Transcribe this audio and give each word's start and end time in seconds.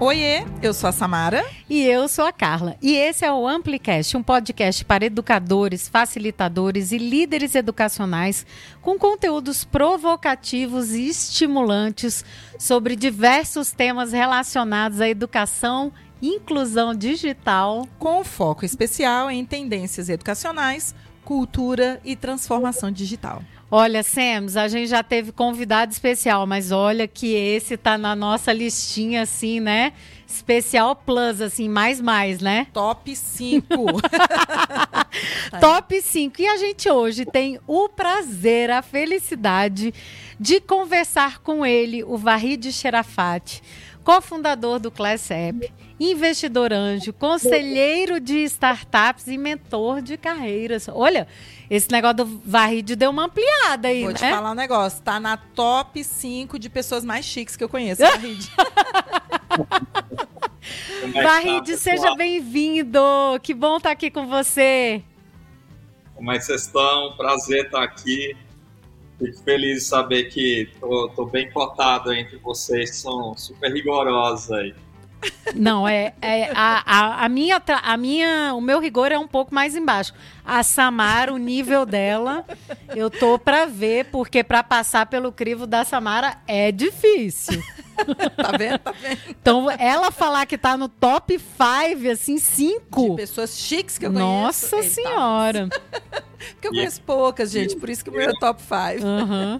Oiê, 0.00 0.44
eu 0.62 0.72
sou 0.72 0.88
a 0.88 0.92
Samara. 0.92 1.44
E 1.68 1.82
eu 1.82 2.06
sou 2.06 2.24
a 2.24 2.30
Carla. 2.30 2.76
E 2.80 2.94
esse 2.94 3.24
é 3.24 3.32
o 3.32 3.48
Amplicast, 3.48 4.16
um 4.16 4.22
podcast 4.22 4.84
para 4.84 5.04
educadores, 5.04 5.88
facilitadores 5.88 6.92
e 6.92 6.98
líderes 6.98 7.56
educacionais 7.56 8.46
com 8.80 8.96
conteúdos 8.96 9.64
provocativos 9.64 10.92
e 10.92 11.08
estimulantes 11.08 12.24
sobre 12.56 12.94
diversos 12.94 13.72
temas 13.72 14.12
relacionados 14.12 15.00
à 15.00 15.08
educação 15.08 15.92
e 16.22 16.28
inclusão 16.28 16.94
digital. 16.94 17.84
Com 17.98 18.22
foco 18.22 18.64
especial 18.64 19.28
em 19.28 19.44
tendências 19.44 20.08
educacionais, 20.08 20.94
cultura 21.24 22.00
e 22.04 22.14
transformação 22.14 22.92
digital. 22.92 23.42
Olha, 23.70 24.02
Sams, 24.02 24.56
a 24.56 24.66
gente 24.66 24.88
já 24.88 25.02
teve 25.02 25.30
convidado 25.30 25.92
especial, 25.92 26.46
mas 26.46 26.72
olha 26.72 27.06
que 27.06 27.34
esse 27.34 27.76
tá 27.76 27.98
na 27.98 28.16
nossa 28.16 28.50
listinha, 28.50 29.22
assim, 29.22 29.60
né? 29.60 29.92
Especial 30.26 30.96
Plus, 30.96 31.42
assim, 31.42 31.68
mais 31.68 32.00
mais, 32.00 32.40
né? 32.40 32.66
Top 32.72 33.14
5. 33.14 33.66
Top 35.60 36.00
5. 36.00 36.40
E 36.40 36.46
a 36.46 36.56
gente 36.56 36.88
hoje 36.88 37.26
tem 37.26 37.60
o 37.66 37.90
prazer, 37.90 38.70
a 38.70 38.80
felicidade 38.80 39.92
de 40.40 40.60
conversar 40.60 41.40
com 41.40 41.66
ele, 41.66 42.02
o 42.04 42.16
Varrid 42.16 42.72
Sherafat, 42.72 43.62
cofundador 44.08 44.78
do 44.78 44.90
Class 44.90 45.30
App, 45.30 45.70
investidor 46.00 46.72
anjo, 46.72 47.12
conselheiro 47.12 48.18
de 48.18 48.38
startups 48.44 49.26
e 49.26 49.36
mentor 49.36 50.00
de 50.00 50.16
carreiras. 50.16 50.88
Olha, 50.88 51.28
esse 51.68 51.92
negócio 51.92 52.16
do 52.16 52.40
Varride 52.42 52.96
deu 52.96 53.10
uma 53.10 53.26
ampliada 53.26 53.88
aí, 53.88 54.04
Vou 54.04 54.12
né? 54.12 54.16
te 54.16 54.30
falar 54.30 54.52
um 54.52 54.54
negócio. 54.54 55.02
Tá 55.02 55.20
na 55.20 55.36
top 55.36 56.02
5 56.02 56.58
de 56.58 56.70
pessoas 56.70 57.04
mais 57.04 57.26
chiques 57.26 57.54
que 57.54 57.62
eu 57.62 57.68
conheço, 57.68 58.00
Varride. 58.00 58.50
Varride, 61.12 61.76
seja 61.76 62.14
bem-vindo. 62.14 62.98
Que 63.42 63.52
bom 63.52 63.76
estar 63.76 63.90
aqui 63.90 64.10
com 64.10 64.26
você. 64.26 65.02
Como 66.14 66.32
é 66.32 66.38
que 66.38 66.46
vocês 66.46 66.62
estão? 66.62 67.14
Prazer 67.14 67.66
estar 67.66 67.82
aqui. 67.82 68.34
Fico 69.18 69.42
feliz 69.42 69.78
de 69.78 69.84
saber 69.84 70.24
que 70.24 70.70
tô, 70.78 71.08
tô 71.08 71.26
bem 71.26 71.50
cotado 71.50 72.12
entre 72.12 72.36
vocês, 72.36 72.96
são 72.96 73.36
super 73.36 73.72
rigorosos 73.72 74.52
aí. 74.52 74.74
Não, 75.54 75.88
é, 75.88 76.14
é 76.20 76.50
a, 76.54 76.82
a, 76.86 77.24
a, 77.24 77.28
minha, 77.28 77.60
a 77.82 77.96
minha, 77.96 78.54
o 78.54 78.60
meu 78.60 78.78
rigor 78.78 79.10
é 79.10 79.18
um 79.18 79.26
pouco 79.26 79.54
mais 79.54 79.74
embaixo. 79.74 80.12
A 80.44 80.62
Samara, 80.62 81.32
o 81.32 81.38
nível 81.38 81.84
dela, 81.84 82.44
eu 82.94 83.10
tô 83.10 83.38
para 83.38 83.66
ver, 83.66 84.06
porque 84.06 84.44
para 84.44 84.62
passar 84.62 85.06
pelo 85.06 85.32
crivo 85.32 85.66
da 85.66 85.84
Samara 85.84 86.38
é 86.46 86.70
difícil. 86.70 87.62
tá 88.36 88.52
vendo? 88.56 88.78
Tá 88.78 88.92
vendo? 88.92 89.18
Então, 89.28 89.70
ela 89.70 90.10
falar 90.10 90.46
que 90.46 90.56
tá 90.56 90.76
no 90.76 90.88
top 90.88 91.38
5, 91.38 92.10
assim, 92.10 92.38
5. 92.38 93.10
De 93.10 93.16
pessoas 93.16 93.58
chiques 93.58 93.98
que 93.98 94.06
eu 94.06 94.12
conheço. 94.12 94.26
Nossa 94.26 94.82
senhora. 94.82 95.68
Tá... 95.68 96.22
porque 96.54 96.68
eu 96.68 96.72
conheço 96.72 97.02
poucas, 97.02 97.50
gente, 97.50 97.76
por 97.76 97.90
isso 97.90 98.04
que 98.04 98.10
o 98.10 98.12
meu 98.12 98.30
é 98.30 98.32
top 98.38 98.62
5. 98.62 99.04
Uhum. 99.04 99.58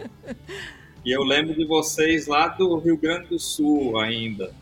E 1.05 1.11
eu 1.11 1.23
lembro 1.23 1.55
de 1.55 1.65
vocês 1.65 2.27
lá 2.27 2.49
do 2.49 2.77
Rio 2.79 2.97
Grande 2.97 3.29
do 3.29 3.39
Sul 3.39 3.99
ainda. 3.99 4.53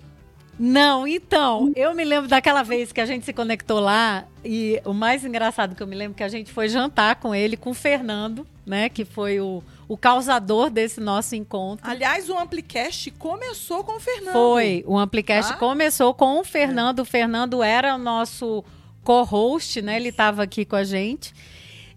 Não, 0.58 1.06
então, 1.06 1.70
eu 1.76 1.94
me 1.94 2.04
lembro 2.04 2.28
daquela 2.28 2.62
vez 2.62 2.90
que 2.90 3.00
a 3.00 3.06
gente 3.06 3.24
se 3.24 3.32
conectou 3.32 3.78
lá 3.78 4.24
e 4.44 4.80
o 4.84 4.94
mais 4.94 5.24
engraçado 5.24 5.74
que 5.74 5.82
eu 5.82 5.86
me 5.86 5.94
lembro 5.94 6.14
é 6.14 6.18
que 6.18 6.22
a 6.22 6.28
gente 6.28 6.50
foi 6.50 6.68
jantar 6.68 7.16
com 7.16 7.34
ele, 7.34 7.56
com 7.56 7.70
o 7.70 7.74
Fernando, 7.74 8.46
né, 8.64 8.88
que 8.88 9.04
foi 9.04 9.38
o, 9.38 9.62
o 9.86 9.96
causador 9.96 10.70
desse 10.70 10.98
nosso 10.98 11.36
encontro. 11.36 11.88
Aliás, 11.88 12.30
o 12.30 12.38
Amplicast 12.38 13.10
começou 13.12 13.84
com 13.84 13.96
o 13.96 14.00
Fernando. 14.00 14.32
Foi, 14.32 14.82
o 14.86 14.98
Amplicast 14.98 15.52
ah? 15.52 15.56
começou 15.56 16.14
com 16.14 16.40
o 16.40 16.44
Fernando. 16.44 17.00
O 17.00 17.04
Fernando 17.04 17.62
era 17.62 17.94
o 17.94 17.98
nosso 17.98 18.64
co-host, 19.04 19.82
né, 19.82 19.96
ele 19.96 20.08
estava 20.08 20.42
aqui 20.42 20.64
com 20.64 20.76
a 20.76 20.84
gente. 20.84 21.34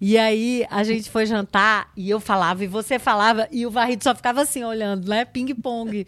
E 0.02 0.18
aí 0.18 0.66
a 0.70 0.84
gente 0.84 1.10
foi 1.10 1.26
jantar 1.26 1.92
e 1.96 2.10
eu 2.10 2.20
falava 2.20 2.64
e 2.64 2.68
você 2.68 2.98
falava 2.98 3.48
e 3.52 3.66
o 3.66 3.72
Varrido 3.72 4.04
só 4.04 4.16
ficava 4.16 4.42
assim 4.42 4.64
olhando, 4.64 5.10
né? 5.10 5.26
Ping-pong. 5.26 6.08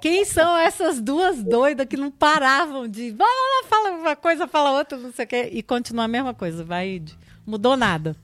Quem 0.00 0.24
são 0.24 0.56
essas 0.56 1.00
duas 1.00 1.42
doidas 1.42 1.86
que 1.86 1.96
não 1.96 2.10
paravam 2.10 2.88
de 2.88 3.14
ah, 3.20 3.64
fala 3.68 3.90
uma 3.90 4.16
coisa, 4.16 4.48
fala 4.48 4.72
outra, 4.72 4.98
não 4.98 5.12
sei 5.12 5.24
o 5.24 5.28
quê. 5.28 5.50
E 5.52 5.62
continua 5.62 6.04
a 6.04 6.08
mesma 6.08 6.34
coisa, 6.34 6.64
Varrido. 6.64 7.12
Mudou 7.46 7.76
nada. 7.76 8.16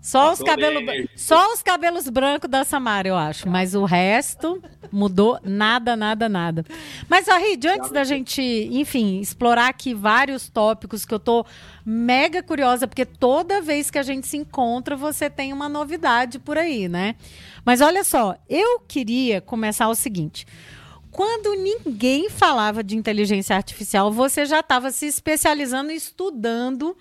Só 0.00 0.32
os, 0.32 0.40
cabelos, 0.40 0.84
só 1.16 1.52
os 1.52 1.62
cabelos 1.62 2.08
brancos 2.08 2.48
da 2.48 2.64
Samara, 2.64 3.08
eu 3.08 3.16
acho. 3.16 3.48
Mas 3.48 3.74
o 3.74 3.84
resto 3.84 4.62
mudou 4.92 5.38
nada, 5.42 5.96
nada, 5.96 6.28
nada. 6.28 6.64
Mas, 7.08 7.28
Arrid, 7.28 7.66
antes 7.66 7.90
da 7.90 8.04
gente, 8.04 8.40
enfim, 8.70 9.20
explorar 9.20 9.68
aqui 9.68 9.92
vários 9.92 10.48
tópicos 10.48 11.04
que 11.04 11.12
eu 11.12 11.18
tô 11.18 11.44
mega 11.84 12.42
curiosa, 12.42 12.86
porque 12.86 13.04
toda 13.04 13.60
vez 13.60 13.90
que 13.90 13.98
a 13.98 14.02
gente 14.02 14.26
se 14.26 14.36
encontra, 14.36 14.96
você 14.96 15.28
tem 15.28 15.52
uma 15.52 15.68
novidade 15.68 16.38
por 16.38 16.56
aí, 16.56 16.88
né? 16.88 17.16
Mas 17.64 17.80
olha 17.80 18.04
só, 18.04 18.36
eu 18.48 18.80
queria 18.80 19.40
começar 19.40 19.88
o 19.88 19.94
seguinte. 19.94 20.46
Quando 21.10 21.54
ninguém 21.54 22.28
falava 22.28 22.84
de 22.84 22.94
inteligência 22.94 23.56
artificial, 23.56 24.12
você 24.12 24.44
já 24.44 24.60
estava 24.60 24.90
se 24.90 25.06
especializando 25.06 25.90
e 25.90 25.96
estudando 25.96 26.96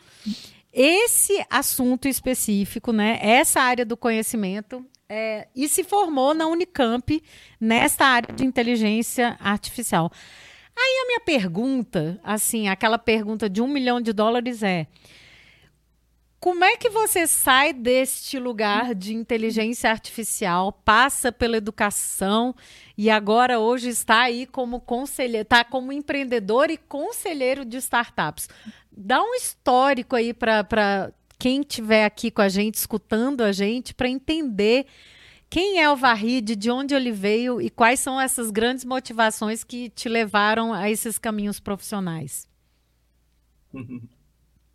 esse 0.78 1.46
assunto 1.50 2.06
específico, 2.06 2.92
né, 2.92 3.18
essa 3.22 3.62
área 3.62 3.86
do 3.86 3.96
conhecimento, 3.96 4.86
é, 5.08 5.48
e 5.56 5.70
se 5.70 5.86
formou 5.86 6.34
na 6.34 6.48
Unicamp 6.48 7.24
nesta 7.62 8.06
área 8.06 8.36
de 8.36 8.44
inteligência 8.44 9.38
artificial. 9.40 10.12
Aí 10.78 11.04
a 11.04 11.08
minha 11.08 11.22
pergunta, 11.22 12.20
assim, 12.22 12.68
aquela 12.68 12.98
pergunta 12.98 13.50
de 13.50 13.62
um 13.62 13.68
milhão 13.68 14.02
de 14.02 14.12
dólares 14.12 14.62
é: 14.62 14.88
como 16.46 16.64
é 16.64 16.78
que 16.78 16.92
você 16.92 17.26
sai 17.26 17.74
deste 17.74 18.38
lugar 18.38 18.94
de 18.94 19.16
inteligência 19.16 19.90
artificial, 19.90 20.72
passa 20.72 21.32
pela 21.32 21.58
educação 21.58 22.54
e 22.96 23.10
agora 23.10 23.60
hoje 23.60 23.90
está 23.90 24.22
aí 24.22 24.46
como 24.46 24.80
conselheiro, 24.80 25.42
está 25.42 25.64
como 25.66 25.92
empreendedor 25.92 26.70
e 26.70 26.78
conselheiro 26.78 27.66
de 27.66 27.78
startups? 27.78 28.48
dá 28.96 29.20
um 29.24 29.34
histórico 29.34 30.16
aí 30.16 30.36
para 30.36 31.12
quem 31.40 31.62
estiver 31.62 32.06
aqui 32.06 32.30
com 32.30 32.44
a 32.44 32.48
gente, 32.48 32.76
escutando 32.76 33.42
a 33.42 33.52
gente, 33.52 33.96
para 33.96 34.08
entender 34.08 34.86
quem 35.50 35.82
é 35.82 35.90
o 35.90 35.96
Varride, 35.96 36.56
de 36.56 36.70
onde 36.70 36.94
ele 36.94 37.12
veio 37.12 37.60
e 37.60 37.72
quais 37.72 38.00
são 38.00 38.22
essas 38.22 38.52
grandes 38.52 38.86
motivações 38.86 39.64
que 39.64 39.90
te 39.90 40.08
levaram 40.08 40.72
a 40.72 40.92
esses 40.92 41.18
caminhos 41.18 41.60
profissionais. 41.60 42.48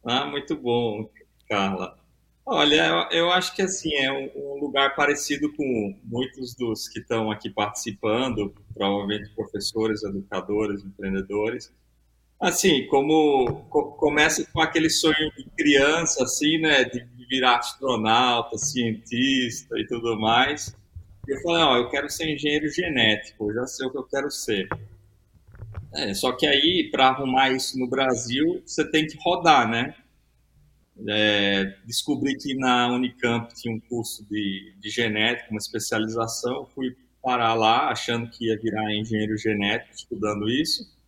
Ah, 0.03 0.25
muito 0.25 0.57
bom, 0.57 1.11
Carla. 1.50 1.99
Olha, 2.47 3.09
eu 3.11 3.31
acho 3.31 3.55
que 3.55 3.62
assim 3.62 3.94
é 3.94 4.11
um, 4.12 4.59
lugar 4.61 4.94
parecido 4.94 5.53
com 5.55 5.97
muitos 6.05 6.55
dos 6.55 6.88
que 6.88 7.00
estão 7.00 7.31
aqui 7.31 7.50
participando, 7.50 8.55
provavelmente 8.72 9.28
professores, 9.34 10.03
educadores, 10.03 10.83
empreendedores 10.83 11.71
assim, 12.41 12.87
como 12.87 13.65
co 13.69 13.93
começa 13.93 14.44
com 14.50 14.60
aquele 14.60 14.89
sonho 14.89 15.31
de 15.37 15.44
criança, 15.56 16.25
assim, 16.25 16.59
né, 16.59 16.84
de 16.84 17.06
virar 17.28 17.59
astronauta, 17.59 18.56
cientista 18.56 19.78
e 19.78 19.87
tudo 19.87 20.19
mais. 20.19 20.75
Eu 21.28 21.41
falei, 21.43 21.62
ó, 21.62 21.77
eu 21.77 21.91
quero 21.91 22.09
ser 22.09 22.33
engenheiro 22.33 22.69
genético, 22.69 23.53
já 23.53 23.66
sei 23.66 23.87
o 23.87 23.91
que 23.91 23.99
eu 23.99 24.05
quero 24.05 24.31
ser. 24.31 24.69
É, 25.94 26.15
só 26.15 26.33
que 26.33 26.47
aí, 26.47 26.89
para 26.91 27.09
arrumar 27.09 27.50
isso 27.50 27.78
no 27.78 27.89
Brasil, 27.89 28.62
você 28.65 28.89
tem 28.91 29.06
que 29.06 29.19
rodar, 29.21 29.69
né? 29.69 29.94
É, 31.09 31.77
descobri 31.87 32.37
que 32.37 32.55
na 32.55 32.88
Unicamp 32.93 33.53
tinha 33.54 33.75
um 33.75 33.80
curso 33.80 34.25
de, 34.28 34.75
de 34.78 34.91
genética, 34.91 35.51
uma 35.51 35.59
especialização, 35.59 36.66
fui 36.75 36.95
parar 37.22 37.54
lá 37.54 37.91
achando 37.91 38.30
que 38.30 38.47
ia 38.47 38.59
virar 38.59 38.95
engenheiro 38.95 39.36
genético, 39.36 39.95
estudando 39.95 40.48
isso 40.48 41.01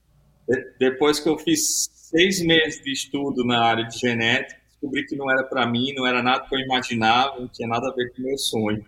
depois 0.79 1.21
que 1.21 1.29
eu 1.29 1.39
fiz 1.39 1.89
seis 1.93 2.45
meses 2.45 2.83
de 2.83 2.93
estudo 2.93 3.45
na 3.45 3.63
área 3.63 3.85
de 3.85 3.99
genética, 3.99 4.61
descobri 4.69 5.07
que 5.07 5.17
não 5.17 5.31
era 5.31 5.45
para 5.45 5.67
mim, 5.67 5.95
não 5.95 6.07
era 6.07 6.23
nada 6.23 6.47
que 6.47 6.55
eu 6.55 6.59
imaginava, 6.59 7.41
não 7.41 7.49
tinha 7.49 7.69
nada 7.69 7.89
a 7.89 7.95
ver 7.95 8.13
com 8.13 8.23
o 8.23 8.25
meu 8.25 8.39
sonho. 8.39 8.85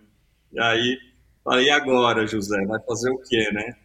E 0.51 0.59
aí, 0.59 0.97
falei, 1.43 1.69
agora, 1.69 2.27
José, 2.27 2.63
vai 2.65 2.79
fazer 2.81 3.09
o 3.09 3.17
quê, 3.19 3.49
né? 3.51 3.75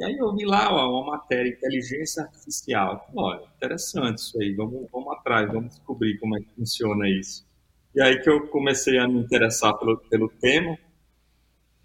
E 0.00 0.02
aí 0.02 0.16
eu 0.16 0.34
vi 0.34 0.46
lá 0.46 0.72
ó, 0.72 1.02
uma 1.02 1.12
matéria, 1.18 1.50
inteligência 1.50 2.22
artificial. 2.22 3.06
Olha, 3.14 3.42
interessante 3.54 4.16
isso 4.16 4.40
aí, 4.40 4.54
vamos, 4.54 4.90
vamos 4.90 5.12
atrás, 5.12 5.46
vamos 5.52 5.74
descobrir 5.74 6.18
como 6.18 6.38
é 6.38 6.40
que 6.40 6.48
funciona 6.56 7.06
isso. 7.06 7.46
E 7.94 8.00
aí 8.00 8.18
que 8.22 8.30
eu 8.30 8.48
comecei 8.48 8.96
a 8.96 9.06
me 9.06 9.20
interessar 9.20 9.78
pelo, 9.78 9.98
pelo 9.98 10.30
tema 10.30 10.78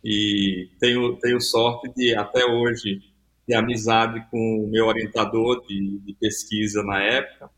e 0.01 0.69
tenho, 0.79 1.17
tenho 1.17 1.41
sorte 1.41 1.91
de, 1.93 2.15
até 2.15 2.45
hoje, 2.45 3.01
de 3.45 3.53
amizade 3.53 4.25
com 4.31 4.63
o 4.63 4.71
meu 4.71 4.85
orientador 4.85 5.65
de, 5.67 5.99
de, 5.99 6.13
pesquisa 6.13 6.81
na 6.83 7.03
época. 7.03 7.49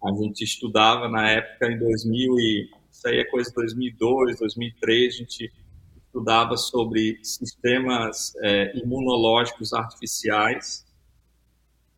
A 0.00 0.12
gente 0.12 0.44
estudava 0.44 1.08
na 1.08 1.28
época 1.28 1.72
em 1.72 1.76
2000 1.76 2.38
e 2.38 2.70
isso 2.88 3.08
aí 3.08 3.18
é 3.18 3.24
coisa 3.24 3.48
de 3.48 3.56
2002, 3.56 4.38
2003, 4.38 5.12
a 5.12 5.16
gente 5.16 5.52
estudava 6.14 6.56
sobre 6.56 7.18
sistemas 7.22 8.32
é, 8.42 8.76
imunológicos 8.78 9.72
artificiais 9.72 10.84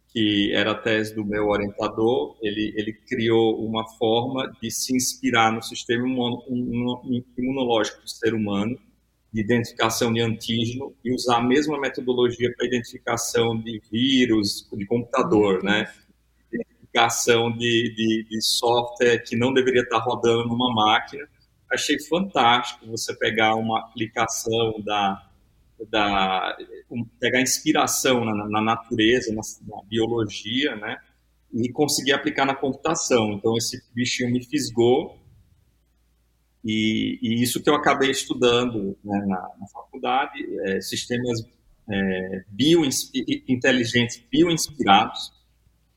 que 0.08 0.50
era 0.54 0.70
a 0.70 0.74
tese 0.74 1.14
do 1.14 1.22
meu 1.22 1.48
orientador, 1.48 2.38
ele, 2.40 2.72
ele 2.74 2.94
criou 2.94 3.62
uma 3.62 3.86
forma 3.98 4.50
de 4.62 4.70
se 4.70 4.96
inspirar 4.96 5.52
no 5.52 5.62
sistema 5.62 6.08
imunológico 7.36 8.00
do 8.00 8.08
ser 8.08 8.32
humano, 8.32 8.78
de 9.30 9.42
identificação 9.42 10.10
de 10.14 10.22
antígeno, 10.22 10.94
e 11.04 11.14
usar 11.14 11.36
a 11.36 11.42
mesma 11.42 11.78
metodologia 11.78 12.50
para 12.56 12.66
identificação 12.66 13.60
de 13.60 13.78
vírus, 13.92 14.66
de 14.72 14.86
computador, 14.86 15.62
né? 15.62 15.92
Identificação 16.50 17.52
de, 17.52 17.94
de, 17.94 18.26
de 18.30 18.40
software 18.40 19.18
que 19.18 19.36
não 19.36 19.52
deveria 19.52 19.82
estar 19.82 19.98
rodando 19.98 20.48
numa 20.48 20.74
máquina. 20.74 21.28
Achei 21.70 21.98
fantástico 21.98 22.86
você 22.86 23.14
pegar 23.16 23.54
uma 23.54 23.80
aplicação 23.80 24.80
da 24.84 25.22
da 25.90 26.56
pegar 27.20 27.42
inspiração 27.42 28.24
na, 28.24 28.48
na 28.48 28.60
natureza, 28.62 29.30
na, 29.34 29.42
na, 29.66 29.82
biologia, 29.84 30.74
né? 30.74 30.96
E 31.52 31.70
conseguir 31.70 32.12
aplicar 32.12 32.46
na 32.46 32.54
computação. 32.54 33.32
Então 33.32 33.54
esse 33.58 33.82
bichinho 33.94 34.32
me 34.32 34.42
fisgou 34.42 35.18
e, 36.66 37.18
e 37.22 37.42
isso 37.42 37.62
que 37.62 37.70
eu 37.70 37.76
acabei 37.76 38.10
estudando 38.10 38.98
né, 39.04 39.18
na, 39.26 39.48
na, 39.60 39.66
faculdade, 39.72 40.44
é, 40.64 40.80
sistemas 40.80 41.46
é, 41.88 42.44
biointeligentes, 42.48 44.20
bioinspirados. 44.28 45.32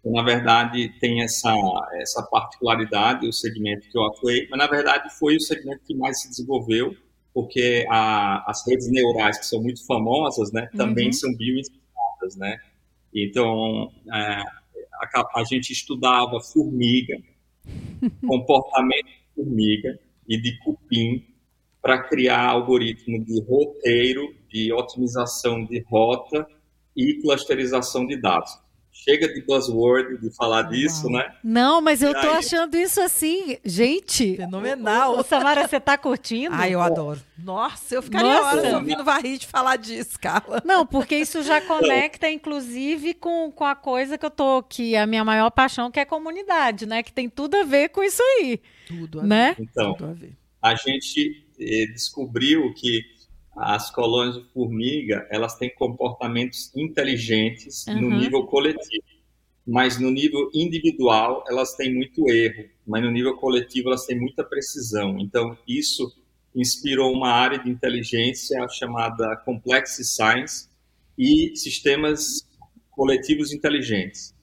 Na 0.10 0.24
verdade, 0.24 0.90
tem 1.00 1.22
essa, 1.22 1.54
essa 2.02 2.24
particularidade, 2.24 3.28
o 3.28 3.34
segmento 3.34 3.90
que 3.90 3.98
eu 3.98 4.06
atuei, 4.06 4.48
mas 4.50 4.58
na 4.58 4.68
verdade 4.68 5.10
foi 5.18 5.36
o 5.36 5.42
segmento 5.42 5.82
que 5.86 5.96
mais 5.96 6.22
se 6.22 6.30
desenvolveu 6.30 6.96
porque 7.34 7.86
a, 7.90 8.50
as 8.50 8.66
redes 8.68 8.90
neurais, 8.92 9.38
que 9.38 9.46
são 9.46 9.62
muito 9.62 9.86
famosas, 9.86 10.52
né, 10.52 10.68
também 10.76 11.08
uhum. 11.08 11.14
são 11.14 11.36
bioinspiradas, 11.36 12.36
né? 12.36 12.58
Então, 13.14 13.92
é, 14.12 14.42
a, 15.16 15.40
a, 15.40 15.44
gente 15.44 15.72
estudava 15.72 16.40
formiga, 16.42 17.18
comportamento 18.28 19.06
de 19.06 19.36
formiga 19.36 20.00
e 20.28 20.42
de 20.42 20.58
cupim 20.60 21.26
para 21.82 22.04
criar 22.04 22.46
algoritmo 22.46 23.24
de 23.24 23.42
roteiro, 23.42 24.36
de 24.50 24.74
otimização 24.74 25.64
de 25.64 25.80
rota 25.88 26.46
e 26.96 27.22
clusterização 27.22 28.06
de 28.06 28.18
dados 28.18 28.52
chega 29.04 29.34
de 29.34 29.42
buzzword 29.42 30.18
de 30.18 30.30
falar 30.36 30.64
disso, 30.64 31.10
né? 31.10 31.34
Não, 31.44 31.82
mas 31.82 32.02
eu 32.02 32.14
tô 32.14 32.20
aí... 32.20 32.38
achando 32.38 32.76
isso 32.76 33.02
assim, 33.02 33.58
gente. 33.64 34.36
Fenomenal. 34.36 35.18
Ô, 35.18 35.24
Samara, 35.24 35.68
você 35.68 35.80
tá 35.80 35.98
curtindo? 35.98 36.54
Ai, 36.54 36.74
eu 36.74 36.82
adoro. 36.82 37.22
Nossa, 37.38 37.96
eu 37.96 38.02
ficaria 38.02 38.34
Nossa. 38.34 38.58
horas 38.58 38.74
ouvindo 38.74 39.04
Varride 39.04 39.48
falar 39.48 39.78
disso, 39.78 40.20
Carla. 40.20 40.62
Não, 40.66 40.86
porque 40.86 41.16
isso 41.16 41.42
já 41.42 41.62
conecta, 41.66 42.30
inclusive, 42.30 43.14
com, 43.14 43.52
com 43.52 43.64
a 43.64 43.76
coisa 43.76 44.18
que 44.18 44.26
eu 44.26 44.32
tô, 44.32 44.62
que 44.62 44.96
é 44.96 45.02
a 45.02 45.08
minha 45.08 45.24
maior 45.24 45.50
paixão, 45.50 45.90
que 45.90 46.00
é 46.00 46.06
comunidade, 46.06 46.86
né? 46.86 47.02
Que 47.02 47.14
tem 47.14 47.30
tudo 47.30 47.56
a 47.56 47.64
ver 47.64 47.90
com 47.90 48.04
isso 48.04 48.22
aí. 48.22 48.60
Tudo 48.88 49.22
a 49.22 49.24
né? 49.24 49.56
ver. 49.58 49.64
Então, 49.64 49.94
tudo 49.94 50.10
a, 50.10 50.14
ver. 50.14 50.38
a 50.62 50.76
gente 50.76 51.48
eh, 51.60 51.86
descobriu 51.94 52.74
que 52.74 53.02
as 53.60 53.92
colônias 53.92 54.36
de 54.36 54.44
formiga 54.54 55.28
elas 55.30 55.56
têm 55.56 55.74
comportamentos 55.76 56.72
inteligentes 56.76 57.86
uhum. 57.88 58.02
no 58.02 58.18
nível 58.18 58.44
coletivo, 58.46 59.04
mas 59.68 60.00
no 60.00 60.10
nível 60.10 60.50
individual 60.54 61.44
elas 61.48 61.76
têm 61.76 61.94
muito 61.94 62.30
erro, 62.30 62.70
mas 62.88 63.04
no 63.04 63.12
nível 63.12 63.36
coletivo 63.38 63.90
elas 63.90 64.06
têm 64.06 64.20
muita 64.20 64.44
precisão. 64.44 65.20
Então 65.20 65.58
isso 65.68 66.12
inspirou 66.56 67.14
uma 67.14 67.30
área 67.30 67.60
de 67.60 67.70
inteligência 67.70 68.68
chamada 68.70 69.36
Complex 69.46 69.98
Science 70.04 70.68
e 71.18 71.56
sistemas 71.56 72.48
coletivos 72.90 73.54
inteligentes. 73.54 74.34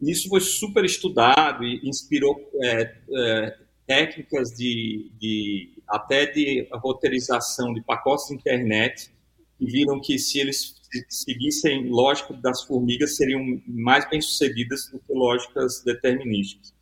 Isso 0.00 0.28
foi 0.28 0.40
super 0.40 0.84
estudado 0.84 1.64
e 1.64 1.80
inspirou 1.88 2.36
é, 2.62 2.94
é, 3.14 3.58
técnicas 3.86 4.50
de, 4.50 5.12
de 5.18 5.70
até 5.88 6.26
de 6.26 6.68
roteirização 6.72 7.72
de 7.74 7.82
pacotes 7.82 8.28
de 8.28 8.34
internet, 8.34 9.12
e 9.60 9.66
viram 9.66 10.00
que 10.00 10.18
se 10.18 10.40
eles 10.40 10.74
seguissem 11.08 11.88
lógica 11.88 12.34
das 12.34 12.62
formigas, 12.64 13.16
seriam 13.16 13.40
mais 13.66 14.08
bem-sucedidas 14.10 14.90
do 14.90 14.98
que 14.98 15.12
lógicas 15.12 15.82
determinísticas. 15.84 16.74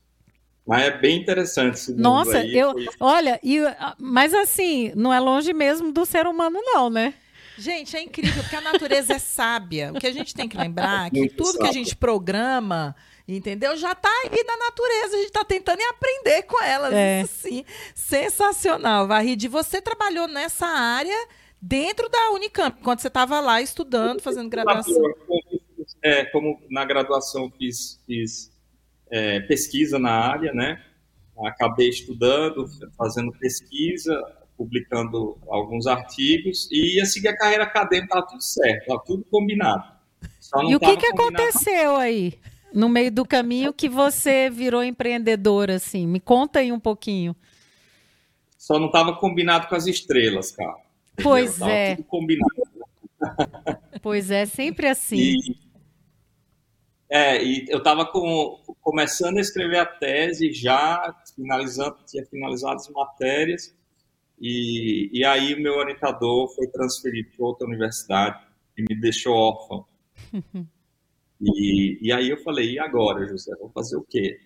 Mas 0.67 0.85
é 0.85 0.99
bem 0.99 1.20
interessante 1.20 1.75
esse 1.75 1.94
Nossa, 1.94 2.38
aí, 2.38 2.56
eu, 2.56 2.73
foi... 2.73 2.87
olha, 3.00 3.41
e, 3.43 3.58
mas 3.99 4.32
assim, 4.32 4.93
não 4.94 5.12
é 5.12 5.19
longe 5.19 5.52
mesmo 5.52 5.93
do 5.93 6.06
ser 6.06 6.26
humano 6.26 6.61
não, 6.62 6.88
né? 6.88 7.14
Gente, 7.58 7.97
é 7.97 8.02
incrível, 8.02 8.43
porque 8.43 8.56
a 8.56 8.61
natureza 8.61 9.14
é 9.14 9.19
sábia. 9.19 9.93
O 9.93 10.00
que 10.00 10.06
a 10.06 10.12
gente 10.12 10.35
tem 10.35 10.49
que 10.49 10.56
lembrar 10.56 11.08
é 11.08 11.11
que 11.11 11.29
tudo 11.29 11.58
que 11.58 11.67
a 11.67 11.73
gente 11.73 11.94
programa 11.94 12.97
Entendeu? 13.36 13.76
Já 13.76 13.92
está 13.92 14.08
aí 14.08 14.44
na 14.44 14.56
natureza, 14.56 15.14
a 15.14 15.18
gente 15.18 15.26
está 15.26 15.44
tentando 15.44 15.80
aprender 15.88 16.42
com 16.42 16.60
elas. 16.62 16.92
É. 16.92 17.22
Isso 17.22 17.48
sim. 17.48 17.64
Sensacional, 17.94 19.06
Varride. 19.06 19.46
Você 19.48 19.80
trabalhou 19.80 20.26
nessa 20.26 20.66
área 20.66 21.16
dentro 21.60 22.08
da 22.08 22.30
Unicamp, 22.32 22.82
quando 22.82 23.00
você 23.00 23.08
estava 23.08 23.40
lá 23.40 23.60
estudando, 23.60 24.20
fazendo 24.20 24.48
graduação. 24.48 25.02
É, 26.02 26.24
como 26.26 26.60
na 26.70 26.84
graduação 26.84 27.50
fiz, 27.58 28.02
fiz 28.06 28.50
é, 29.10 29.40
pesquisa 29.40 29.98
na 29.98 30.10
área, 30.10 30.52
né? 30.52 30.82
Acabei 31.44 31.88
estudando, 31.88 32.66
fazendo 32.96 33.32
pesquisa, 33.32 34.18
publicando 34.56 35.38
alguns 35.48 35.86
artigos 35.86 36.68
e 36.70 36.96
ia 36.96 37.06
seguir 37.06 37.28
a 37.28 37.36
carreira 37.36 37.64
acadêmica, 37.64 38.06
estava 38.14 38.26
tudo 38.26 38.42
certo, 38.42 38.80
estava 38.82 39.02
tudo 39.06 39.24
combinado. 39.30 39.84
e 40.68 40.74
o 40.74 40.80
que, 40.80 40.96
que 40.96 41.06
aconteceu 41.06 41.96
aí? 41.96 42.38
No 42.72 42.88
meio 42.88 43.11
do 43.11 43.25
caminho 43.25 43.72
que 43.72 43.88
você 43.88 44.49
virou 44.50 44.82
empreendedora, 44.82 45.75
assim? 45.75 46.06
Me 46.06 46.20
conta 46.20 46.61
aí 46.61 46.72
um 46.72 46.81
pouquinho. 46.81 47.34
Só 48.56 48.78
não 48.78 48.87
estava 48.87 49.17
combinado 49.17 49.69
com 49.69 49.75
as 49.75 49.87
estrelas, 49.87 50.52
cara. 50.52 50.76
Pois 51.22 51.61
é. 51.61 51.96
Tudo 51.96 52.06
combinado. 52.06 52.52
Pois 54.02 54.31
é, 54.31 54.46
sempre 54.46 54.87
assim. 54.87 55.19
E, 55.19 55.56
é, 57.11 57.44
e 57.44 57.67
eu 57.69 57.78
estava 57.78 58.11
começando 58.81 59.37
a 59.37 59.40
escrever 59.43 59.78
a 59.78 59.84
tese 59.84 60.50
já, 60.55 61.14
finalizando, 61.37 61.99
tinha 62.06 62.25
finalizado 62.25 62.76
as 62.76 62.88
matérias, 62.88 63.76
e, 64.40 65.11
e 65.12 65.23
aí 65.23 65.54
meu 65.61 65.75
orientador 65.75 66.49
foi 66.54 66.66
transferido 66.68 67.28
para 67.37 67.44
outra 67.44 67.66
universidade 67.66 68.42
e 68.78 68.83
me 68.88 68.99
deixou 68.99 69.35
órfão. 69.35 69.85
E, 71.40 71.99
e 72.02 72.12
aí 72.12 72.28
eu 72.28 72.37
falei, 72.42 72.73
e 72.73 72.78
agora, 72.78 73.26
José, 73.26 73.54
vou 73.59 73.70
fazer 73.70 73.97
o 73.97 74.02
quê? 74.02 74.38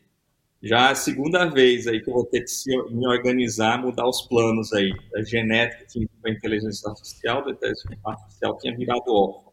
Já 0.63 0.89
é 0.89 0.93
a 0.93 0.95
segunda 0.95 1.45
vez 1.47 1.87
aí 1.87 2.01
que 2.01 2.09
eu 2.09 2.15
vou 2.15 2.25
ter 2.25 2.41
que 2.41 2.49
se, 2.49 2.71
me 2.91 3.07
organizar, 3.07 3.79
mudar 3.79 4.09
os 4.09 4.23
planos 4.23 4.73
aí. 4.73 4.93
A 5.17 5.23
genética 5.23 5.85
tinha 5.87 6.09
a 6.25 6.31
inteligência 6.31 6.89
artificial, 6.89 7.45
da 7.45 7.51
inteligência 7.51 7.99
artificial 8.05 8.57
tinha 8.59 8.77
virado 8.77 9.09
órfão. 9.09 9.53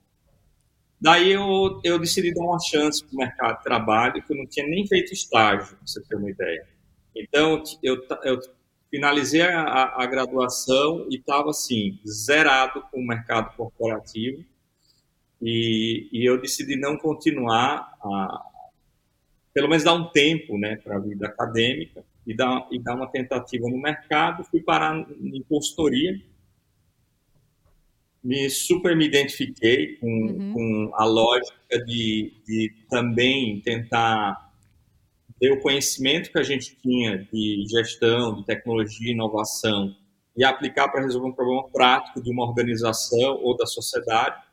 Daí 1.02 1.32
eu, 1.32 1.82
eu 1.84 1.98
decidi 1.98 2.32
dar 2.34 2.44
uma 2.44 2.60
chance 2.60 3.04
para 3.04 3.14
o 3.14 3.18
mercado 3.18 3.58
de 3.58 3.64
trabalho, 3.64 4.24
que 4.24 4.32
eu 4.32 4.38
não 4.38 4.46
tinha 4.46 4.68
nem 4.68 4.88
feito 4.88 5.12
estágio, 5.12 5.76
para 5.76 5.88
você 5.88 6.00
ter 6.04 6.16
uma 6.16 6.30
ideia. 6.30 6.66
Então, 7.16 7.62
eu, 7.82 7.98
eu 8.24 8.40
finalizei 8.90 9.42
a, 9.42 9.96
a 9.98 10.06
graduação 10.06 11.08
e 11.10 11.18
estava 11.18 11.50
assim, 11.50 12.00
zerado 12.08 12.84
com 12.92 13.00
o 13.00 13.08
mercado 13.08 13.56
corporativo 13.58 14.46
e, 15.42 16.08
e 16.12 16.26
eu 16.26 16.40
decidi 16.40 16.76
não 16.76 16.98
continuar, 16.98 17.98
a, 18.02 18.46
pelo 19.54 19.68
menos 19.68 19.84
dar 19.84 19.94
um 19.94 20.10
tempo 20.12 20.58
né, 20.58 20.76
para 20.76 20.98
a 20.98 21.00
vida 21.00 21.28
acadêmica 21.28 22.04
e 22.28 22.36
dar, 22.36 22.68
e 22.72 22.80
dar 22.80 22.96
uma 22.96 23.08
tentativa 23.08 23.68
no 23.68 23.82
mercado. 23.82 24.44
Fui 24.44 24.62
parar 24.62 24.96
em 25.20 25.42
consultoria, 25.50 26.22
me 28.24 28.50
super 28.52 28.96
me 28.96 29.06
identifiquei 29.06 29.96
com, 29.96 30.08
uhum. 30.08 30.54
com 30.54 30.92
a 30.94 31.06
lógica 31.06 31.84
de, 31.86 32.32
de 32.46 32.72
também 32.88 33.60
tentar 33.62 34.52
ter 35.40 35.52
o 35.52 35.60
conhecimento 35.60 36.32
que 36.32 36.38
a 36.38 36.44
gente 36.44 36.78
tinha 36.84 37.28
de 37.34 37.66
gestão, 37.68 38.36
de 38.36 38.46
tecnologia, 38.46 39.12
inovação 39.12 39.96
e 40.38 40.44
aplicar 40.44 40.88
para 40.90 41.02
resolver 41.02 41.30
um 41.30 41.34
problema 41.34 41.68
prático 41.70 42.22
de 42.22 42.30
uma 42.30 42.48
organização 42.48 43.40
ou 43.42 43.58
da 43.58 43.66
sociedade 43.66 44.51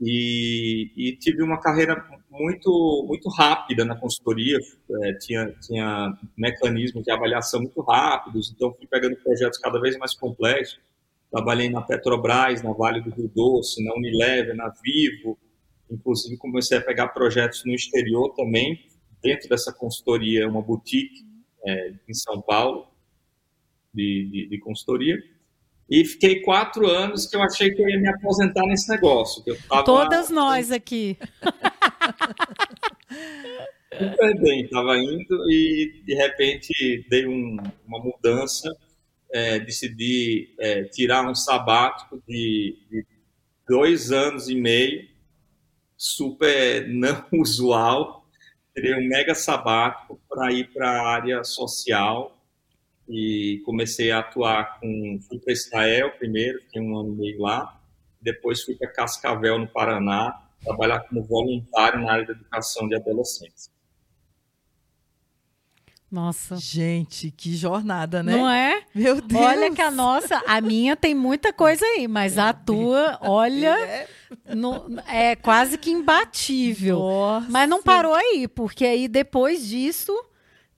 e, 0.00 0.92
e, 0.96 1.16
tive 1.16 1.42
uma 1.42 1.60
carreira 1.60 2.06
muito 2.30 3.04
muito 3.08 3.28
rápida 3.30 3.84
na 3.84 3.96
consultoria 3.96 4.56
é, 5.02 5.12
tinha 5.14 5.52
tinha 5.60 6.16
mecanismos 6.36 7.02
de 7.02 7.10
avaliação 7.10 7.60
muito 7.60 7.80
rápidos 7.80 8.52
então 8.54 8.72
fui 8.74 8.86
pegando 8.86 9.16
projetos 9.16 9.58
cada 9.58 9.80
vez 9.80 9.98
mais 9.98 10.14
complexos. 10.14 10.80
Trabalhei 11.30 11.68
na 11.68 11.82
Petrobras 11.82 12.62
na 12.62 12.72
Vale 12.72 13.02
do 13.02 13.10
Rio 13.10 13.28
Doce 13.34 13.84
na 13.84 13.94
Unilever 13.94 14.54
na 14.54 14.72
Vivo. 14.82 15.36
Inclusive 15.90 16.36
comecei 16.36 16.78
a 16.78 16.80
pegar 16.80 17.08
projetos 17.08 17.64
no 17.64 17.74
exterior 17.74 18.32
também 18.34 18.78
dentro 19.20 19.48
dessa 19.48 19.72
consultoria 19.72 20.48
uma 20.48 20.62
boutique 20.62 21.26
é, 21.66 21.92
em 22.08 22.14
São 22.14 22.40
Paulo 22.40 22.86
de, 23.92 24.28
de, 24.30 24.48
de 24.48 24.58
consultoria 24.60 25.18
e 25.88 26.04
fiquei 26.04 26.40
quatro 26.42 26.86
anos 26.86 27.26
que 27.26 27.36
eu 27.36 27.42
achei 27.42 27.70
que 27.70 27.80
eu 27.80 27.88
ia 27.88 27.98
me 27.98 28.08
aposentar 28.08 28.66
nesse 28.66 28.88
negócio. 28.90 29.42
Todas 29.84 30.28
nós 30.30 30.70
aqui. 30.70 31.16
super 33.98 34.40
bem, 34.40 34.64
estava 34.64 34.96
indo 34.98 35.50
e 35.50 36.02
de 36.04 36.14
repente 36.14 37.04
dei 37.08 37.26
um, 37.26 37.56
uma 37.86 37.98
mudança, 37.98 38.68
é, 39.32 39.58
decidi 39.58 40.54
é, 40.58 40.84
tirar 40.84 41.28
um 41.28 41.34
sabático 41.34 42.22
de, 42.26 42.78
de, 42.90 43.06
dois 43.68 44.12
anos 44.12 44.48
e 44.48 44.54
meio, 44.54 45.06
super 45.96 46.86
não 46.88 47.26
usual, 47.32 48.26
tirei 48.74 48.94
um 48.94 49.08
mega 49.08 49.34
sabático 49.34 50.20
para 50.28 50.52
ir 50.52 50.72
para 50.72 50.88
a 50.88 51.08
área 51.08 51.44
social 51.44 52.37
e 53.08 53.62
comecei 53.64 54.10
a 54.10 54.18
atuar 54.18 54.78
com, 54.80 55.18
fui 55.26 55.38
para 55.38 55.52
Israel 55.52 56.10
primeiro, 56.18 56.60
fiquei 56.62 56.82
um 56.82 56.98
ano 56.98 57.14
e 57.14 57.16
meio 57.16 57.40
lá, 57.40 57.80
depois 58.20 58.62
fui 58.62 58.74
para 58.74 58.92
Cascavel, 58.92 59.58
no 59.58 59.68
Paraná, 59.68 60.42
trabalhar 60.62 61.00
como 61.00 61.22
voluntário 61.22 62.00
na 62.00 62.12
área 62.12 62.26
da 62.26 62.32
educação 62.32 62.88
de 62.88 62.96
adolescentes. 62.96 63.70
Nossa. 66.10 66.56
Gente, 66.56 67.30
que 67.30 67.54
jornada, 67.54 68.22
né? 68.22 68.34
Não 68.34 68.48
é? 68.48 68.82
Meu 68.94 69.20
Deus. 69.20 69.42
Olha 69.42 69.70
que 69.70 69.82
a 69.82 69.90
nossa, 69.90 70.42
a 70.46 70.58
minha 70.60 70.96
tem 70.96 71.14
muita 71.14 71.52
coisa 71.52 71.84
aí, 71.84 72.08
mas 72.08 72.38
a 72.38 72.52
tua, 72.52 73.18
olha, 73.20 73.76
é, 73.86 74.08
no, 74.54 74.86
é 75.06 75.36
quase 75.36 75.76
que 75.76 75.90
imbatível. 75.90 76.98
Nossa. 76.98 77.46
Mas 77.50 77.68
não 77.68 77.82
parou 77.82 78.14
aí, 78.14 78.48
porque 78.48 78.86
aí 78.86 79.06
depois 79.06 79.66
disso, 79.66 80.18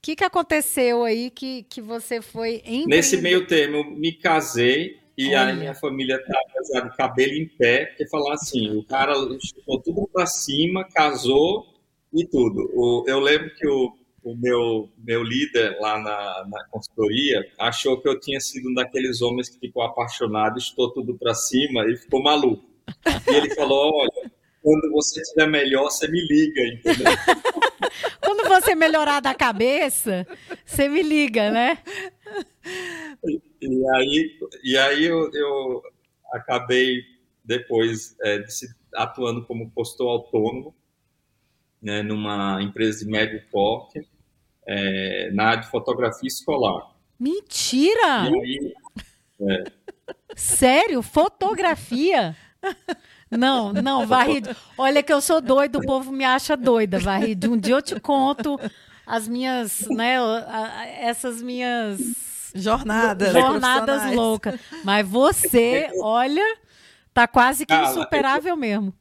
o 0.01 0.03
que, 0.03 0.17
que 0.17 0.25
aconteceu 0.25 1.05
aí 1.05 1.29
que, 1.31 1.63
que 1.65 1.83
você 1.83 2.23
foi 2.23 2.63
em 2.65 2.87
Nesse 2.87 3.19
meio 3.19 3.47
termo, 3.47 3.77
eu 3.77 3.85
me 3.85 4.13
casei 4.13 4.99
e 5.17 5.29
Olha. 5.29 5.51
a 5.51 5.53
minha 5.53 5.75
família 5.75 6.19
tá 6.25 6.81
de 6.81 6.97
cabelo 6.97 7.35
em 7.35 7.47
pé, 7.47 7.85
porque 7.85 8.09
falar 8.09 8.33
assim, 8.33 8.75
o 8.79 8.83
cara 8.83 9.13
chutou 9.39 9.79
tudo 9.83 10.09
para 10.11 10.25
cima, 10.25 10.89
casou 10.89 11.67
e 12.15 12.25
tudo. 12.25 12.71
O, 12.75 13.05
eu 13.07 13.21
lembro 13.21 13.55
que 13.55 13.69
o, 13.69 13.93
o 14.25 14.35
meu, 14.35 14.89
meu 14.97 15.23
líder 15.23 15.79
lá 15.79 15.99
na, 15.99 16.47
na 16.49 16.65
consultoria 16.71 17.47
achou 17.59 18.01
que 18.01 18.09
eu 18.09 18.19
tinha 18.19 18.41
sido 18.41 18.71
um 18.71 18.75
daqueles 18.75 19.21
homens 19.21 19.51
que 19.51 19.59
ficou 19.59 19.83
apaixonado, 19.83 20.57
estou 20.57 20.91
tudo 20.95 21.15
para 21.19 21.35
cima 21.35 21.85
e 21.91 21.99
ficou 21.99 22.23
maluco. 22.23 22.65
E 23.31 23.35
ele 23.35 23.55
falou, 23.55 23.93
olha, 23.95 24.33
quando 24.63 24.91
você 24.93 25.21
estiver 25.21 25.47
melhor, 25.47 25.91
você 25.91 26.11
me 26.11 26.27
liga, 26.27 26.63
entendeu? 26.63 27.13
quando 28.31 28.49
você 28.49 28.77
melhorar 28.77 29.19
da 29.19 29.35
cabeça, 29.35 30.25
você 30.65 30.89
me 30.89 31.03
liga, 31.03 31.51
né? 31.51 31.79
E 33.61 33.89
aí, 33.95 34.39
e 34.63 34.79
aí 34.79 35.05
eu, 35.05 35.29
eu 35.33 35.83
acabei 36.33 37.03
depois 37.45 38.17
é, 38.23 38.45
atuando 38.95 39.45
como 39.45 39.71
postor 39.73 40.09
autônomo 40.09 40.75
né, 41.83 42.03
numa 42.03 42.63
empresa 42.63 43.05
de 43.05 43.11
médio 43.11 43.43
porte 43.51 44.09
é, 44.65 45.31
na 45.33 45.47
área 45.47 45.63
de 45.63 45.71
fotografia 45.71 46.29
escolar. 46.29 46.95
Mentira! 47.19 48.23
Aí, 48.23 48.75
é, 49.41 49.65
Sério? 50.37 51.03
Fotografia? 51.03 52.37
Não, 53.31 53.73
não, 53.73 54.07
Varrid. 54.07 54.47
Olha 54.77 55.03
que 55.03 55.13
eu 55.13 55.21
sou 55.21 55.41
doido, 55.41 55.79
o 55.79 55.87
povo 55.87 56.11
me 56.11 56.25
acha 56.25 56.57
doida, 56.57 56.99
Varrid. 56.99 57.47
Um 57.47 57.57
dia 57.57 57.75
eu 57.75 57.83
te 57.83 57.99
conto 58.01 58.59
as 59.07 59.29
minhas, 59.29 59.87
né, 59.89 60.17
essas 61.01 61.41
minhas 61.41 61.99
Jornadas. 62.55 63.33
Jornadas 63.33 64.15
loucas. 64.15 64.61
Mas 64.85 65.07
você, 65.07 65.89
olha, 66.01 66.45
tá 67.13 67.27
quase 67.27 67.65
que 67.65 67.75
insuperável 67.75 68.57
mesmo. 68.57 68.95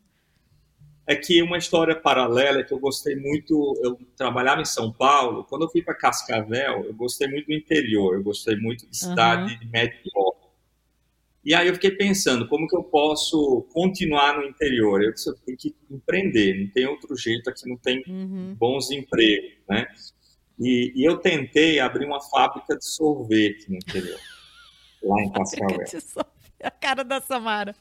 É 1.08 1.16
que 1.16 1.42
uma 1.42 1.58
história 1.58 1.96
paralela 1.96 2.64
que 2.64 2.72
eu 2.72 2.80
gostei 2.80 3.16
muito, 3.16 3.74
eu 3.84 4.00
trabalhava 4.16 4.62
em 4.62 4.66
São 4.66 4.92
Paulo, 4.92 5.44
quando 5.44 5.64
eu 5.64 5.70
fui 5.70 5.82
para 5.82 5.96
Cascavel, 5.96 6.86
eu 6.86 6.94
gostei 6.94 7.28
muito 7.28 7.48
do 7.48 7.54
interior, 7.54 8.14
eu 8.14 8.24
gostei 8.24 8.56
muito 8.56 8.88
de 8.88 8.96
cidade 8.96 9.54
uhum. 9.54 9.60
de 9.60 9.68
médio 9.70 10.00
porte. 10.14 10.39
E 11.50 11.56
aí 11.56 11.68
eu 11.68 11.74
fiquei 11.74 11.90
pensando, 11.90 12.48
como 12.48 12.68
que 12.68 12.78
eu 12.78 12.84
posso 12.84 13.68
continuar 13.74 14.38
no 14.38 14.46
interior? 14.46 15.02
Eu, 15.02 15.10
eu 15.10 15.36
tenho 15.44 15.58
que 15.58 15.76
empreender, 15.90 16.62
não 16.62 16.70
tem 16.72 16.86
outro 16.86 17.18
jeito, 17.18 17.50
aqui 17.50 17.68
não 17.68 17.76
tem 17.76 18.04
uhum. 18.08 18.54
bons 18.54 18.92
empregos, 18.92 19.58
né? 19.68 19.88
E, 20.60 20.94
e, 20.96 21.04
eu 21.04 21.18
tentei 21.18 21.80
abrir 21.80 22.06
uma 22.06 22.22
fábrica 22.22 22.78
de 22.78 22.86
sorvete 22.86 23.68
no 23.68 23.78
interior, 23.78 24.20
lá 25.02 25.24
em 25.24 25.32
Cascavel. 25.32 25.88
A 26.62 26.70
cara 26.70 27.04
da 27.04 27.20
Samara. 27.20 27.76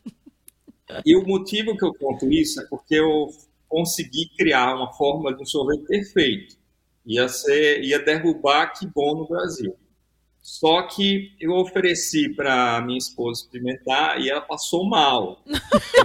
E 1.04 1.14
o 1.14 1.26
motivo 1.26 1.76
que 1.76 1.84
eu 1.84 1.92
conto 1.92 2.32
isso 2.32 2.62
é 2.62 2.66
porque 2.70 2.94
eu 2.94 3.28
consegui 3.68 4.30
criar 4.38 4.76
uma 4.76 4.94
fórmula 4.94 5.36
de 5.36 5.42
um 5.42 5.46
sorvete 5.46 5.84
perfeito. 5.84 6.56
Ia, 7.04 7.28
ser, 7.28 7.82
ia 7.82 7.98
derrubar 7.98 8.72
que 8.72 8.86
bom 8.86 9.14
no 9.14 9.28
Brasil. 9.28 9.76
Só 10.48 10.80
que 10.80 11.36
eu 11.38 11.52
ofereci 11.52 12.30
para 12.30 12.80
minha 12.80 12.96
esposa 12.96 13.42
experimentar 13.42 14.18
e 14.18 14.30
ela 14.30 14.40
passou 14.40 14.88
mal. 14.88 15.42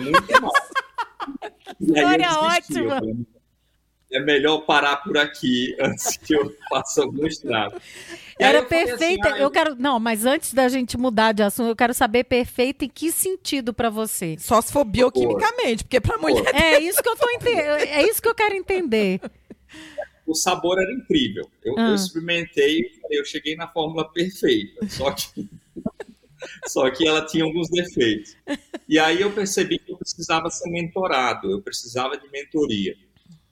Muito 0.01 0.41
mal. 0.41 0.51
História 1.79 2.29
ótima 2.39 2.99
é 4.11 4.19
melhor 4.19 4.59
parar 4.65 4.97
por 4.97 5.17
aqui 5.17 5.73
antes 5.79 6.17
que 6.17 6.35
eu 6.35 6.53
faça 6.69 7.03
algum 7.03 7.25
estrago. 7.25 7.79
Era 8.37 8.57
eu 8.57 8.61
assim, 8.63 8.69
perfeita. 8.69 9.29
Assim, 9.29 9.35
ah, 9.35 9.37
eu... 9.37 9.43
eu 9.43 9.51
quero. 9.51 9.75
Não, 9.75 9.97
mas 9.97 10.25
antes 10.25 10.53
da 10.53 10.67
gente 10.67 10.97
mudar 10.97 11.31
de 11.31 11.41
assunto, 11.41 11.69
eu 11.69 11.75
quero 11.75 11.93
saber 11.93 12.25
perfeita 12.25 12.83
em 12.83 12.89
que 12.89 13.13
sentido 13.13 13.73
para 13.73 13.89
você. 13.89 14.35
Só 14.37 14.59
se 14.59 14.73
for 14.73 14.83
bioquimicamente, 14.83 15.85
porque 15.85 16.01
para 16.01 16.17
mulher. 16.17 16.53
É 16.53 16.79
isso 16.81 17.01
que 17.01 17.07
eu 17.07 17.15
tô 17.15 17.29
entendendo. 17.29 17.77
É 17.77 18.03
isso 18.03 18.21
que 18.21 18.27
eu 18.27 18.35
quero 18.35 18.55
entender. 18.55 19.21
O 20.25 20.35
sabor 20.35 20.81
era 20.81 20.91
incrível. 20.93 21.49
Eu, 21.63 21.77
ah. 21.77 21.89
eu 21.89 21.95
experimentei, 21.95 22.91
eu 23.11 23.25
cheguei 23.25 23.55
na 23.55 23.67
fórmula 23.67 24.09
perfeita. 24.11 24.87
Só 24.89 25.11
que 25.11 25.49
só 26.67 26.89
que 26.89 27.07
ela 27.07 27.25
tinha 27.25 27.43
alguns 27.43 27.69
defeitos. 27.69 28.35
E 28.87 28.99
aí 28.99 29.21
eu 29.21 29.31
percebi 29.31 29.79
que 29.79 29.91
eu 29.91 29.97
precisava 29.97 30.49
ser 30.49 30.69
mentorado, 30.69 31.49
eu 31.49 31.61
precisava 31.61 32.17
de 32.17 32.29
mentoria. 32.29 32.95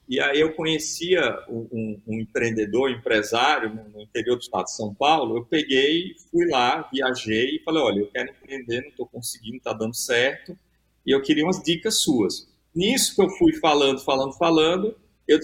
E 0.07 0.19
aí 0.19 0.41
eu 0.41 0.53
conhecia 0.53 1.39
um, 1.47 1.97
um 2.05 2.19
empreendedor, 2.19 2.89
um 2.89 2.93
empresário 2.93 3.73
no 3.93 4.01
interior 4.01 4.35
do 4.35 4.41
estado 4.41 4.65
de 4.65 4.75
São 4.75 4.93
Paulo. 4.93 5.37
Eu 5.37 5.45
peguei, 5.45 6.15
fui 6.29 6.49
lá, 6.49 6.87
viajei 6.91 7.55
e 7.55 7.63
falei: 7.63 7.81
olha, 7.81 7.99
eu 7.99 8.07
quero 8.07 8.29
empreender, 8.29 8.81
não 8.81 8.89
estou 8.89 9.07
conseguindo, 9.07 9.57
está 9.57 9.71
dando 9.71 9.95
certo, 9.95 10.57
e 11.05 11.11
eu 11.11 11.21
queria 11.21 11.45
umas 11.45 11.63
dicas 11.63 12.01
suas. 12.01 12.49
Nisso 12.75 13.15
que 13.15 13.21
eu 13.21 13.29
fui 13.29 13.53
falando, 13.53 14.03
falando, 14.03 14.33
falando, 14.33 14.95
eu, 15.31 15.39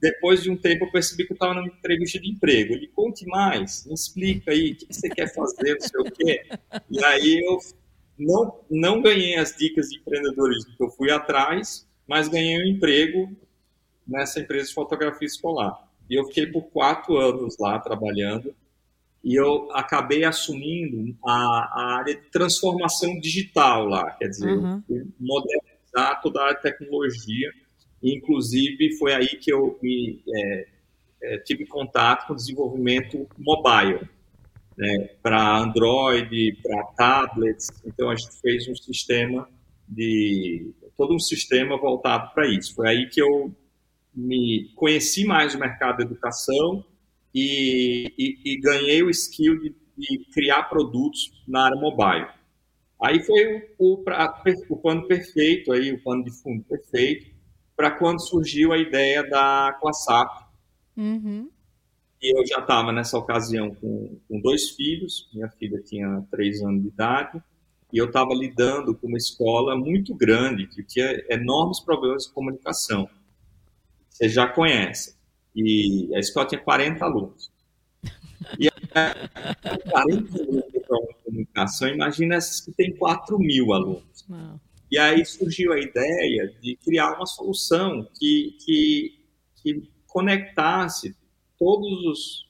depois 0.00 0.42
de 0.42 0.50
um 0.50 0.56
tempo 0.56 0.84
eu 0.84 0.92
percebi 0.92 1.24
que 1.26 1.32
eu 1.32 1.34
estava 1.34 1.54
numa 1.54 1.66
entrevista 1.66 2.18
de 2.18 2.30
emprego. 2.30 2.74
Ele 2.74 2.88
conte 2.88 3.26
mais, 3.26 3.86
me 3.86 3.94
explica 3.94 4.50
aí, 4.50 4.72
o 4.72 4.76
que 4.76 4.86
você 4.94 5.08
quer 5.08 5.32
fazer, 5.32 5.74
não 5.74 5.80
sei 5.80 6.00
o 6.00 6.04
quê. 6.04 6.42
E 6.90 7.04
aí 7.04 7.40
eu 7.44 7.58
não, 8.18 8.60
não 8.70 9.02
ganhei 9.02 9.36
as 9.36 9.56
dicas 9.56 9.88
de 9.88 9.98
empreendedorismo 9.98 10.76
que 10.76 10.82
eu 10.82 10.90
fui 10.90 11.10
atrás, 11.10 11.88
mas 12.06 12.28
ganhei 12.28 12.58
um 12.58 12.66
emprego 12.66 13.30
nessa 14.06 14.40
empresa 14.40 14.68
de 14.68 14.74
fotografia 14.74 15.26
escolar. 15.26 15.88
E 16.08 16.18
eu 16.18 16.24
fiquei 16.26 16.46
por 16.46 16.62
quatro 16.70 17.16
anos 17.16 17.56
lá 17.58 17.78
trabalhando 17.78 18.54
e 19.22 19.34
eu 19.34 19.68
acabei 19.72 20.24
assumindo 20.24 21.16
a, 21.24 21.32
a 21.32 21.98
área 21.98 22.14
de 22.14 22.22
transformação 22.30 23.18
digital 23.20 23.86
lá, 23.86 24.10
quer 24.12 24.28
dizer, 24.28 24.50
uhum. 24.50 24.82
modernizar 25.18 26.20
toda 26.22 26.40
a 26.40 26.44
área 26.46 26.56
de 26.56 26.62
tecnologia. 26.62 27.52
Inclusive, 28.02 28.96
foi 28.96 29.14
aí 29.14 29.28
que 29.28 29.52
eu 29.52 29.78
me, 29.82 30.22
é, 30.34 30.66
é, 31.22 31.38
tive 31.38 31.66
contato 31.66 32.26
com 32.26 32.34
desenvolvimento 32.34 33.28
mobile, 33.38 34.08
né, 34.76 35.10
para 35.22 35.58
Android, 35.58 36.58
para 36.62 36.84
tablets. 36.96 37.68
Então, 37.84 38.10
a 38.10 38.16
gente 38.16 38.40
fez 38.40 38.68
um 38.68 38.74
sistema 38.74 39.48
de 39.88 40.72
todo 40.96 41.14
um 41.14 41.18
sistema 41.18 41.78
voltado 41.78 42.32
para 42.32 42.46
isso. 42.46 42.74
Foi 42.74 42.88
aí 42.88 43.08
que 43.08 43.20
eu 43.20 43.54
me 44.14 44.70
conheci 44.76 45.24
mais 45.24 45.54
o 45.54 45.58
mercado 45.58 45.98
da 45.98 46.04
educação 46.04 46.84
e, 47.34 48.12
e, 48.18 48.52
e 48.52 48.60
ganhei 48.60 49.02
o 49.02 49.10
skill 49.10 49.58
de, 49.60 49.74
de, 49.96 50.26
criar 50.32 50.64
produtos 50.64 51.42
na 51.46 51.64
área 51.66 51.80
mobile. 51.80 52.28
Aí 53.02 53.24
foi 53.24 53.66
o, 53.78 54.02
o, 54.02 54.04
o 54.68 55.06
perfeito, 55.06 55.72
aí, 55.72 55.92
o 55.92 56.02
plano 56.02 56.24
de 56.24 56.30
fundo 56.42 56.62
perfeito, 56.64 57.30
para 57.80 57.90
quando 57.90 58.20
surgiu 58.20 58.74
a 58.74 58.78
ideia 58.78 59.26
da 59.26 59.74
ClassApp. 59.80 60.44
Uhum. 60.94 61.48
E 62.20 62.38
eu 62.38 62.46
já 62.46 62.58
estava 62.58 62.92
nessa 62.92 63.16
ocasião 63.16 63.74
com, 63.74 64.18
com 64.28 64.38
dois 64.38 64.68
filhos, 64.72 65.30
minha 65.32 65.48
filha 65.48 65.80
tinha 65.82 66.22
três 66.30 66.60
anos 66.60 66.82
de 66.82 66.88
idade, 66.88 67.42
e 67.90 67.96
eu 67.96 68.04
estava 68.04 68.34
lidando 68.34 68.94
com 68.94 69.06
uma 69.06 69.16
escola 69.16 69.74
muito 69.74 70.14
grande, 70.14 70.66
que 70.66 70.82
tinha 70.82 71.24
enormes 71.30 71.80
problemas 71.80 72.24
de 72.24 72.32
comunicação 72.32 73.08
você 74.10 74.28
já 74.28 74.46
conhece. 74.46 75.16
E 75.56 76.14
a 76.14 76.18
escola 76.18 76.46
tinha 76.46 76.60
40 76.60 77.02
alunos. 77.02 77.50
E 78.58 78.70
40 78.70 79.98
alunos 79.98 80.30
de 80.70 80.80
comunicação, 81.24 81.88
imagina 81.88 82.34
essas 82.34 82.60
que 82.60 82.72
tem 82.72 82.94
4 82.94 83.38
mil 83.38 83.72
alunos. 83.72 84.26
Não. 84.28 84.60
E 84.90 84.98
aí 84.98 85.24
surgiu 85.24 85.72
a 85.72 85.78
ideia 85.78 86.52
de 86.60 86.76
criar 86.76 87.14
uma 87.14 87.26
solução 87.26 88.06
que, 88.18 88.56
que, 88.64 89.20
que 89.62 89.90
conectasse 90.06 91.14
todos 91.58 92.04
os, 92.06 92.46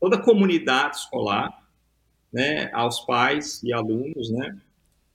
toda 0.00 0.16
a 0.16 0.22
comunidade 0.22 0.96
escolar, 0.96 1.50
né, 2.32 2.70
aos 2.72 3.00
pais 3.00 3.62
e 3.62 3.72
alunos, 3.72 4.30
né, 4.30 4.56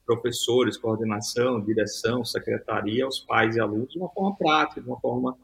professores, 0.06 0.76
coordenação, 0.76 1.60
direção, 1.60 2.24
secretaria, 2.24 3.04
aos 3.04 3.20
pais 3.20 3.56
e 3.56 3.60
alunos 3.60 3.90
de 3.90 3.98
uma 3.98 4.08
forma 4.10 4.36
prática, 4.36 4.80
de 4.80 4.86
uma 4.86 5.00
forma, 5.00 5.36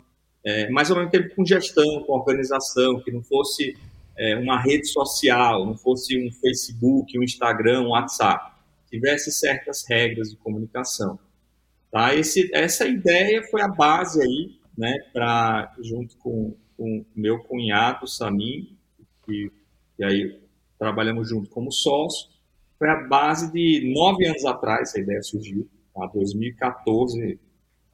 é, 0.44 0.66
ao 0.66 0.72
mesmo 0.72 1.10
tempo 1.10 1.34
com 1.34 1.44
gestão, 1.44 2.04
com 2.04 2.12
organização, 2.12 3.00
que 3.00 3.10
não 3.10 3.22
fosse 3.22 3.76
é, 4.16 4.36
uma 4.36 4.60
rede 4.60 4.86
social, 4.86 5.64
não 5.64 5.76
fosse 5.76 6.16
um 6.18 6.30
Facebook, 6.30 7.18
um 7.18 7.22
Instagram, 7.22 7.82
um 7.82 7.88
WhatsApp, 7.88 8.52
tivesse 8.90 9.30
certas 9.30 9.84
regras 9.88 10.30
de 10.30 10.36
comunicação. 10.36 11.18
Tá? 11.90 12.14
Esse, 12.14 12.50
essa 12.52 12.86
ideia 12.86 13.42
foi 13.44 13.62
a 13.62 13.68
base 13.68 14.20
aí, 14.22 14.58
né, 14.76 14.94
para 15.12 15.74
junto 15.80 16.16
com 16.18 16.56
o 16.78 17.04
meu 17.14 17.40
cunhado 17.40 18.06
Samim, 18.06 18.76
que, 19.24 19.50
e 19.98 20.04
aí 20.04 20.40
trabalhamos 20.78 21.28
junto 21.28 21.50
como 21.50 21.70
sócio, 21.70 22.28
foi 22.78 22.88
a 22.88 22.96
base 23.06 23.52
de 23.52 23.92
nove 23.94 24.26
anos 24.26 24.44
atrás, 24.46 24.88
essa 24.88 25.00
ideia 25.00 25.22
surgiu, 25.22 25.68
tá? 25.94 26.06
2014, 26.06 27.38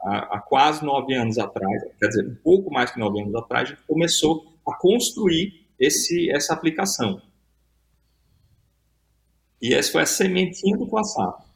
há, 0.00 0.37
há 0.37 0.41
quase 0.41 0.85
nove 0.85 1.15
anos 1.15 1.38
atrás, 1.38 1.83
quer 1.99 2.07
dizer, 2.07 2.29
um 2.29 2.37
pouco 2.37 2.73
mais 2.73 2.93
que 2.93 3.00
nove 3.00 3.21
anos 3.21 3.35
atrás, 3.35 3.69
a 3.69 3.75
gente 3.75 3.85
começou 3.85 4.57
a 4.65 4.76
construir 4.76 5.67
esse, 5.81 6.31
essa 6.31 6.55
aplicação. 6.55 7.21
E 9.60 9.75
essa 9.75 9.92
foi 9.92 10.02
a 10.02 10.06
sementinha 10.06 10.76
do 10.76 10.88
WhatsApp. 10.90 11.46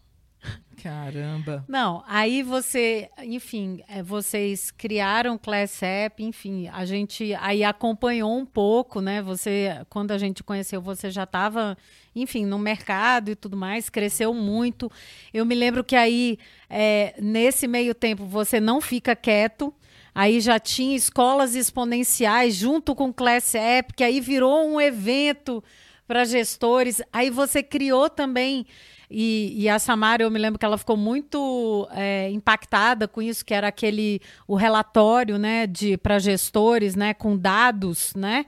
Caramba. 0.82 1.62
Não, 1.68 2.02
aí 2.06 2.42
você, 2.42 3.10
enfim, 3.22 3.82
é, 3.86 4.02
vocês 4.02 4.70
criaram 4.70 5.36
Class 5.36 5.82
App, 5.82 6.22
enfim, 6.22 6.68
a 6.68 6.86
gente 6.86 7.34
aí 7.34 7.62
acompanhou 7.62 8.34
um 8.34 8.46
pouco, 8.46 9.00
né? 9.00 9.20
Você, 9.20 9.84
quando 9.90 10.12
a 10.12 10.18
gente 10.18 10.42
conheceu, 10.42 10.80
você 10.80 11.10
já 11.10 11.24
estava, 11.24 11.76
enfim, 12.16 12.46
no 12.46 12.58
mercado 12.58 13.30
e 13.30 13.36
tudo 13.36 13.58
mais, 13.58 13.90
cresceu 13.90 14.32
muito. 14.32 14.90
Eu 15.34 15.44
me 15.44 15.54
lembro 15.54 15.84
que 15.84 15.94
aí, 15.94 16.38
é, 16.68 17.14
nesse 17.20 17.66
meio 17.68 17.94
tempo, 17.94 18.24
você 18.24 18.58
não 18.58 18.80
fica 18.80 19.14
quieto. 19.14 19.74
Aí 20.14 20.40
já 20.40 20.58
tinha 20.58 20.96
escolas 20.96 21.54
exponenciais 21.54 22.54
junto 22.54 22.94
com 22.94 23.12
Class 23.12 23.54
App, 23.54 23.92
que 23.94 24.02
aí 24.02 24.20
virou 24.20 24.66
um 24.66 24.80
evento 24.80 25.62
para 26.10 26.24
gestores. 26.24 27.00
Aí 27.12 27.30
você 27.30 27.62
criou 27.62 28.10
também 28.10 28.66
e, 29.08 29.54
e, 29.56 29.68
a 29.68 29.78
Samara, 29.78 30.24
eu 30.24 30.30
me 30.30 30.40
lembro 30.40 30.58
que 30.58 30.64
ela 30.64 30.76
ficou 30.76 30.96
muito 30.96 31.88
é, 31.92 32.28
impactada 32.30 33.06
com 33.06 33.22
isso, 33.22 33.44
que 33.44 33.54
era 33.54 33.68
aquele 33.68 34.20
o 34.46 34.56
relatório, 34.56 35.38
né, 35.38 35.68
para 36.02 36.18
gestores, 36.18 36.96
né, 36.96 37.14
com 37.14 37.36
dados, 37.36 38.12
né, 38.16 38.44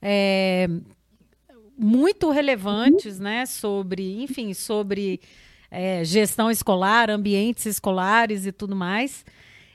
é, 0.00 0.68
muito 1.76 2.30
relevantes, 2.30 3.18
né, 3.18 3.44
sobre, 3.44 4.22
enfim, 4.22 4.54
sobre 4.54 5.20
é, 5.70 6.02
gestão 6.04 6.50
escolar, 6.50 7.10
ambientes 7.10 7.66
escolares 7.66 8.46
e 8.46 8.52
tudo 8.52 8.74
mais. 8.74 9.22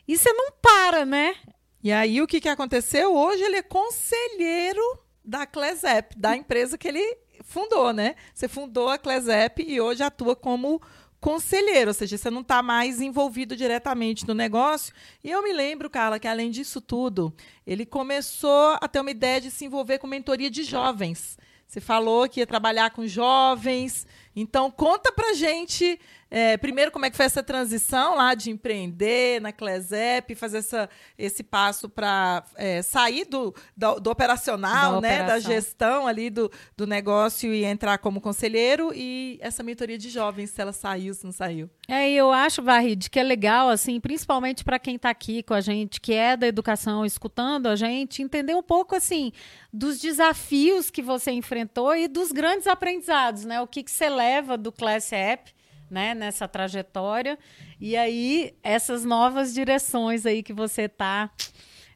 E 0.07 0.17
você 0.17 0.33
não 0.33 0.51
para, 0.59 1.05
né? 1.05 1.35
E 1.83 1.91
aí 1.91 2.19
o 2.19 2.25
que, 2.25 2.41
que 2.41 2.49
aconteceu? 2.49 3.15
Hoje 3.15 3.43
ele 3.43 3.57
é 3.57 3.61
conselheiro 3.61 4.81
da 5.27 5.45
Clesep, 5.45 6.17
da 6.17 6.37
empresa 6.37 6.77
que 6.77 6.87
ele 6.87 7.17
fundou, 7.47 7.91
né? 7.93 8.15
Você 8.33 8.47
fundou 8.47 8.89
a 8.89 8.97
Clesep 8.97 9.63
e 9.65 9.81
hoje 9.81 10.03
atua 10.03 10.35
como 10.35 10.81
conselheiro, 11.19 11.89
ou 11.89 11.93
seja, 11.93 12.17
você 12.17 12.29
não 12.29 12.41
está 12.41 12.61
mais 12.61 13.01
envolvido 13.01 13.55
diretamente 13.55 14.27
no 14.27 14.33
negócio. 14.33 14.93
E 15.23 15.31
eu 15.31 15.41
me 15.41 15.51
lembro, 15.51 15.89
Carla, 15.89 16.19
que 16.19 16.27
além 16.27 16.51
disso 16.51 16.79
tudo, 16.79 17.33
ele 17.65 17.85
começou 17.85 18.77
a 18.79 18.87
ter 18.87 18.99
uma 18.99 19.09
ideia 19.09 19.41
de 19.41 19.49
se 19.49 19.65
envolver 19.65 19.97
com 19.97 20.05
mentoria 20.05 20.49
de 20.49 20.63
jovens. 20.63 21.37
Você 21.65 21.81
falou 21.81 22.29
que 22.29 22.39
ia 22.39 22.47
trabalhar 22.47 22.91
com 22.91 23.07
jovens. 23.07 24.05
Então, 24.39 24.69
conta 24.69 25.11
pra 25.11 25.33
gente 25.33 25.99
é, 26.29 26.57
primeiro, 26.57 26.91
como 26.91 27.05
é 27.05 27.09
que 27.09 27.15
foi 27.15 27.25
essa 27.25 27.41
transição 27.41 28.15
lá 28.15 28.33
de 28.33 28.51
empreender 28.51 29.41
na 29.41 29.53
Clesep, 29.53 30.35
fazer 30.35 30.57
essa, 30.57 30.89
esse 31.17 31.41
passo 31.41 31.87
para 31.87 32.43
é, 32.55 32.81
sair 32.81 33.25
do, 33.25 33.55
do, 33.75 33.99
do 33.99 34.09
operacional, 34.09 34.95
da 34.95 35.01
né, 35.01 35.23
da 35.23 35.39
gestão 35.39 36.05
ali 36.05 36.29
do, 36.29 36.51
do 36.75 36.85
negócio 36.85 37.53
e 37.53 37.63
entrar 37.63 37.97
como 37.99 38.19
conselheiro 38.19 38.91
e 38.93 39.39
essa 39.41 39.63
mentoria 39.63 39.97
de 39.97 40.09
jovens, 40.09 40.49
se 40.49 40.61
ela 40.61 40.73
saiu, 40.73 41.13
se 41.13 41.23
não 41.23 41.31
saiu. 41.31 41.69
É, 41.87 42.11
eu 42.11 42.31
acho, 42.31 42.61
Varrid, 42.61 43.09
que 43.09 43.19
é 43.19 43.23
legal, 43.23 43.69
assim, 43.69 43.97
principalmente 43.99 44.65
para 44.65 44.77
quem 44.77 44.97
está 44.97 45.09
aqui 45.09 45.41
com 45.41 45.53
a 45.53 45.61
gente, 45.61 46.01
que 46.01 46.13
é 46.13 46.35
da 46.35 46.45
educação, 46.45 47.05
escutando 47.05 47.67
a 47.67 47.75
gente, 47.77 48.21
entender 48.21 48.53
um 48.53 48.63
pouco, 48.63 48.93
assim, 48.95 49.31
dos 49.71 49.97
desafios 49.97 50.91
que 50.91 51.01
você 51.01 51.31
enfrentou 51.31 51.95
e 51.95 52.09
dos 52.09 52.33
grandes 52.33 52.67
aprendizados, 52.67 53.45
né? 53.45 53.61
O 53.61 53.67
que, 53.67 53.81
que 53.81 53.91
você 53.91 54.09
leva 54.09 54.26
do 54.57 54.71
Class 54.71 55.11
App 55.11 55.51
né, 55.89 56.13
nessa 56.13 56.47
trajetória. 56.47 57.37
E 57.79 57.95
aí, 57.95 58.53
essas 58.63 59.03
novas 59.03 59.53
direções 59.53 60.25
aí 60.25 60.43
que 60.43 60.53
você 60.53 60.83
está 60.83 61.31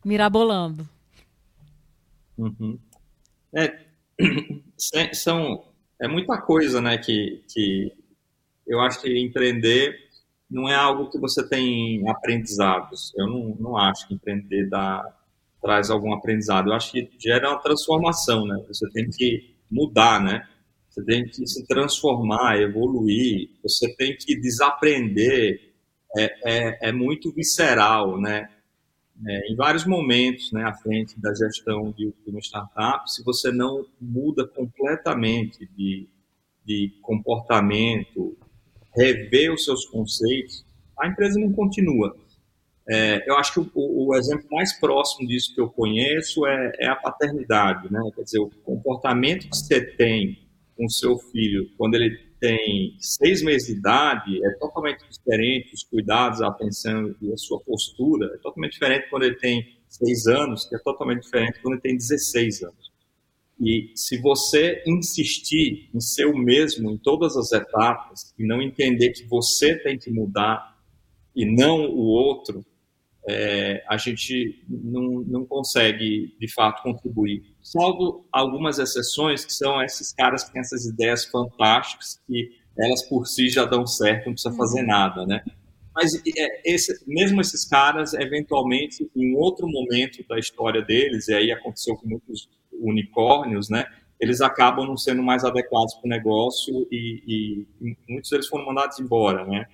mirabolando. 0.04 0.88
Uhum. 2.38 2.80
É, 3.54 3.80
são, 5.14 5.66
é 6.00 6.08
muita 6.08 6.42
coisa, 6.42 6.82
né, 6.82 6.98
que, 6.98 7.44
que 7.52 7.92
eu 8.66 8.80
acho 8.80 9.02
que 9.02 9.20
empreender 9.20 9.96
não 10.50 10.68
é 10.68 10.76
algo 10.76 11.10
que 11.10 11.18
você 11.18 11.48
tem 11.48 12.08
aprendizados. 12.10 13.14
Eu 13.16 13.28
não, 13.28 13.56
não 13.60 13.78
acho 13.78 14.08
que 14.08 14.14
empreender 14.14 14.70
dá, 14.70 15.02
traz 15.62 15.90
algum 15.90 16.14
aprendizado. 16.14 16.70
Eu 16.70 16.74
acho 16.74 16.92
que 16.92 17.10
gera 17.18 17.52
uma 17.52 17.62
transformação, 17.62 18.46
né? 18.46 18.62
Você 18.68 18.90
tem 18.92 19.10
que 19.10 19.56
mudar, 19.70 20.22
né? 20.22 20.46
Você 20.92 21.04
tem 21.06 21.24
que 21.24 21.48
se 21.48 21.66
transformar, 21.66 22.60
evoluir, 22.60 23.50
você 23.64 23.96
tem 23.96 24.16
que 24.18 24.36
desaprender, 24.36 25.72
é, 26.18 26.34
é, 26.44 26.90
é 26.90 26.92
muito 26.92 27.32
visceral, 27.32 28.20
né? 28.20 28.50
É, 29.26 29.52
em 29.52 29.56
vários 29.56 29.86
momentos, 29.86 30.52
né, 30.52 30.64
à 30.64 30.74
frente 30.74 31.18
da 31.20 31.34
gestão 31.34 31.92
de, 31.92 32.12
uma 32.28 32.40
startup, 32.42 33.10
se 33.10 33.24
você 33.24 33.52
não 33.52 33.86
muda 34.02 34.48
completamente 34.48 35.70
de, 35.78 36.10
de 36.66 36.92
comportamento, 37.02 38.36
rever 38.96 39.54
os 39.54 39.64
seus 39.64 39.86
conceitos, 39.86 40.66
a 41.00 41.08
empresa 41.08 41.40
não 41.40 41.54
continua. 41.54 42.18
É, 42.90 43.30
eu 43.30 43.38
acho 43.38 43.54
que 43.54 43.60
o, 43.76 44.08
o, 44.08 44.16
exemplo 44.16 44.48
mais 44.52 44.74
próximo 44.80 45.28
disso 45.28 45.54
que 45.54 45.62
eu 45.62 45.70
conheço 45.70 46.46
é, 46.48 46.72
é, 46.80 46.88
a 46.88 46.96
paternidade, 46.96 47.94
né? 47.94 48.02
Quer 48.16 48.24
dizer, 48.24 48.40
o 48.40 48.50
comportamento 48.66 49.48
que 49.48 49.56
você 49.56 49.80
tem 49.86 50.51
com 50.76 50.88
seu 50.90 51.18
filho 51.18 51.70
quando 51.78 51.96
ele 51.96 52.32
tem 52.40 52.96
seis 53.00 53.44
meses 53.44 53.68
de 53.68 53.74
idade 53.74 54.44
é 54.44 54.50
totalmente 54.58 55.04
diferente, 55.08 55.76
os 55.76 55.84
cuidados, 55.84 56.42
a 56.42 56.48
atenção 56.48 57.16
e 57.22 57.32
a 57.32 57.38
sua 57.38 57.60
postura 57.60 58.26
é 58.34 58.38
totalmente 58.38 58.74
diferente 58.74 59.10
quando 59.10 59.24
ele 59.24 59.36
tem 59.36 59.78
seis 59.88 60.26
anos, 60.26 60.66
que 60.66 60.76
é 60.76 60.80
totalmente 60.80 61.22
diferente 61.22 61.60
quando 61.62 61.76
ele 61.76 61.82
tem 61.82 61.96
16 61.96 62.64
anos. 62.64 62.92
E 63.60 63.92
se 63.94 64.20
você 64.20 64.82
insistir 64.88 65.90
em 65.94 66.00
ser 66.00 66.26
o 66.26 66.36
mesmo 66.36 66.90
em 66.90 66.98
todas 66.98 67.38
as 67.38 67.52
etapas 67.52 68.34
e 68.40 68.44
não 68.44 68.60
entender 68.60 69.12
que 69.12 69.24
você 69.28 69.76
tem 69.78 70.00
que 70.00 70.10
mudar 70.10 70.80
e 71.36 71.46
não 71.46 71.86
o 71.92 72.00
outro, 72.00 72.66
é, 73.28 73.84
a 73.88 73.98
gente 73.98 74.64
não, 74.68 75.24
não 75.28 75.46
consegue, 75.46 76.36
de 76.40 76.52
fato, 76.52 76.82
contribuir. 76.82 77.44
Salvo 77.62 78.26
algumas 78.32 78.80
exceções, 78.80 79.46
que 79.46 79.54
são 79.54 79.82
esses 79.82 80.12
caras 80.12 80.44
que 80.44 80.52
têm 80.52 80.62
essas 80.62 80.86
ideias 80.86 81.26
fantásticas, 81.26 82.20
que 82.28 82.50
elas 82.78 83.04
por 83.04 83.28
si 83.28 83.50
já 83.50 83.66
dão 83.66 83.86
certo, 83.86 84.28
não 84.28 84.34
precisa 84.34 84.56
fazer 84.56 84.82
uhum. 84.82 84.88
nada, 84.88 85.26
né? 85.26 85.44
Mas 85.94 86.16
é, 86.16 86.62
esse, 86.74 87.04
mesmo 87.06 87.42
esses 87.42 87.68
caras, 87.68 88.14
eventualmente, 88.14 89.10
em 89.16 89.36
outro 89.36 89.68
momento 89.68 90.26
da 90.28 90.40
história 90.40 90.82
deles, 90.82 91.28
e 91.28 91.34
aí 91.34 91.52
aconteceu 91.52 91.96
com 91.98 92.08
muitos 92.08 92.50
unicórnios, 92.72 93.70
né? 93.70 93.86
Eles 94.20 94.40
acabam 94.40 94.86
não 94.86 94.96
sendo 94.96 95.22
mais 95.22 95.44
adequados 95.44 95.94
para 95.96 96.08
o 96.08 96.10
negócio 96.10 96.88
e, 96.92 97.24
e 97.28 97.96
muitos 98.08 98.30
deles 98.30 98.48
foram 98.48 98.66
mandados 98.66 99.00
embora, 99.00 99.46
né? 99.46 99.66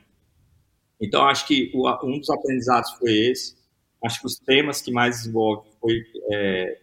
Então, 0.99 1.25
acho 1.27 1.47
que 1.47 1.71
o, 1.73 1.87
um 2.05 2.19
dos 2.19 2.29
aprendizados 2.29 2.91
foi 2.93 3.11
esse. 3.11 3.55
Acho 4.03 4.19
que 4.19 4.27
os 4.27 4.37
temas 4.37 4.81
que 4.81 4.91
mais 4.91 5.17
desenvolve 5.17 5.69
foi 5.79 6.03
é, 6.31 6.79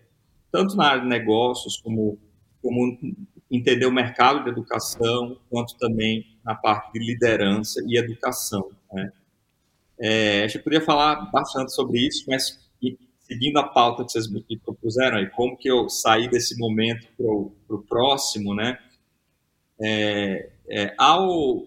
tanto 0.50 0.77
na 0.77 0.87
área 0.87 1.03
de 1.03 1.09
negócios, 1.09 1.81
como, 1.81 2.18
como 2.62 2.98
entender 3.50 3.87
o 3.87 3.92
mercado 3.92 4.44
de 4.44 4.50
educação, 4.50 5.38
quanto 5.50 5.77
também 5.79 6.38
na 6.44 6.55
parte 6.55 6.92
de 6.92 7.05
liderança 7.05 7.81
e 7.87 7.98
educação. 7.98 8.70
Né? 8.92 9.12
É, 9.98 10.42
a 10.42 10.46
gente 10.48 10.62
poderia 10.62 10.85
falar 10.85 11.31
bastante 11.31 11.72
sobre 11.72 12.00
isso, 12.00 12.24
mas 12.29 12.64
seguindo 13.27 13.59
a 13.59 13.64
pauta 13.64 14.05
que 14.05 14.12
vocês 14.12 14.31
me 14.31 14.44
propuseram, 14.59 15.18
aí, 15.18 15.31
como 15.31 15.57
que 15.57 15.68
eu 15.68 15.88
saí 15.88 16.29
desse 16.29 16.59
momento 16.59 17.07
para 17.16 17.77
o 17.77 17.83
próximo, 17.88 18.55
né? 18.55 18.79
É, 19.81 20.50
é, 20.68 20.94
ao 20.98 21.66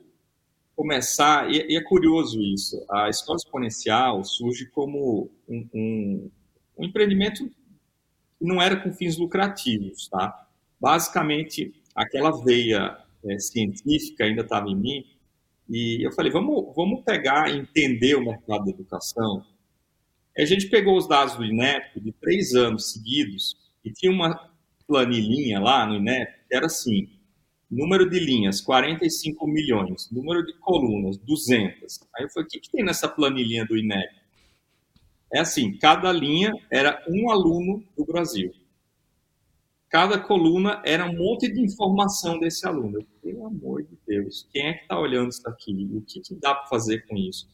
começar, 0.77 1.51
e, 1.51 1.73
e, 1.73 1.75
é 1.75 1.81
curioso 1.81 2.39
isso, 2.39 2.85
a 2.91 3.09
escola 3.09 3.37
exponencial 3.37 4.23
surge 4.23 4.67
como 4.67 5.27
um, 5.49 5.67
um, 5.73 6.31
um, 6.77 6.85
empreendimento 6.85 7.49
não 8.39 8.61
era 8.61 8.75
com 8.75 8.93
fins 8.93 9.17
lucrativos, 9.17 10.07
tá? 10.07 10.47
Basicamente, 10.79 11.73
aquela 11.95 12.29
veia 12.43 12.95
é, 13.25 13.39
científica 13.39 14.23
ainda 14.23 14.43
estava 14.43 14.69
em 14.69 14.75
mim, 14.75 15.03
e 15.67 16.05
eu 16.05 16.11
falei, 16.11 16.31
vamos, 16.31 16.71
vamos 16.75 17.03
pegar 17.03 17.49
e 17.49 17.57
entender 17.57 18.13
o 18.13 18.23
mercado 18.23 18.65
da 18.65 18.69
educação. 18.69 19.43
A 20.37 20.45
gente 20.45 20.67
pegou 20.67 20.95
os 20.95 21.07
dados 21.07 21.35
do 21.35 21.43
INEP 21.43 21.99
de 21.99 22.11
três 22.11 22.53
anos 22.53 22.91
seguidos 22.91 23.57
e 23.83 23.91
tinha 23.91 24.11
uma 24.11 24.51
planilhinha 24.87 25.59
lá 25.59 25.87
no 25.87 25.95
INEP 25.95 26.31
que 26.47 26.55
era 26.55 26.67
assim, 26.67 27.09
número 27.69 28.09
de 28.09 28.19
linhas, 28.19 28.61
45 28.61 29.45
milhões, 29.47 30.09
número 30.11 30.45
de 30.45 30.53
colunas, 30.53 31.17
200. 31.17 31.99
Aí 32.15 32.25
eu 32.25 32.29
falei, 32.29 32.45
o 32.45 32.49
que, 32.49 32.59
que 32.59 32.71
tem 32.71 32.83
nessa 32.83 33.07
planilhinha 33.07 33.65
do 33.65 33.77
INEP? 33.77 34.15
É 35.33 35.39
assim, 35.39 35.77
cada 35.77 36.11
linha 36.11 36.53
era 36.71 37.03
um 37.09 37.29
aluno 37.29 37.83
do 37.97 38.05
Brasil. 38.05 38.53
Cada 39.89 40.19
coluna 40.19 40.81
era 40.85 41.05
um 41.05 41.17
monte 41.17 41.51
de 41.51 41.61
informação 41.61 42.39
desse 42.39 42.67
aluno. 42.67 43.05
Pelo 43.21 43.45
amor 43.45 43.83
de 43.83 43.97
Deus, 44.05 44.47
quem 44.51 44.67
é 44.67 44.73
que 44.73 44.81
está 44.81 44.99
olhando 44.99 45.29
isso 45.29 45.47
aqui? 45.47 45.89
O 45.93 46.01
que, 46.01 46.21
que 46.21 46.35
dá 46.35 46.55
para 46.55 46.67
fazer 46.67 47.05
com 47.07 47.15
isso? 47.15 47.47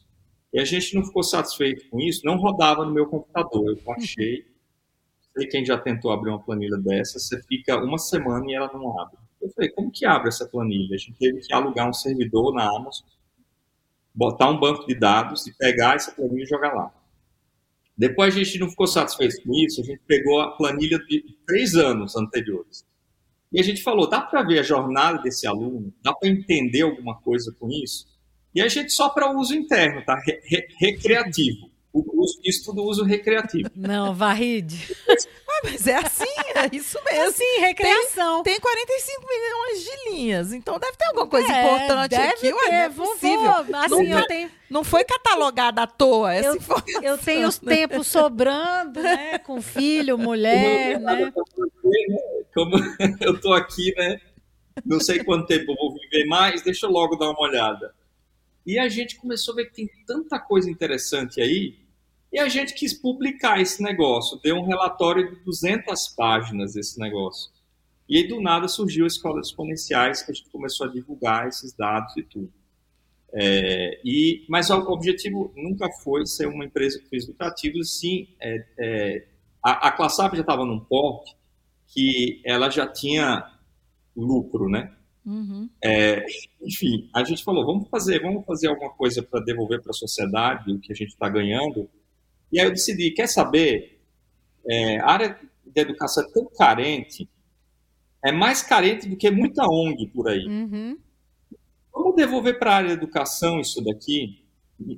E 0.51 0.59
a 0.59 0.65
gente 0.65 0.95
não 0.95 1.03
ficou 1.03 1.23
satisfeito 1.23 1.87
com 1.89 1.99
isso, 1.99 2.21
não 2.23 2.37
rodava 2.37 2.85
no 2.85 2.93
meu 2.93 3.07
computador. 3.07 3.69
Eu 3.69 3.83
baixei, 3.83 4.45
sei 5.35 5.47
quem 5.47 5.65
já 5.65 5.77
tentou 5.77 6.11
abrir 6.11 6.29
uma 6.29 6.43
planilha 6.43 6.77
dessa, 6.77 7.19
você 7.19 7.41
fica 7.43 7.77
uma 7.83 7.97
semana 7.97 8.45
e 8.47 8.53
ela 8.53 8.71
não 8.71 8.99
abre. 8.99 9.17
Eu 9.43 9.49
falei, 9.49 9.69
como 9.71 9.91
que 9.91 10.05
abre 10.05 10.29
essa 10.29 10.47
planilha? 10.47 10.95
A 10.95 10.97
gente 10.97 11.17
teve 11.19 11.41
que 11.41 11.53
alugar 11.53 11.89
um 11.89 11.93
servidor 11.93 12.53
na 12.53 12.63
Amazon, 12.63 13.05
botar 14.15 14.49
um 14.49 14.59
banco 14.59 14.87
de 14.87 14.95
dados 14.95 15.45
e 15.45 15.53
pegar 15.53 15.95
essa 15.95 16.11
planilha 16.13 16.43
e 16.43 16.47
jogar 16.47 16.73
lá. 16.73 16.93
Depois 17.97 18.33
a 18.33 18.43
gente 18.43 18.57
não 18.57 18.69
ficou 18.69 18.87
satisfeito 18.87 19.43
com 19.43 19.53
isso, 19.53 19.81
a 19.81 19.83
gente 19.83 20.01
pegou 20.07 20.39
a 20.39 20.51
planilha 20.51 20.97
de 20.97 21.37
três 21.45 21.75
anos 21.75 22.15
anteriores. 22.15 22.85
E 23.51 23.59
a 23.59 23.63
gente 23.63 23.83
falou, 23.83 24.09
dá 24.09 24.21
para 24.21 24.41
ver 24.43 24.59
a 24.59 24.63
jornada 24.63 25.21
desse 25.21 25.45
aluno? 25.45 25.93
Dá 26.01 26.13
para 26.13 26.29
entender 26.29 26.81
alguma 26.81 27.19
coisa 27.19 27.53
com 27.59 27.69
isso? 27.69 28.07
E 28.55 28.61
a 28.61 28.67
gente 28.67 28.91
só 28.91 29.09
para 29.09 29.31
uso 29.37 29.53
interno, 29.53 30.03
tá? 30.05 30.15
Re 30.25 30.39
re 30.43 30.67
recreativo. 30.79 31.69
O, 31.91 32.25
isso 32.43 32.65
tudo 32.65 32.83
uso 32.83 33.03
recreativo. 33.03 33.69
Não, 33.75 34.15
varride. 34.15 34.95
Mas 35.63 35.87
é 35.87 35.95
assim, 35.95 36.25
é 36.55 36.75
isso 36.75 36.99
mesmo. 37.05 37.29
Assim, 37.29 37.59
recreação. 37.59 38.43
Tem, 38.43 38.53
tem 38.53 38.61
45 38.61 39.25
milhões 39.27 39.83
de 39.83 40.09
linhas, 40.09 40.53
então 40.53 40.77
deve 40.77 40.97
ter 40.97 41.05
alguma 41.05 41.27
coisa 41.27 41.51
é, 41.51 41.61
importante 41.63 42.15
aqui. 42.15 42.41
Ter, 42.41 42.53
Ué, 42.53 42.69
não 42.69 42.75
é 42.75 42.89
possível. 42.89 43.51
Assim, 43.51 44.07
não, 44.07 44.19
eu 44.19 44.27
tenho... 44.27 44.51
não 44.69 44.83
foi 44.83 45.03
catalogada 45.03 45.83
à 45.83 45.87
toa 45.87 46.33
essa 46.33 46.49
eu, 46.49 46.55
informação. 46.55 47.03
Eu 47.03 47.17
tenho 47.17 47.47
os 47.47 47.57
tempos 47.57 48.07
sobrando, 48.07 49.01
né? 49.01 49.37
Com 49.39 49.61
filho, 49.61 50.17
mulher, 50.17 50.99
né? 50.99 51.31
Como 52.53 52.75
eu 53.21 53.39
tô 53.39 53.53
aqui, 53.53 53.93
né? 53.95 54.19
Não 54.85 54.99
sei 54.99 55.23
quanto 55.23 55.47
tempo 55.47 55.71
eu 55.71 55.75
vou 55.75 55.93
viver 55.93 56.25
mais, 56.25 56.61
deixa 56.61 56.85
eu 56.85 56.91
logo 56.91 57.15
dar 57.15 57.29
uma 57.29 57.41
olhada. 57.41 57.93
E 58.65 58.79
a 58.79 58.87
gente 58.87 59.17
começou 59.17 59.53
a 59.53 59.57
ver 59.57 59.65
que 59.65 59.75
tem 59.75 59.89
tanta 60.05 60.39
coisa 60.39 60.69
interessante 60.69 61.41
aí, 61.41 61.82
e 62.33 62.39
a 62.39 62.49
gente 62.49 62.73
quis 62.73 62.95
publicar 62.95 63.61
esse 63.61 63.83
negócio, 63.83 64.39
deu 64.41 64.55
um 64.55 64.65
relatório 64.65 65.29
de 65.29 65.43
200 65.43 66.07
páginas 66.09 66.75
esse 66.75 66.99
negócio. 66.99 67.51
E 68.09 68.17
aí, 68.17 68.27
do 68.27 68.41
nada, 68.41 68.67
surgiu 68.67 69.05
a 69.05 69.07
Escola 69.07 69.39
Exponenciais, 69.39 70.23
que 70.23 70.31
a 70.31 70.33
gente 70.33 70.49
começou 70.49 70.87
a 70.87 70.89
divulgar 70.89 71.47
esses 71.47 71.73
dados 71.73 72.17
e 72.17 72.23
tudo. 72.23 72.51
É, 73.31 74.01
e, 74.03 74.45
mas 74.49 74.71
o 74.71 74.77
objetivo 74.91 75.53
nunca 75.55 75.89
foi 76.03 76.25
ser 76.25 76.47
uma 76.47 76.65
empresa 76.65 76.99
que 76.99 77.07
fez 77.07 77.23
educativos, 77.23 77.99
sim, 77.99 78.27
é, 78.39 78.65
é, 78.79 79.27
a, 79.63 79.87
a 79.87 79.91
ClassUp 79.91 80.35
já 80.35 80.41
estava 80.41 80.65
num 80.65 80.79
porte 80.79 81.35
que 81.87 82.41
ela 82.43 82.69
já 82.69 82.87
tinha 82.87 83.47
lucro, 84.15 84.67
né? 84.69 84.91
Uhum. 85.23 85.69
É, 85.83 86.25
enfim, 86.61 87.09
a 87.13 87.23
gente 87.23 87.43
falou, 87.43 87.65
vamos 87.65 87.87
fazer, 87.89 88.19
vamos 88.21 88.43
fazer 88.45 88.67
alguma 88.67 88.91
coisa 88.91 89.21
para 89.21 89.43
devolver 89.43 89.81
para 89.81 89.91
a 89.91 89.93
sociedade 89.93 90.71
o 90.71 90.79
que 90.79 90.91
a 90.91 90.95
gente 90.95 91.09
está 91.09 91.29
ganhando, 91.29 91.89
e 92.53 92.59
aí 92.59 92.67
eu 92.67 92.71
decidi, 92.71 93.09
quer 93.09 93.27
saber? 93.27 93.99
É, 94.69 94.99
a 94.99 95.09
área 95.09 95.39
de 95.65 95.81
educação 95.81 96.23
é 96.23 96.31
tão 96.31 96.45
carente, 96.55 97.27
é 98.23 98.31
mais 98.31 98.61
carente 98.61 99.09
do 99.09 99.17
que 99.17 99.31
muita 99.31 99.65
ONG 99.65 100.07
por 100.13 100.29
aí. 100.29 100.45
Uhum. 100.45 100.97
Vamos 101.91 102.15
devolver 102.15 102.59
para 102.59 102.71
a 102.71 102.75
área 102.75 102.89
de 102.89 102.93
educação 102.93 103.59
isso 103.59 103.83
daqui, 103.83 104.45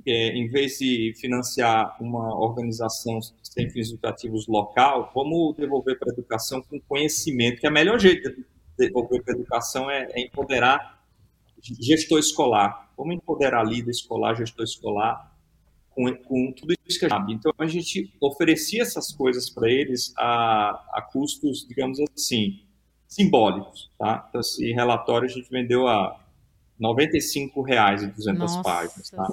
é, 0.06 0.36
em 0.36 0.48
vez 0.48 0.78
de 0.78 1.14
financiar 1.18 1.96
uma 1.98 2.38
organização 2.38 3.20
sem 3.42 3.70
fins 3.70 3.88
educativos 3.88 4.46
local, 4.46 5.10
vamos 5.14 5.56
devolver 5.56 5.98
para 5.98 6.10
a 6.10 6.12
educação 6.12 6.60
com 6.60 6.78
conhecimento, 6.80 7.58
que 7.58 7.66
é 7.66 7.70
o 7.70 7.72
melhor 7.72 7.98
jeito 7.98 8.30
de 8.30 8.44
devolver 8.76 9.22
para 9.24 9.32
a 9.32 9.36
educação 9.38 9.90
é, 9.90 10.08
é 10.10 10.20
empoderar 10.20 11.02
gestor 11.80 12.18
escolar. 12.18 12.90
Vamos 12.98 13.16
empoderar 13.16 13.64
líder 13.64 13.90
escolar, 13.90 14.34
gestor 14.36 14.64
escolar, 14.64 15.35
com, 15.96 16.14
com 16.14 16.52
tudo 16.52 16.74
isso 16.86 16.98
que 16.98 17.06
a 17.06 17.08
gente 17.08 17.18
sabe. 17.18 17.32
Então, 17.32 17.52
a 17.58 17.66
gente 17.66 18.14
oferecia 18.20 18.82
essas 18.82 19.10
coisas 19.12 19.48
para 19.48 19.68
eles 19.70 20.12
a, 20.18 20.70
a 20.92 21.02
custos, 21.10 21.66
digamos 21.66 21.98
assim, 22.14 22.60
simbólicos. 23.08 23.90
Tá? 23.98 24.26
Então, 24.28 24.42
esse 24.42 24.70
relatório 24.72 25.26
a 25.26 25.32
gente 25.32 25.48
vendeu 25.50 25.88
a 25.88 26.10
R$ 26.78 26.86
95,00 26.86 28.02
e 28.02 28.06
200 28.08 28.38
Nossa 28.38 28.62
páginas. 28.62 29.10
Tá? 29.10 29.26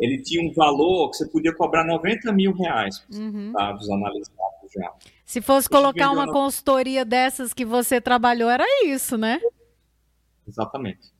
Ele 0.00 0.20
tinha 0.20 0.42
um 0.42 0.52
valor 0.52 1.10
que 1.10 1.18
você 1.18 1.28
podia 1.28 1.54
cobrar 1.54 1.84
90 1.84 2.32
mil 2.32 2.52
reais 2.52 3.06
uhum. 3.14 3.52
tá? 3.52 3.70
dos 3.70 3.88
analisados 3.88 4.72
já. 4.74 4.92
Se 5.24 5.40
fosse 5.40 5.68
colocar 5.68 6.10
uma 6.10 6.26
consultoria 6.32 7.04
dessas 7.04 7.54
que 7.54 7.64
você 7.64 8.00
trabalhou, 8.00 8.50
era 8.50 8.64
isso, 8.84 9.16
né? 9.16 9.40
Exatamente. 10.46 11.19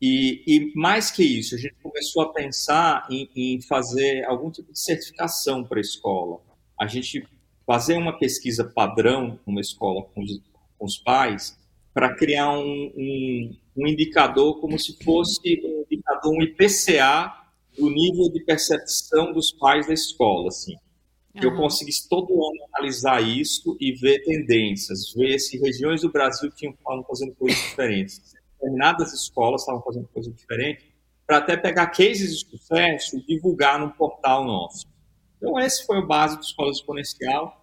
E, 0.00 0.42
e, 0.46 0.72
mais 0.74 1.10
que 1.10 1.22
isso, 1.22 1.54
a 1.54 1.58
gente 1.58 1.74
começou 1.82 2.22
a 2.22 2.32
pensar 2.32 3.06
em, 3.10 3.28
em 3.36 3.60
fazer 3.60 4.24
algum 4.24 4.50
tipo 4.50 4.72
de 4.72 4.80
certificação 4.80 5.62
para 5.62 5.78
a 5.78 5.82
escola. 5.82 6.40
A 6.80 6.86
gente 6.86 7.22
fazer 7.66 7.98
uma 7.98 8.18
pesquisa 8.18 8.64
padrão 8.64 9.38
numa 9.46 9.60
escola 9.60 10.02
com 10.02 10.22
os, 10.22 10.40
com 10.78 10.86
os 10.86 10.96
pais 10.96 11.58
para 11.92 12.14
criar 12.14 12.50
um, 12.52 12.92
um, 12.96 13.56
um, 13.76 13.86
indicador 13.86 14.58
como 14.58 14.78
se 14.78 14.96
fosse 15.04 15.60
um 15.62 15.84
indicador, 15.90 16.32
um 16.32 16.42
IPCA 16.42 17.34
do 17.76 17.90
nível 17.90 18.30
de 18.32 18.40
percepção 18.40 19.32
dos 19.34 19.52
pais 19.52 19.86
da 19.86 19.92
escola, 19.92 20.48
assim. 20.48 20.76
Que 21.38 21.46
uhum. 21.46 21.52
eu 21.52 21.58
conseguisse 21.58 22.08
todo 22.08 22.32
ano 22.32 22.58
analisar 22.72 23.20
isso 23.20 23.76
e 23.78 23.92
ver 23.92 24.24
tendências, 24.24 25.12
ver 25.12 25.38
se 25.38 25.58
regiões 25.58 26.00
do 26.00 26.10
Brasil 26.10 26.50
tinham 26.52 26.74
fazendo 27.06 27.34
coisas 27.34 27.60
diferentes 27.60 28.39
determinadas 28.60 29.12
escolas 29.12 29.62
estavam 29.62 29.82
fazendo 29.82 30.06
coisa 30.08 30.30
diferente, 30.30 30.92
para 31.26 31.38
até 31.38 31.56
pegar 31.56 31.86
cases 31.86 32.38
de 32.38 32.50
sucesso 32.50 33.16
e 33.16 33.22
divulgar 33.24 33.78
no 33.78 33.90
portal 33.92 34.44
nosso. 34.44 34.86
Então, 35.36 35.58
esse 35.58 35.86
foi 35.86 35.98
o 35.98 36.06
base 36.06 36.36
do 36.36 36.42
Escola 36.42 36.70
Exponencial, 36.70 37.62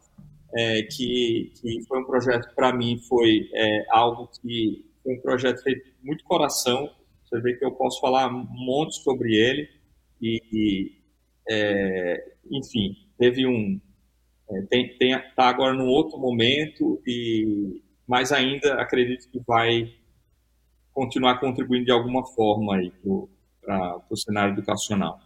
é, 0.56 0.82
que, 0.84 1.52
que, 1.62 1.84
foi 1.88 2.00
um 2.00 2.06
projeto, 2.06 2.54
para 2.56 2.74
mim, 2.74 2.98
foi 3.08 3.50
é, 3.54 3.86
algo 3.90 4.30
que 4.42 4.86
foi 5.04 5.14
um 5.14 5.22
projeto 5.22 5.62
feito 5.62 5.92
muito 6.02 6.24
coração. 6.24 6.90
Você 7.24 7.40
vê 7.42 7.54
que 7.54 7.66
eu 7.66 7.72
posso 7.72 8.00
falar 8.00 8.34
um 8.34 8.48
monte 8.50 8.96
sobre 9.04 9.36
ele. 9.36 9.70
E, 10.22 10.42
e 10.52 10.98
é, 11.50 12.34
enfim, 12.50 12.96
teve 13.20 13.46
um. 13.46 13.80
É, 14.50 14.62
tem, 14.64 14.98
tem, 14.98 15.14
tá 15.36 15.50
agora 15.50 15.74
num 15.74 15.88
outro 15.88 16.18
momento, 16.18 17.02
e, 17.06 17.82
mas 18.08 18.32
ainda 18.32 18.76
acredito 18.76 19.30
que 19.30 19.40
vai 19.46 19.94
continuar 20.98 21.40
contribuindo 21.40 21.86
de 21.86 21.92
alguma 21.92 22.26
forma 22.26 22.76
aí 22.76 22.92
para 23.62 24.02
o 24.10 24.18
cenário 24.18 24.56
educacional. 24.56 25.20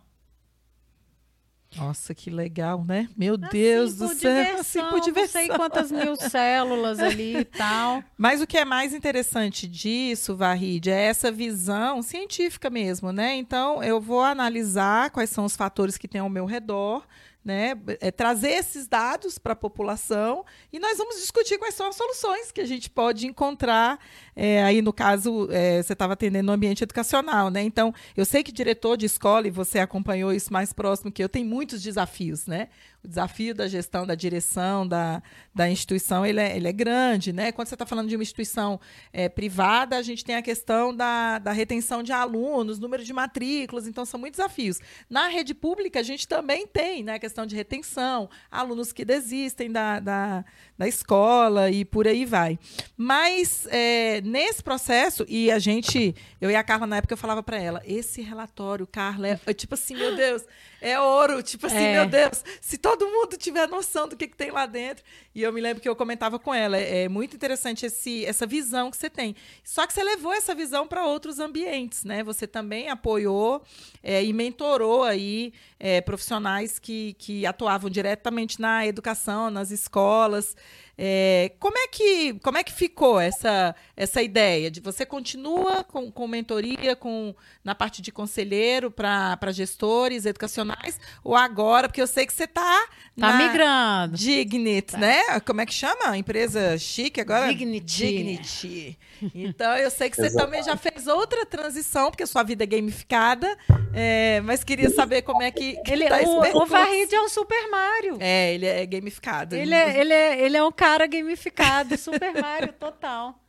Nossa, 1.77 2.13
que 2.13 2.29
legal, 2.29 2.83
né? 2.83 3.07
Meu 3.15 3.35
assim, 3.35 3.47
Deus 3.49 3.95
do 3.95 4.09
céu. 4.09 4.43
Diversão, 4.43 4.59
assim 4.59 4.89
por 4.89 4.99
diversão. 4.99 5.41
Não 5.41 5.47
sei 5.47 5.57
quantas 5.57 5.89
mil 5.89 6.17
células 6.19 6.99
ali 6.99 7.37
e 7.37 7.45
tal. 7.45 8.03
Mas 8.17 8.41
o 8.41 8.47
que 8.47 8.57
é 8.57 8.65
mais 8.65 8.93
interessante 8.93 9.65
disso, 9.65 10.35
Varride, 10.35 10.89
é 10.89 11.03
essa 11.03 11.31
visão 11.31 12.01
científica 12.01 12.69
mesmo, 12.69 13.13
né? 13.13 13.37
Então, 13.37 13.81
eu 13.81 14.01
vou 14.01 14.21
analisar 14.21 15.09
quais 15.11 15.29
são 15.29 15.45
os 15.45 15.55
fatores 15.55 15.97
que 15.97 16.09
tem 16.09 16.19
ao 16.19 16.29
meu 16.29 16.45
redor, 16.45 17.07
né, 17.43 17.75
é, 17.99 18.11
trazer 18.11 18.51
esses 18.51 18.87
dados 18.87 19.39
para 19.39 19.53
a 19.53 19.55
população 19.55 20.45
e 20.71 20.79
nós 20.79 20.97
vamos 20.97 21.15
discutir 21.15 21.57
quais 21.57 21.73
são 21.73 21.87
as 21.87 21.95
soluções 21.95 22.51
que 22.51 22.61
a 22.61 22.65
gente 22.65 22.89
pode 22.89 23.25
encontrar. 23.25 23.99
É, 24.35 24.63
aí, 24.63 24.81
no 24.81 24.93
caso, 24.93 25.47
é, 25.51 25.81
você 25.81 25.93
estava 25.93 26.13
atendendo 26.13 26.47
no 26.47 26.53
ambiente 26.53 26.83
educacional, 26.83 27.49
né? 27.49 27.63
Então, 27.63 27.93
eu 28.15 28.25
sei 28.25 28.43
que 28.43 28.51
diretor 28.51 28.95
de 28.95 29.05
escola, 29.05 29.47
e 29.47 29.51
você 29.51 29.79
acompanhou 29.79 30.31
isso 30.31 30.53
mais 30.53 30.71
próximo 30.71 31.11
que 31.11 31.23
eu, 31.23 31.29
tem 31.29 31.43
muitos 31.43 31.81
desafios, 31.81 32.45
né? 32.45 32.69
O 33.03 33.07
desafio 33.07 33.55
da 33.55 33.67
gestão, 33.67 34.05
da 34.05 34.13
direção 34.13 34.87
da, 34.87 35.23
da 35.53 35.69
instituição, 35.69 36.25
ele 36.25 36.39
é, 36.39 36.55
ele 36.55 36.67
é 36.67 36.71
grande. 36.71 37.33
Né? 37.33 37.51
Quando 37.51 37.67
você 37.67 37.75
está 37.75 37.85
falando 37.85 38.09
de 38.09 38.15
uma 38.15 38.21
instituição 38.21 38.79
é, 39.11 39.27
privada, 39.27 39.97
a 39.97 40.01
gente 40.01 40.23
tem 40.23 40.35
a 40.35 40.41
questão 40.41 40.95
da, 40.95 41.39
da 41.39 41.51
retenção 41.51 42.03
de 42.03 42.11
alunos, 42.11 42.79
número 42.79 43.03
de 43.03 43.11
matrículas, 43.11 43.87
então 43.87 44.05
são 44.05 44.19
muitos 44.19 44.37
desafios. 44.37 44.79
Na 45.09 45.27
rede 45.27 45.53
pública, 45.53 45.99
a 45.99 46.03
gente 46.03 46.27
também 46.27 46.67
tem 46.67 47.03
né, 47.03 47.15
a 47.15 47.19
questão 47.19 47.45
de 47.45 47.55
retenção, 47.55 48.29
alunos 48.51 48.93
que 48.93 49.03
desistem 49.03 49.71
da, 49.71 49.99
da, 49.99 50.45
da 50.77 50.87
escola 50.87 51.69
e 51.71 51.83
por 51.83 52.07
aí 52.07 52.25
vai. 52.25 52.59
Mas 52.95 53.67
é, 53.69 54.21
nesse 54.21 54.61
processo, 54.61 55.25
e 55.27 55.51
a 55.51 55.59
gente, 55.59 56.15
eu 56.39 56.51
e 56.51 56.55
a 56.55 56.63
Carla 56.63 56.85
na 56.85 56.97
época 56.97 57.13
eu 57.13 57.17
falava 57.17 57.41
para 57.41 57.59
ela, 57.59 57.81
esse 57.85 58.21
relatório, 58.21 58.85
Carla, 58.85 59.27
é, 59.27 59.39
é, 59.45 59.53
tipo 59.53 59.73
assim, 59.73 59.95
meu 59.95 60.15
Deus, 60.15 60.43
é 60.81 60.99
ouro, 60.99 61.43
tipo 61.43 61.67
assim, 61.67 61.77
é. 61.77 61.93
meu 61.93 62.07
Deus, 62.07 62.43
se 62.59 62.77
todo 62.77 63.05
mundo 63.07 63.37
tiver 63.37 63.67
noção 63.67 64.07
do 64.07 64.17
que, 64.17 64.27
que 64.27 64.35
tem 64.35 64.49
lá 64.49 64.65
dentro. 64.65 65.03
E 65.33 65.43
eu 65.43 65.53
me 65.53 65.61
lembro 65.61 65.81
que 65.81 65.87
eu 65.87 65.95
comentava 65.95 66.39
com 66.39 66.51
ela, 66.53 66.75
é, 66.75 67.03
é 67.03 67.09
muito 67.09 67.35
interessante 67.35 67.85
esse, 67.85 68.25
essa 68.25 68.47
visão 68.47 68.89
que 68.89 68.97
você 68.97 69.09
tem. 69.09 69.35
Só 69.63 69.85
que 69.85 69.93
você 69.93 70.03
levou 70.03 70.33
essa 70.33 70.55
visão 70.55 70.87
para 70.87 71.05
outros 71.05 71.39
ambientes, 71.39 72.03
né? 72.03 72.23
Você 72.23 72.47
também 72.47 72.89
apoiou 72.89 73.63
é, 74.01 74.23
e 74.23 74.33
mentorou 74.33 75.03
aí 75.03 75.53
é, 75.79 76.01
profissionais 76.01 76.79
que, 76.79 77.13
que 77.19 77.45
atuavam 77.45 77.89
diretamente 77.89 78.59
na 78.59 78.85
educação, 78.85 79.51
nas 79.51 79.69
escolas. 79.69 80.55
É, 81.03 81.53
como, 81.57 81.75
é 81.79 81.87
que, 81.87 82.33
como 82.43 82.59
é 82.59 82.63
que 82.63 82.71
ficou 82.71 83.19
essa, 83.19 83.75
essa 83.97 84.21
ideia 84.21 84.69
de 84.69 84.79
você 84.79 85.03
continua 85.03 85.83
com, 85.83 86.11
com 86.11 86.27
mentoria 86.27 86.95
com, 86.95 87.33
na 87.63 87.73
parte 87.73 88.03
de 88.03 88.11
conselheiro 88.11 88.91
para 88.91 89.51
gestores 89.51 90.27
educacionais 90.27 90.99
ou 91.23 91.35
agora, 91.35 91.87
porque 91.87 92.03
eu 92.03 92.05
sei 92.05 92.27
que 92.27 92.33
você 92.33 92.43
está 92.43 92.87
tá 93.19 93.33
migrando. 93.33 94.15
Dignit, 94.15 94.91
tá. 94.91 94.99
né? 94.99 95.39
Como 95.39 95.61
é 95.61 95.65
que 95.65 95.73
chama? 95.73 96.15
Empresa 96.15 96.77
chique 96.77 97.19
agora? 97.19 97.47
Dignity. 97.47 98.05
Dignity. 98.05 98.99
Então 99.33 99.75
eu 99.77 99.89
sei 99.91 100.09
que 100.09 100.17
você 100.17 100.33
também 100.33 100.63
já 100.63 100.75
fez 100.75 101.07
outra 101.07 101.45
transição, 101.45 102.09
porque 102.09 102.25
sua 102.25 102.43
vida 102.43 102.63
é 102.63 102.67
gamificada, 102.67 103.57
é, 103.93 104.41
mas 104.41 104.63
queria 104.63 104.89
saber 104.89 105.21
como 105.21 105.41
é 105.41 105.51
que, 105.51 105.81
que 105.81 105.91
ele, 105.91 106.07
tá 106.07 106.21
o, 106.21 106.63
o 106.63 106.65
Farid 106.65 107.13
é 107.13 107.21
um 107.21 107.29
Super 107.29 107.69
Mario. 107.69 108.17
É, 108.19 108.53
ele 108.53 108.65
é 108.65 108.85
gamificado. 108.85 109.55
Ele 109.55 109.73
é, 109.73 109.99
ele 109.99 110.13
é, 110.13 110.41
ele 110.41 110.57
é 110.57 110.63
um 110.63 110.71
cara 110.71 111.05
gamificado, 111.07 111.97
Super 111.97 112.33
Mario 112.33 112.73
total. 112.73 113.39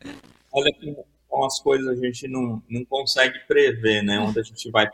Olha 0.52 0.72
como 1.28 1.44
as 1.46 1.58
coisas 1.60 1.88
a 1.88 1.94
gente 1.94 2.28
não, 2.28 2.62
não 2.68 2.84
consegue 2.84 3.38
prever, 3.46 4.02
né? 4.02 4.18
Onde 4.18 4.38
a 4.38 4.42
gente 4.42 4.70
vai, 4.70 4.86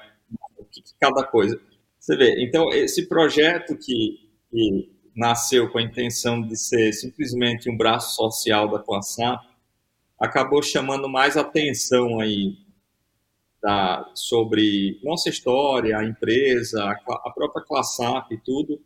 o 0.57 0.64
que, 0.64 0.83
que 0.83 0.95
cada 1.01 1.25
coisa. 1.25 1.61
Você 1.99 2.17
vê, 2.17 2.43
então 2.45 2.73
esse 2.73 3.09
projeto 3.09 3.77
que, 3.77 4.31
que 4.51 4.99
nasceu 5.17 5.69
com 5.69 5.79
a 5.79 5.83
intenção 5.83 6.41
de 6.41 6.57
ser 6.57 6.93
simplesmente 6.93 7.69
um 7.69 7.77
braço 7.77 8.14
social 8.14 8.71
da 8.71 8.79
Coassap, 8.79 9.45
acabou 10.19 10.63
chamando 10.63 11.09
mais 11.09 11.37
atenção 11.37 12.21
aí 12.21 12.57
da, 13.63 14.11
sobre 14.15 15.01
nossa 15.03 15.29
história, 15.29 15.97
a 15.97 16.05
empresa, 16.05 16.85
a, 16.85 16.93
a 16.93 17.31
própria 17.31 17.65
Classap 17.65 18.33
e 18.33 18.39
tudo, 18.39 18.81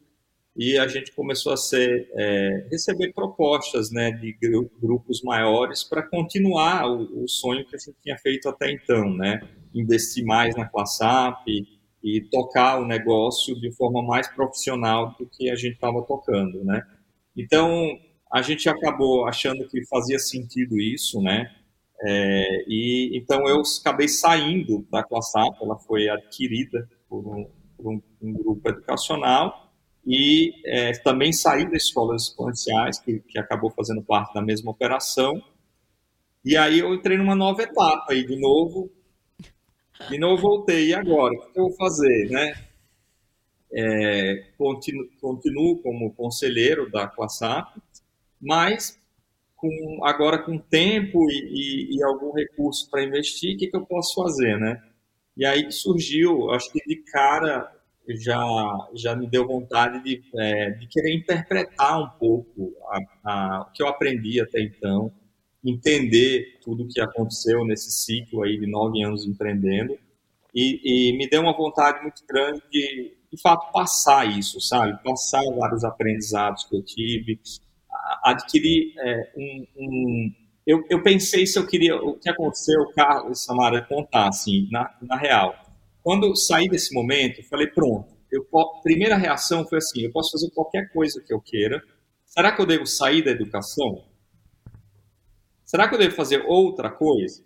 e 0.54 0.76
a 0.76 0.86
gente 0.86 1.12
começou 1.12 1.52
a 1.52 1.56
ser, 1.56 2.10
é, 2.12 2.66
receber 2.70 3.12
propostas 3.14 3.90
né, 3.90 4.10
de 4.10 4.36
grupos 4.80 5.22
maiores 5.22 5.82
para 5.82 6.02
continuar 6.02 6.86
o, 6.90 7.24
o, 7.24 7.28
sonho 7.28 7.66
que 7.66 7.74
a 7.74 7.78
gente 7.78 7.96
tinha 8.02 8.18
feito 8.18 8.48
até 8.48 8.70
então, 8.70 9.10
né? 9.14 9.40
investir 9.74 10.24
mais 10.24 10.54
na 10.54 10.68
ClassApp 10.68 11.42
e, 11.50 11.66
e 12.02 12.20
tocar 12.28 12.78
o 12.78 12.86
negócio 12.86 13.58
de 13.58 13.72
forma 13.72 14.02
mais 14.02 14.28
profissional 14.28 15.14
do 15.18 15.26
que 15.26 15.48
a 15.48 15.56
gente 15.56 15.74
estava 15.74 16.02
tocando. 16.02 16.62
Né? 16.62 16.86
Então, 17.34 17.98
a 18.32 18.40
gente 18.40 18.68
acabou 18.68 19.26
achando 19.26 19.68
que 19.68 19.84
fazia 19.86 20.18
sentido 20.18 20.80
isso, 20.80 21.20
né? 21.20 21.54
É, 22.04 22.64
e 22.66 23.16
então 23.16 23.46
eu 23.46 23.62
acabei 23.80 24.08
saindo 24.08 24.86
da 24.90 25.04
ClassApp, 25.04 25.56
ela 25.62 25.78
foi 25.78 26.08
adquirida 26.08 26.88
por 27.08 27.26
um, 27.26 27.48
por 27.76 27.92
um, 27.92 28.02
um 28.20 28.32
grupo 28.32 28.68
educacional 28.68 29.70
e 30.04 30.52
é, 30.64 30.92
também 30.92 31.32
saí 31.32 31.64
das 31.70 31.84
escolas 31.84 32.24
exponenciais, 32.24 32.98
que, 32.98 33.20
que 33.20 33.38
acabou 33.38 33.70
fazendo 33.70 34.02
parte 34.02 34.34
da 34.34 34.42
mesma 34.42 34.70
operação. 34.70 35.40
E 36.44 36.56
aí 36.56 36.80
eu 36.80 36.92
entrei 36.92 37.16
numa 37.16 37.36
nova 37.36 37.62
etapa 37.62 38.06
aí 38.12 38.26
de 38.26 38.36
novo. 38.36 38.90
De 40.08 40.18
novo 40.18 40.42
voltei. 40.42 40.88
E 40.88 40.94
agora? 40.94 41.34
O 41.34 41.52
que 41.52 41.58
eu 41.58 41.68
vou 41.68 41.76
fazer, 41.76 42.30
né? 42.30 42.54
É, 43.74 44.48
continuo, 44.58 45.08
continuo, 45.20 45.78
como 45.82 46.12
conselheiro 46.12 46.90
da 46.90 47.06
ClassApp, 47.06 47.80
mas 48.42 49.00
com, 49.56 50.00
agora 50.04 50.38
com 50.38 50.58
tempo 50.58 51.18
e, 51.30 51.92
e, 51.92 51.96
e 51.96 52.02
algum 52.02 52.32
recurso 52.32 52.90
para 52.90 53.04
investir, 53.04 53.54
o 53.54 53.58
que, 53.58 53.68
que 53.68 53.76
eu 53.76 53.86
posso 53.86 54.14
fazer, 54.14 54.58
né? 54.58 54.82
E 55.36 55.46
aí 55.46 55.70
surgiu, 55.70 56.50
acho 56.50 56.70
que 56.72 56.80
de 56.86 56.96
cara 57.10 57.72
já, 58.08 58.44
já 58.94 59.14
me 59.14 59.28
deu 59.28 59.46
vontade 59.46 60.02
de, 60.02 60.22
é, 60.36 60.70
de 60.70 60.86
querer 60.88 61.14
interpretar 61.14 62.02
um 62.02 62.08
pouco 62.18 62.74
a, 62.88 62.98
a, 63.24 63.62
o 63.62 63.72
que 63.72 63.82
eu 63.82 63.86
aprendi 63.86 64.40
até 64.40 64.60
então, 64.60 65.12
entender 65.64 66.58
tudo 66.60 66.82
o 66.82 66.88
que 66.88 67.00
aconteceu 67.00 67.64
nesse 67.64 67.92
ciclo 67.92 68.42
aí 68.42 68.58
de 68.58 68.66
nove 68.66 69.02
anos 69.02 69.24
empreendendo, 69.24 69.96
e, 70.54 71.10
e 71.10 71.16
me 71.16 71.28
deu 71.28 71.40
uma 71.40 71.56
vontade 71.56 72.02
muito 72.02 72.26
grande 72.26 72.60
de, 72.70 73.14
de 73.32 73.40
fato, 73.40 73.72
passar 73.72 74.26
isso, 74.26 74.60
sabe? 74.60 75.02
Passar 75.02 75.42
vários 75.56 75.84
aprendizados 75.84 76.64
que 76.64 76.76
eu 76.76 76.82
tive, 76.82 77.40
adquirir 78.24 78.92
é, 78.98 79.32
um, 79.36 79.66
um 79.76 80.34
eu, 80.66 80.84
eu, 80.88 81.02
pensei 81.02 81.44
se 81.44 81.58
eu 81.58 81.66
queria, 81.66 81.96
o 81.96 82.16
que 82.16 82.30
aconteceu, 82.30 82.86
Carlos 82.94 83.42
Samara 83.42 83.82
contar, 83.82 84.28
assim, 84.28 84.68
na, 84.70 84.94
na 85.02 85.16
real. 85.16 85.56
Quando 86.02 86.36
saí 86.36 86.68
desse 86.68 86.94
momento, 86.94 87.40
eu 87.40 87.44
falei, 87.44 87.66
pronto, 87.66 88.12
eu, 88.30 88.46
primeira 88.82 89.16
reação 89.16 89.66
foi 89.66 89.78
assim, 89.78 90.02
eu 90.02 90.12
posso 90.12 90.32
fazer 90.32 90.50
qualquer 90.50 90.92
coisa 90.92 91.20
que 91.20 91.32
eu 91.32 91.40
queira, 91.40 91.82
será 92.24 92.52
que 92.52 92.62
eu 92.62 92.66
devo 92.66 92.86
sair 92.86 93.24
da 93.24 93.32
educação? 93.32 94.04
Será 95.64 95.88
que 95.88 95.94
eu 95.94 95.98
devo 95.98 96.14
fazer 96.14 96.44
outra 96.46 96.90
coisa? 96.90 97.44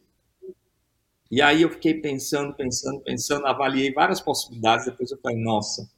E 1.30 1.42
aí 1.42 1.62
eu 1.62 1.70
fiquei 1.70 1.94
pensando, 1.94 2.54
pensando, 2.54 3.00
pensando, 3.00 3.46
avaliei 3.46 3.92
várias 3.92 4.20
possibilidades, 4.20 4.86
depois 4.86 5.10
eu 5.10 5.18
falei, 5.18 5.38
nossa, 5.38 5.88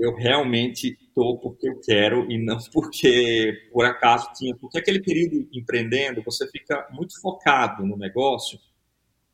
eu 0.00 0.14
realmente 0.14 0.98
estou 1.00 1.38
porque 1.38 1.68
eu 1.68 1.78
quero 1.80 2.30
e 2.30 2.42
não 2.42 2.58
porque 2.72 3.68
por 3.72 3.84
acaso 3.84 4.32
tinha. 4.34 4.56
Porque 4.56 4.78
aquele 4.78 5.00
período 5.02 5.48
empreendendo, 5.52 6.22
você 6.22 6.48
fica 6.48 6.88
muito 6.92 7.20
focado 7.20 7.86
no 7.86 7.96
negócio 7.96 8.58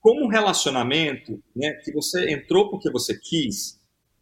como 0.01 0.25
um 0.25 0.29
relacionamento, 0.29 1.43
né, 1.55 1.73
que 1.83 1.93
você 1.93 2.31
entrou 2.31 2.71
porque 2.71 2.89
você 2.89 3.19
quis, 3.19 3.81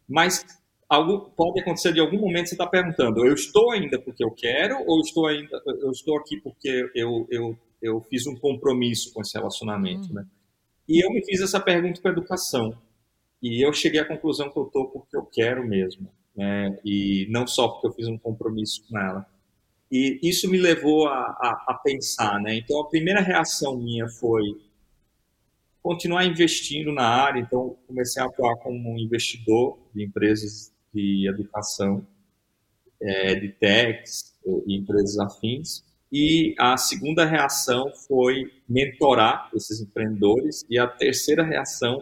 mas 0.09 0.43
algo 0.89 1.29
pode 1.37 1.59
acontecer 1.59 1.93
de 1.93 1.99
algum 1.99 2.17
momento 2.17 2.47
você 2.47 2.55
está 2.55 2.65
perguntando, 2.65 3.23
eu 3.23 3.35
estou 3.35 3.69
ainda 3.71 4.01
porque 4.01 4.23
eu 4.23 4.31
quero 4.31 4.83
ou 4.87 4.99
estou 5.01 5.27
ainda 5.27 5.61
eu 5.65 5.91
estou 5.91 6.17
aqui 6.17 6.41
porque 6.41 6.89
eu, 6.95 7.27
eu, 7.29 7.55
eu 7.81 8.01
fiz 8.09 8.25
um 8.25 8.35
compromisso 8.35 9.13
com 9.13 9.21
esse 9.21 9.37
relacionamento, 9.37 10.11
né? 10.11 10.25
E 10.89 11.05
eu 11.05 11.11
me 11.11 11.23
fiz 11.23 11.39
essa 11.39 11.59
pergunta 11.59 12.01
com 12.01 12.07
a 12.07 12.11
educação 12.11 12.75
e 13.39 13.63
eu 13.63 13.71
cheguei 13.71 13.99
à 13.99 14.05
conclusão 14.05 14.49
que 14.49 14.57
eu 14.57 14.65
estou 14.65 14.87
porque 14.89 15.15
eu 15.15 15.23
quero 15.23 15.67
mesmo, 15.67 16.09
né? 16.35 16.77
E 16.83 17.27
não 17.29 17.47
só 17.47 17.67
porque 17.67 17.87
eu 17.87 17.93
fiz 17.93 18.07
um 18.07 18.17
compromisso 18.17 18.83
com 18.87 18.97
ela. 18.97 19.25
E 19.91 20.19
isso 20.23 20.49
me 20.49 20.57
levou 20.57 21.07
a, 21.07 21.13
a, 21.13 21.65
a 21.69 21.73
pensar, 21.83 22.41
né? 22.41 22.55
Então 22.55 22.79
a 22.81 22.89
primeira 22.89 23.21
reação 23.21 23.77
minha 23.77 24.07
foi 24.07 24.43
continuar 25.81 26.25
investindo 26.25 26.91
na 26.91 27.07
área, 27.07 27.39
então 27.39 27.77
comecei 27.87 28.21
a 28.21 28.25
atuar 28.25 28.55
como 28.57 28.91
um 28.91 28.97
investidor 28.97 29.77
de 29.93 30.03
empresas 30.03 30.73
de 30.91 31.29
educação, 31.29 32.05
é, 32.99 33.35
de 33.35 33.49
techs 33.49 34.35
e 34.65 34.75
empresas 34.75 35.19
afins. 35.19 35.83
E 36.11 36.55
a 36.57 36.75
segunda 36.77 37.25
reação 37.25 37.91
foi 38.07 38.51
mentorar 38.67 39.49
esses 39.53 39.79
empreendedores, 39.81 40.65
e 40.69 40.79
a 40.79 40.87
terceira 40.87 41.43
reação 41.43 42.01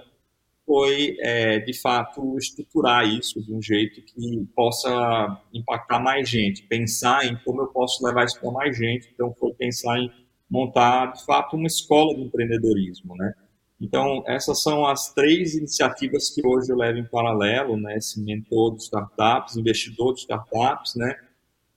foi, 0.66 1.18
é, 1.20 1.60
de 1.60 1.74
fato, 1.80 2.38
estruturar 2.38 3.08
isso 3.08 3.42
de 3.42 3.54
um 3.54 3.62
jeito 3.62 4.02
que 4.02 4.48
possa 4.56 5.42
impactar 5.54 6.00
mais 6.00 6.30
gente, 6.30 6.64
pensar 6.64 7.26
em 7.26 7.38
como 7.44 7.62
eu 7.62 7.68
posso 7.68 8.06
levar 8.06 8.26
isso 8.26 8.40
para 8.40 8.52
mais 8.52 8.78
gente. 8.78 9.10
Então, 9.14 9.34
foi 9.34 9.54
pensar 9.54 10.00
em 10.00 10.12
montar, 10.50 11.14
de 11.14 11.26
fato, 11.26 11.56
uma 11.56 11.68
escola 11.68 12.16
de 12.16 12.22
empreendedorismo, 12.22 13.16
né? 13.16 13.34
Então, 13.82 14.24
essas 14.26 14.62
são 14.62 14.86
as 14.86 15.14
três 15.14 15.56
iniciativas 15.56 16.30
que 16.30 16.46
hoje 16.46 16.72
eu 16.72 16.78
levo 16.78 17.00
em 17.00 17.06
paralelo, 17.06 17.76
né? 17.76 17.98
Esse 17.98 18.22
mentor 18.22 18.76
de 18.76 18.84
startups, 18.84 19.58
investidor 19.58 20.14
de 20.14 20.22
startups, 20.22 20.96
né? 20.96 21.14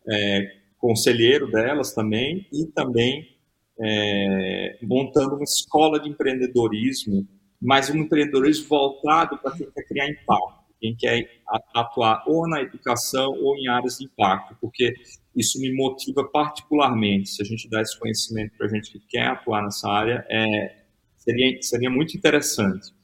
É, 0.08 0.56
conselheiro 0.78 1.50
delas 1.50 1.92
também 1.92 2.46
e 2.52 2.66
também 2.66 3.36
é, 3.78 4.78
montando 4.82 5.34
uma 5.34 5.44
escola 5.44 5.98
de 6.00 6.08
empreendedorismo, 6.08 7.26
mas 7.60 7.90
um 7.90 7.96
empreendedorismo 7.96 8.68
voltado 8.68 9.38
para 9.38 9.56
quem 9.56 9.70
quer 9.70 9.82
criar 9.84 10.08
impacto, 10.08 10.66
quem 10.80 10.94
quer 10.96 11.42
atuar 11.74 12.22
ou 12.26 12.48
na 12.48 12.60
educação 12.60 13.32
ou 13.32 13.56
em 13.56 13.68
áreas 13.68 13.98
de 13.98 14.04
impacto, 14.04 14.56
porque 14.60 14.92
isso 15.34 15.60
me 15.60 15.72
motiva 15.74 16.24
particularmente. 16.24 17.30
Se 17.30 17.42
a 17.42 17.44
gente 17.44 17.68
dá 17.68 17.80
esse 17.80 17.98
conhecimento 17.98 18.56
para 18.56 18.66
a 18.66 18.70
gente 18.70 18.90
que 18.92 19.00
quer 19.00 19.28
atuar 19.28 19.62
nessa 19.62 19.88
área, 19.88 20.26
é, 20.30 20.86
Seria, 21.26 21.60
seria 21.60 21.90
muito 21.90 22.16
interessante. 22.16 22.94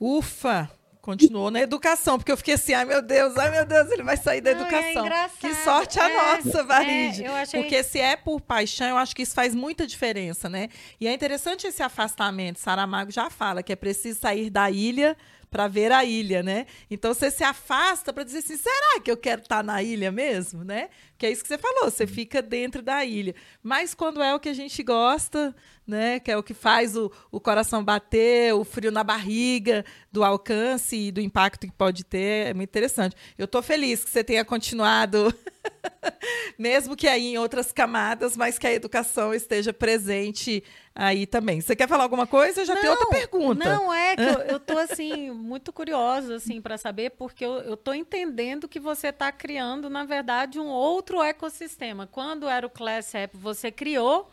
Ufa! 0.00 0.70
Continuou 1.00 1.50
na 1.50 1.60
educação, 1.60 2.18
porque 2.18 2.30
eu 2.30 2.36
fiquei 2.36 2.54
assim, 2.54 2.72
ai 2.74 2.84
meu 2.84 3.02
Deus, 3.02 3.36
ai 3.36 3.50
meu 3.50 3.64
Deus, 3.64 3.90
ele 3.90 4.02
vai 4.02 4.16
sair 4.16 4.40
da 4.40 4.54
Não, 4.54 4.60
é 4.60 4.92
educação. 4.92 5.06
É 5.06 5.28
que 5.40 5.54
sorte 5.56 5.98
a 5.98 6.10
é, 6.10 6.14
nossa, 6.14 6.62
Varide. 6.62 7.24
É, 7.24 7.42
achei... 7.42 7.60
Porque 7.60 7.82
se 7.82 7.98
é 7.98 8.16
por 8.16 8.40
paixão, 8.40 8.88
eu 8.88 8.96
acho 8.96 9.14
que 9.14 9.22
isso 9.22 9.34
faz 9.34 9.54
muita 9.54 9.86
diferença, 9.86 10.48
né? 10.48 10.68
E 11.00 11.06
é 11.06 11.12
interessante 11.12 11.66
esse 11.66 11.82
afastamento. 11.82 12.58
Saramago 12.58 13.10
já 13.10 13.30
fala 13.30 13.62
que 13.62 13.72
é 13.72 13.76
preciso 13.76 14.20
sair 14.20 14.50
da 14.50 14.70
ilha 14.70 15.16
para 15.50 15.66
ver 15.66 15.90
a 15.90 16.04
ilha, 16.04 16.42
né? 16.42 16.66
Então 16.90 17.12
você 17.12 17.30
se 17.30 17.42
afasta 17.42 18.12
para 18.12 18.22
dizer 18.22 18.38
assim, 18.38 18.56
será 18.56 19.00
que 19.02 19.10
eu 19.10 19.16
quero 19.16 19.42
estar 19.42 19.56
tá 19.58 19.62
na 19.62 19.82
ilha 19.82 20.12
mesmo, 20.12 20.62
né? 20.62 20.88
Que 21.18 21.26
é 21.26 21.30
isso 21.30 21.42
que 21.42 21.48
você 21.48 21.58
falou, 21.58 21.90
você 21.90 22.06
fica 22.06 22.40
dentro 22.40 22.80
da 22.80 23.04
ilha. 23.04 23.34
Mas 23.62 23.92
quando 23.92 24.22
é 24.22 24.34
o 24.34 24.40
que 24.40 24.48
a 24.48 24.54
gente 24.54 24.82
gosta, 24.82 25.54
né? 25.86 26.20
Que 26.20 26.30
é 26.30 26.36
o 26.36 26.42
que 26.42 26.54
faz 26.54 26.96
o, 26.96 27.10
o 27.30 27.40
coração 27.40 27.84
bater, 27.84 28.54
o 28.54 28.64
frio 28.64 28.92
na 28.92 29.02
barriga, 29.02 29.84
do 30.10 30.24
alcance 30.24 30.96
e 30.96 31.12
do 31.12 31.20
impacto 31.20 31.66
que 31.66 31.72
pode 31.72 32.04
ter, 32.04 32.48
é 32.48 32.54
muito 32.54 32.70
interessante. 32.70 33.16
Eu 33.36 33.44
estou 33.44 33.60
feliz 33.60 34.04
que 34.04 34.10
você 34.10 34.22
tenha 34.22 34.44
continuado, 34.44 35.34
mesmo 36.58 36.96
que 36.96 37.08
aí 37.08 37.32
em 37.32 37.38
outras 37.38 37.72
camadas, 37.72 38.36
mas 38.36 38.58
que 38.58 38.66
a 38.66 38.72
educação 38.72 39.34
esteja 39.34 39.72
presente 39.72 40.62
aí 40.94 41.26
também. 41.26 41.60
Você 41.60 41.74
quer 41.74 41.88
falar 41.88 42.04
alguma 42.04 42.26
coisa? 42.26 42.64
Já 42.64 42.74
não, 42.74 42.80
tem 42.80 42.90
outra 42.90 43.06
pergunta. 43.06 43.64
Não, 43.64 43.92
é 43.92 44.16
que 44.16 44.22
eu, 44.22 44.56
estou 44.56 44.78
assim, 44.80 45.30
muito 45.30 45.72
curiosa, 45.72 46.36
assim, 46.36 46.60
para 46.60 46.76
saber, 46.76 47.10
porque 47.10 47.44
eu, 47.44 47.74
estou 47.74 47.94
entendendo 47.94 48.68
que 48.68 48.80
você 48.80 49.08
está 49.08 49.30
criando, 49.32 49.88
na 49.88 50.04
verdade, 50.04 50.58
um 50.58 50.68
outro 50.68 51.22
ecossistema. 51.22 52.06
Quando 52.06 52.48
era 52.48 52.66
o 52.66 52.70
Class 52.70 53.14
App, 53.14 53.36
você 53.36 53.70
criou 53.70 54.30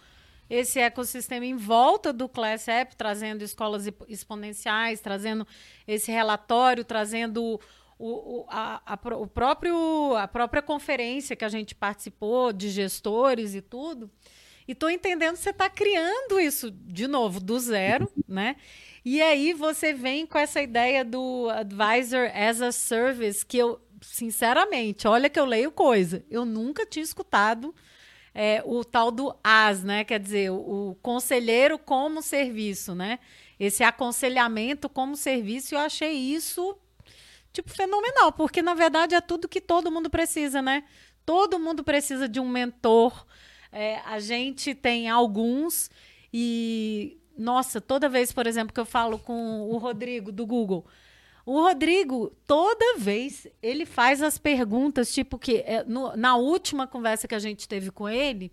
esse 0.49 0.79
ecossistema 0.79 1.45
em 1.45 1.55
volta 1.55 2.13
do 2.13 2.29
Class 2.29 2.67
App, 2.67 2.95
trazendo 2.95 3.43
escolas 3.43 3.85
exponenciais, 4.07 5.01
trazendo 5.01 5.45
esse 5.85 6.11
relatório, 6.11 6.85
trazendo 6.85 7.59
o, 7.99 8.41
o, 8.41 8.45
a, 8.49 8.81
a, 8.85 9.17
o 9.17 9.27
próprio, 9.27 10.15
a 10.15 10.27
própria 10.27 10.61
conferência 10.61 11.35
que 11.35 11.45
a 11.45 11.49
gente 11.49 11.73
participou, 11.73 12.53
de 12.53 12.69
gestores 12.69 13.55
e 13.55 13.61
tudo. 13.61 14.09
E 14.67 14.73
estou 14.73 14.89
entendendo 14.89 15.35
que 15.35 15.41
você 15.41 15.51
está 15.51 15.69
criando 15.69 16.39
isso 16.39 16.69
de 16.69 17.07
novo, 17.07 17.39
do 17.39 17.57
zero, 17.59 18.11
né? 18.27 18.57
E 19.03 19.21
aí 19.21 19.53
você 19.53 19.93
vem 19.93 20.25
com 20.25 20.37
essa 20.37 20.61
ideia 20.61 21.05
do 21.05 21.49
Advisor 21.49 22.29
as 22.33 22.61
a 22.61 22.73
Service, 22.73 23.45
que 23.45 23.57
eu, 23.57 23.79
sinceramente, 24.01 25.07
olha 25.07 25.29
que 25.29 25.39
eu 25.39 25.45
leio 25.45 25.71
coisa. 25.71 26.25
Eu 26.29 26.43
nunca 26.43 26.85
tinha 26.85 27.03
escutado 27.03 27.73
é, 28.35 28.61
o 28.65 28.83
tal 28.83 29.09
do 29.09 29.33
AS, 29.41 29.83
né? 29.83 30.03
Quer 30.03 30.19
dizer, 30.19 30.51
o, 30.51 30.89
o 30.89 30.95
conselheiro 30.95 31.79
como 31.79 32.21
serviço, 32.21 32.93
né? 32.93 33.19
Esse 33.57 33.83
aconselhamento 33.83 34.89
como 34.89 35.15
serviço, 35.15 35.73
eu 35.73 35.79
achei 35.79 36.11
isso 36.13 36.77
tipo 37.57 37.71
fenomenal, 37.71 38.31
porque 38.31 38.61
na 38.61 38.73
verdade 38.73 39.15
é 39.15 39.21
tudo 39.21 39.47
que 39.47 39.59
todo 39.59 39.91
mundo 39.91 40.09
precisa, 40.09 40.61
né? 40.61 40.83
Todo 41.25 41.59
mundo 41.59 41.83
precisa 41.83 42.27
de 42.29 42.39
um 42.39 42.47
mentor. 42.47 43.25
É, 43.71 43.99
a 44.05 44.19
gente 44.19 44.75
tem 44.75 45.09
alguns 45.09 45.89
e 46.31 47.17
nossa, 47.37 47.81
toda 47.81 48.09
vez, 48.09 48.31
por 48.31 48.47
exemplo, 48.47 48.73
que 48.73 48.79
eu 48.79 48.85
falo 48.85 49.19
com 49.19 49.69
o 49.69 49.77
Rodrigo 49.77 50.31
do 50.31 50.45
Google, 50.45 50.85
o 51.45 51.61
Rodrigo, 51.61 52.35
toda 52.45 52.97
vez, 52.97 53.47
ele 53.61 53.85
faz 53.85 54.21
as 54.21 54.37
perguntas, 54.37 55.13
tipo 55.13 55.37
que 55.37 55.57
é, 55.57 55.83
no, 55.83 56.15
na 56.15 56.35
última 56.35 56.87
conversa 56.87 57.27
que 57.27 57.35
a 57.35 57.39
gente 57.39 57.67
teve 57.67 57.89
com 57.91 58.09
ele, 58.09 58.51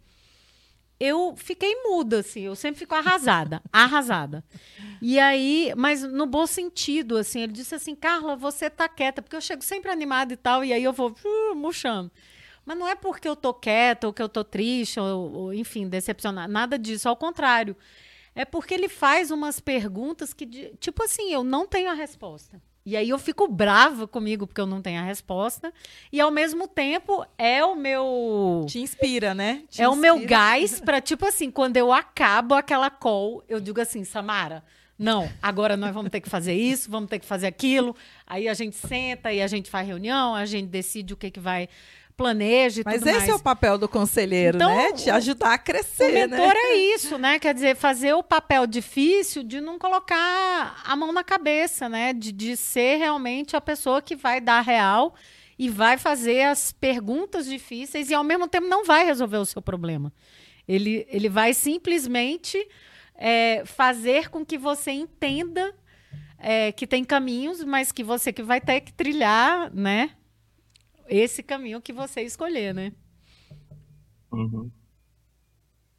eu 1.04 1.34
fiquei 1.36 1.74
muda, 1.82 2.20
assim, 2.20 2.42
eu 2.42 2.54
sempre 2.56 2.78
fico 2.78 2.94
arrasada, 2.94 3.62
arrasada. 3.72 4.44
E 5.02 5.18
aí, 5.18 5.72
mas 5.76 6.02
no 6.02 6.26
bom 6.26 6.46
sentido, 6.46 7.16
assim, 7.16 7.40
ele 7.40 7.52
disse 7.52 7.74
assim, 7.74 7.94
Carla, 7.94 8.36
você 8.36 8.70
tá 8.70 8.88
quieta, 8.88 9.20
porque 9.20 9.36
eu 9.36 9.40
chego 9.40 9.62
sempre 9.62 9.90
animada 9.90 10.32
e 10.32 10.36
tal, 10.36 10.64
e 10.64 10.72
aí 10.72 10.82
eu 10.82 10.92
vou 10.92 11.10
uh, 11.24 11.54
murchando. 11.54 12.10
Mas 12.64 12.78
não 12.78 12.88
é 12.88 12.94
porque 12.94 13.28
eu 13.28 13.36
tô 13.36 13.52
quieta, 13.52 14.06
ou 14.06 14.12
que 14.12 14.22
eu 14.22 14.28
tô 14.28 14.42
triste, 14.42 14.98
ou, 14.98 15.32
ou 15.32 15.54
enfim, 15.54 15.86
decepcionada, 15.88 16.50
nada 16.50 16.78
disso, 16.78 17.08
ao 17.08 17.16
contrário. 17.16 17.76
É 18.34 18.44
porque 18.44 18.74
ele 18.74 18.88
faz 18.88 19.30
umas 19.30 19.60
perguntas 19.60 20.32
que, 20.32 20.46
tipo 20.80 21.04
assim, 21.04 21.32
eu 21.32 21.44
não 21.44 21.66
tenho 21.66 21.90
a 21.90 21.94
resposta. 21.94 22.60
E 22.86 22.96
aí 22.96 23.08
eu 23.08 23.18
fico 23.18 23.48
brava 23.48 24.06
comigo 24.06 24.46
porque 24.46 24.60
eu 24.60 24.66
não 24.66 24.82
tenho 24.82 25.00
a 25.00 25.04
resposta. 25.04 25.72
E 26.12 26.20
ao 26.20 26.30
mesmo 26.30 26.68
tempo 26.68 27.24
é 27.38 27.64
o 27.64 27.74
meu. 27.74 28.66
Te 28.68 28.78
inspira, 28.80 29.34
né? 29.34 29.62
Te 29.70 29.82
é 29.82 29.86
inspira. 29.86 29.90
o 29.90 29.96
meu 29.96 30.26
gás 30.26 30.80
para, 30.80 31.00
tipo 31.00 31.24
assim, 31.26 31.50
quando 31.50 31.76
eu 31.76 31.92
acabo 31.92 32.54
aquela 32.54 32.90
call, 32.90 33.42
eu 33.48 33.58
digo 33.58 33.80
assim, 33.80 34.04
Samara. 34.04 34.62
Não, 34.98 35.28
agora 35.42 35.76
nós 35.76 35.92
vamos 35.92 36.10
ter 36.10 36.20
que 36.20 36.28
fazer 36.28 36.54
isso, 36.54 36.88
vamos 36.88 37.10
ter 37.10 37.18
que 37.18 37.26
fazer 37.26 37.48
aquilo. 37.48 37.96
Aí 38.26 38.48
a 38.48 38.54
gente 38.54 38.76
senta 38.76 39.32
e 39.32 39.42
a 39.42 39.46
gente 39.46 39.68
faz 39.68 39.86
reunião, 39.86 40.34
a 40.34 40.44
gente 40.44 40.68
decide 40.68 41.12
o 41.12 41.16
que, 41.16 41.30
que 41.30 41.40
vai 41.40 41.68
planeje 42.16 42.82
Mas 42.84 43.02
esse 43.02 43.18
mais. 43.18 43.28
é 43.28 43.34
o 43.34 43.40
papel 43.40 43.76
do 43.76 43.88
conselheiro, 43.88 44.56
então, 44.56 44.74
né? 44.74 44.92
Te 44.92 45.10
ajudar 45.10 45.54
a 45.54 45.58
crescer, 45.58 46.10
o 46.10 46.12
mentor 46.12 46.54
né? 46.54 46.54
é 46.54 46.76
isso, 46.94 47.18
né? 47.18 47.38
Quer 47.38 47.54
dizer, 47.54 47.76
fazer 47.76 48.14
o 48.14 48.22
papel 48.22 48.66
difícil 48.66 49.42
de 49.42 49.60
não 49.60 49.78
colocar 49.78 50.82
a 50.84 50.96
mão 50.96 51.12
na 51.12 51.24
cabeça, 51.24 51.88
né? 51.88 52.12
De, 52.12 52.32
de 52.32 52.56
ser 52.56 52.96
realmente 52.96 53.56
a 53.56 53.60
pessoa 53.60 54.00
que 54.00 54.14
vai 54.14 54.40
dar 54.40 54.60
real 54.60 55.14
e 55.58 55.68
vai 55.68 55.98
fazer 55.98 56.42
as 56.42 56.72
perguntas 56.72 57.46
difíceis 57.46 58.10
e 58.10 58.14
ao 58.14 58.24
mesmo 58.24 58.48
tempo 58.48 58.66
não 58.66 58.84
vai 58.84 59.04
resolver 59.04 59.38
o 59.38 59.46
seu 59.46 59.62
problema. 59.62 60.12
Ele, 60.66 61.06
ele 61.08 61.28
vai 61.28 61.52
simplesmente 61.52 62.66
é, 63.14 63.64
fazer 63.64 64.30
com 64.30 64.44
que 64.44 64.58
você 64.58 64.90
entenda 64.90 65.74
é, 66.38 66.72
que 66.72 66.86
tem 66.86 67.04
caminhos, 67.04 67.62
mas 67.62 67.92
que 67.92 68.02
você 68.02 68.32
que 68.32 68.42
vai 68.42 68.60
ter 68.60 68.80
que 68.80 68.92
trilhar, 68.92 69.72
né? 69.74 70.10
Esse 71.08 71.42
caminho 71.42 71.80
que 71.80 71.92
você 71.92 72.22
escolher, 72.22 72.74
né? 72.74 72.92
Uhum. 74.32 74.70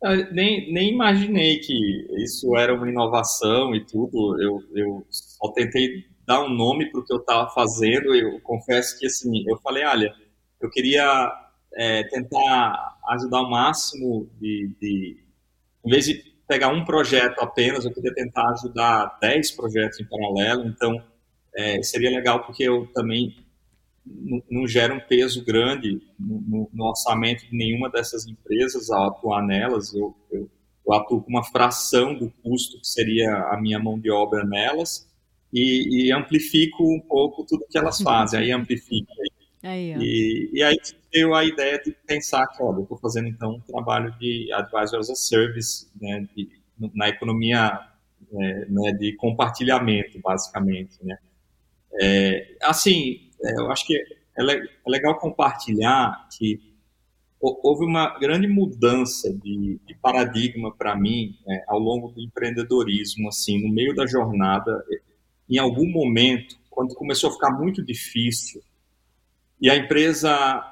Eu 0.04 0.32
nem, 0.34 0.72
nem 0.72 0.94
imaginei 0.94 1.60
que 1.60 2.08
isso 2.24 2.56
era 2.56 2.74
uma 2.74 2.90
inovação 2.90 3.74
e 3.74 3.84
tudo. 3.86 4.40
Eu, 4.42 4.62
eu 4.76 5.08
só 5.10 5.52
tentei 5.52 6.06
dar 6.26 6.44
um 6.44 6.50
nome 6.50 6.92
para 6.92 7.00
o 7.00 7.06
que 7.06 7.14
eu 7.14 7.18
estava 7.18 7.50
fazendo. 7.50 8.14
Eu 8.14 8.40
confesso 8.42 9.00
que 9.00 9.06
assim, 9.06 9.44
eu 9.48 9.58
falei, 9.60 9.84
olha, 9.86 10.14
eu 10.62 10.70
queria 10.70 11.32
é, 11.74 12.04
tentar 12.04 12.98
ajudar 13.10 13.42
o 13.42 13.50
máximo 13.50 14.30
de, 14.40 14.76
de, 14.80 15.24
em 15.84 15.90
vez 15.90 16.06
de 16.06 16.36
pegar 16.48 16.70
um 16.70 16.86
projeto 16.86 17.40
apenas, 17.40 17.86
eu 17.86 17.94
queria 17.94 18.14
tentar 18.14 18.48
ajudar 18.52 19.18
10 19.20 19.52
projetos 19.52 20.00
em 20.00 20.06
paralelo. 20.06 20.68
Então, 20.68 21.02
é, 21.56 21.82
seria 21.82 22.12
legal 22.12 22.44
porque 22.46 22.64
eu 22.64 22.88
também 22.94 23.45
não, 24.50 24.68
gera 24.68 24.94
um 24.94 25.00
peso 25.00 25.44
grande 25.44 26.02
no, 26.20 26.70
no, 26.72 26.86
orçamento 26.86 27.46
de 27.50 27.58
nenhuma 27.58 27.90
dessas 27.90 28.28
empresas 28.28 28.90
ao 28.90 29.10
atuar 29.10 29.42
nelas. 29.42 29.94
Eu, 29.94 30.16
eu, 30.32 30.50
eu, 30.86 30.94
atuo 30.94 31.22
com 31.22 31.30
uma 31.30 31.44
fração 31.44 32.14
do 32.14 32.30
custo 32.44 32.80
que 32.80 32.88
seria 32.88 33.32
a 33.52 33.60
minha 33.60 33.80
mão 33.80 34.00
de 34.00 34.12
obra 34.12 34.44
nelas 34.46 35.08
e, 35.52 36.08
e 36.08 36.12
amplifico 36.12 36.84
um 36.84 37.00
pouco 37.00 37.46
tudo 37.46 37.66
que 37.70 37.78
elas 37.78 38.00
fazem. 38.02 38.40
Aí 38.40 38.52
amplifico. 38.52 39.12
Aí, 39.64 39.96
e, 40.00 40.50
e, 40.54 40.62
aí 40.62 40.78
deu 41.12 41.34
a 41.34 41.44
ideia 41.44 41.82
de 41.84 41.92
pensar 42.06 42.46
que, 42.48 42.62
olha, 42.62 42.78
eu 42.78 42.84
estou 42.84 43.00
fazendo 43.00 43.28
então 43.28 43.56
um 43.56 43.60
trabalho 43.62 44.16
de 44.20 44.52
advisor 44.54 45.00
as 45.00 45.10
a 45.10 45.16
service, 45.16 45.88
né, 46.00 46.28
de, 46.36 46.48
na 46.94 47.10
economia 47.10 47.80
é, 48.32 48.66
né, 48.68 48.92
de 48.92 49.16
compartilhamento, 49.16 50.20
basicamente, 50.20 51.04
né. 51.04 51.18
É, 52.00 52.58
assim, 52.62 53.25
eu 53.52 53.72
acho 53.72 53.86
que 53.86 53.96
é, 53.96 54.06
é 54.38 54.90
legal 54.90 55.18
compartilhar 55.18 56.28
que 56.38 56.60
houve 57.40 57.86
uma 57.86 58.18
grande 58.18 58.48
mudança 58.48 59.32
de, 59.32 59.80
de 59.86 59.96
paradigma 59.96 60.74
para 60.76 60.96
mim 60.96 61.38
é, 61.48 61.64
ao 61.68 61.80
longo 61.80 62.10
do 62.10 62.22
empreendedorismo, 62.22 63.30
assim, 63.30 63.62
no 63.62 63.72
meio 63.72 63.94
da 63.94 64.06
jornada, 64.08 64.84
em 65.50 65.58
algum 65.58 65.88
momento, 65.88 66.58
quando 66.70 66.96
começou 66.96 67.30
a 67.30 67.34
ficar 67.34 67.52
muito 67.52 67.84
difícil, 67.84 68.62
e 69.62 69.70
a 69.70 69.76
empresa 69.76 70.64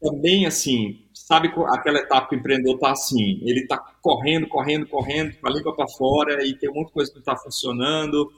também, 0.00 0.46
assim, 0.46 1.06
sabe 1.12 1.52
aquela 1.68 1.98
etapa 1.98 2.28
que 2.28 2.36
o 2.36 2.38
empreendedor 2.38 2.74
está 2.74 2.90
assim, 2.90 3.40
ele 3.42 3.60
está 3.60 3.78
correndo, 4.00 4.48
correndo, 4.48 4.86
correndo, 4.86 5.36
com 5.38 5.46
a 5.46 5.50
língua 5.50 5.76
para 5.76 5.88
fora, 5.88 6.44
e 6.44 6.54
tem 6.54 6.72
muita 6.72 6.90
coisa 6.90 7.10
que 7.10 7.16
não 7.16 7.20
está 7.20 7.36
funcionando, 7.36 8.32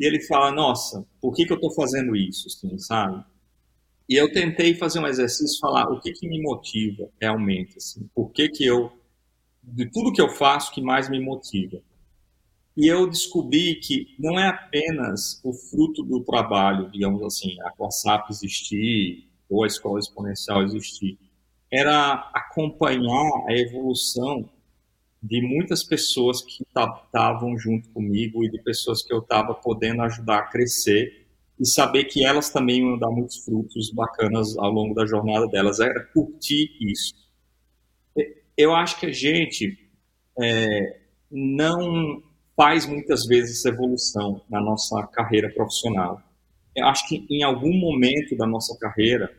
e 0.00 0.06
ele 0.06 0.18
fala, 0.22 0.50
nossa, 0.50 1.06
por 1.20 1.34
que, 1.34 1.44
que 1.44 1.52
eu 1.52 1.56
estou 1.56 1.74
fazendo 1.74 2.16
isso, 2.16 2.48
assim, 2.48 2.78
sabe? 2.78 3.22
E 4.08 4.16
eu 4.16 4.32
tentei 4.32 4.74
fazer 4.74 4.98
um 4.98 5.06
exercício, 5.06 5.60
falar 5.60 5.92
o 5.92 6.00
que, 6.00 6.10
que 6.12 6.26
me 6.26 6.40
motiva 6.40 7.06
realmente, 7.20 7.76
assim, 7.76 8.08
por 8.14 8.30
que, 8.30 8.48
que 8.48 8.64
eu, 8.64 8.90
de 9.62 9.84
tudo 9.90 10.10
que 10.10 10.22
eu 10.22 10.30
faço, 10.30 10.72
que 10.72 10.80
mais 10.80 11.10
me 11.10 11.20
motiva. 11.20 11.82
E 12.74 12.86
eu 12.86 13.06
descobri 13.06 13.74
que 13.74 14.16
não 14.18 14.40
é 14.40 14.48
apenas 14.48 15.38
o 15.44 15.52
fruto 15.52 16.02
do 16.02 16.24
trabalho, 16.24 16.90
digamos 16.90 17.22
assim, 17.22 17.60
a 17.60 17.70
COSAP 17.70 18.30
existir, 18.30 19.28
ou 19.50 19.64
a 19.64 19.66
escola 19.66 19.98
exponencial 19.98 20.62
existir, 20.62 21.18
era 21.70 22.30
acompanhar 22.32 23.44
a 23.46 23.52
evolução 23.52 24.48
de 25.22 25.42
muitas 25.42 25.84
pessoas 25.84 26.42
que 26.42 26.62
estavam 26.62 27.58
junto 27.58 27.88
comigo 27.90 28.44
e 28.44 28.50
de 28.50 28.62
pessoas 28.62 29.02
que 29.02 29.12
eu 29.12 29.18
estava 29.18 29.54
podendo 29.54 30.02
ajudar 30.02 30.38
a 30.38 30.46
crescer 30.46 31.26
e 31.58 31.66
saber 31.66 32.04
que 32.04 32.24
elas 32.24 32.48
também 32.48 32.82
vão 32.82 32.98
dar 32.98 33.10
muitos 33.10 33.44
frutos 33.44 33.90
bacanas 33.92 34.56
ao 34.56 34.70
longo 34.70 34.94
da 34.94 35.04
jornada 35.04 35.46
delas. 35.46 35.78
Era 35.78 36.02
curtir 36.06 36.70
isso. 36.80 37.14
Eu 38.56 38.74
acho 38.74 38.98
que 38.98 39.06
a 39.06 39.12
gente 39.12 39.78
é, 40.38 41.00
não 41.30 42.22
faz 42.56 42.86
muitas 42.86 43.26
vezes 43.26 43.58
essa 43.58 43.68
evolução 43.68 44.42
na 44.48 44.60
nossa 44.60 45.06
carreira 45.06 45.50
profissional. 45.50 46.22
Eu 46.74 46.86
acho 46.86 47.08
que 47.08 47.26
em 47.30 47.42
algum 47.42 47.72
momento 47.72 48.36
da 48.36 48.46
nossa 48.46 48.78
carreira, 48.78 49.30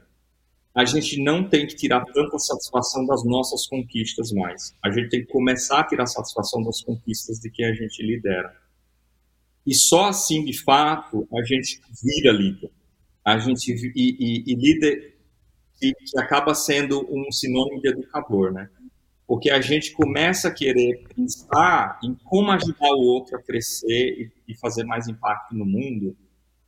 a 0.74 0.86
gente 0.86 1.22
não 1.22 1.48
tem 1.48 1.68
que 1.68 1.76
tirar 1.76 2.04
tanta 2.06 2.40
satisfação 2.40 3.06
das 3.06 3.26
nossas 3.26 3.68
conquistas 3.68 4.32
mais. 4.32 4.74
A 4.84 4.90
gente 4.90 5.10
tem 5.10 5.22
que 5.22 5.32
começar 5.32 5.82
a 5.82 5.88
tirar 5.88 6.06
satisfação 6.06 6.64
das 6.64 6.82
conquistas 6.82 7.40
de 7.40 7.50
quem 7.50 7.66
a 7.66 7.74
gente 7.74 8.02
lidera. 8.02 8.56
E 9.68 9.76
só 9.76 10.06
assim, 10.06 10.46
de 10.46 10.58
fato, 10.64 11.28
a 11.34 11.44
gente 11.44 11.82
vira 12.02 12.32
líder. 12.32 12.72
A 13.24 13.38
gente 13.38 13.70
e, 13.70 13.92
e, 13.96 14.44
e 14.48 14.56
líder 14.56 15.18
que, 15.80 15.94
que, 15.94 16.20
acaba 16.20 16.56
sendo 16.56 17.06
um 17.10 17.32
sinônimo 17.32 17.82
de 17.82 17.90
educador, 17.90 18.52
né? 18.54 18.70
Porque 19.28 19.50
a 19.50 19.62
gente 19.62 19.92
começa 19.92 20.48
a 20.48 20.54
querer 20.54 21.04
pensar 21.16 22.00
em 22.04 22.16
como 22.24 22.52
ajudar 22.52 22.92
o 22.92 23.00
outro 23.00 23.38
a 23.38 23.42
crescer 23.42 24.32
e, 24.48 24.54
e 24.54 24.58
fazer 24.58 24.84
mais 24.84 25.08
impacto 25.08 25.54
no 25.54 25.66
mundo. 25.66 26.16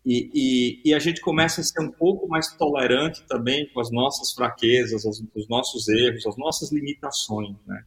E, 0.05 0.81
e, 0.83 0.93
a 0.93 0.99
gente 0.99 1.21
começa 1.21 1.61
a 1.61 1.63
ser 1.63 1.79
um 1.81 1.89
pouco 1.89 2.27
mais 2.27 2.51
tolerante 2.57 3.23
também 3.25 3.69
com 3.73 3.79
as 3.79 3.89
nossas 3.89 4.33
fraquezas, 4.33 5.05
os, 5.05 5.23
os 5.33 5.47
nossos 5.47 5.87
erros, 5.87 6.27
as 6.27 6.35
nossas 6.35 6.73
limitações, 6.73 7.55
né? 7.65 7.85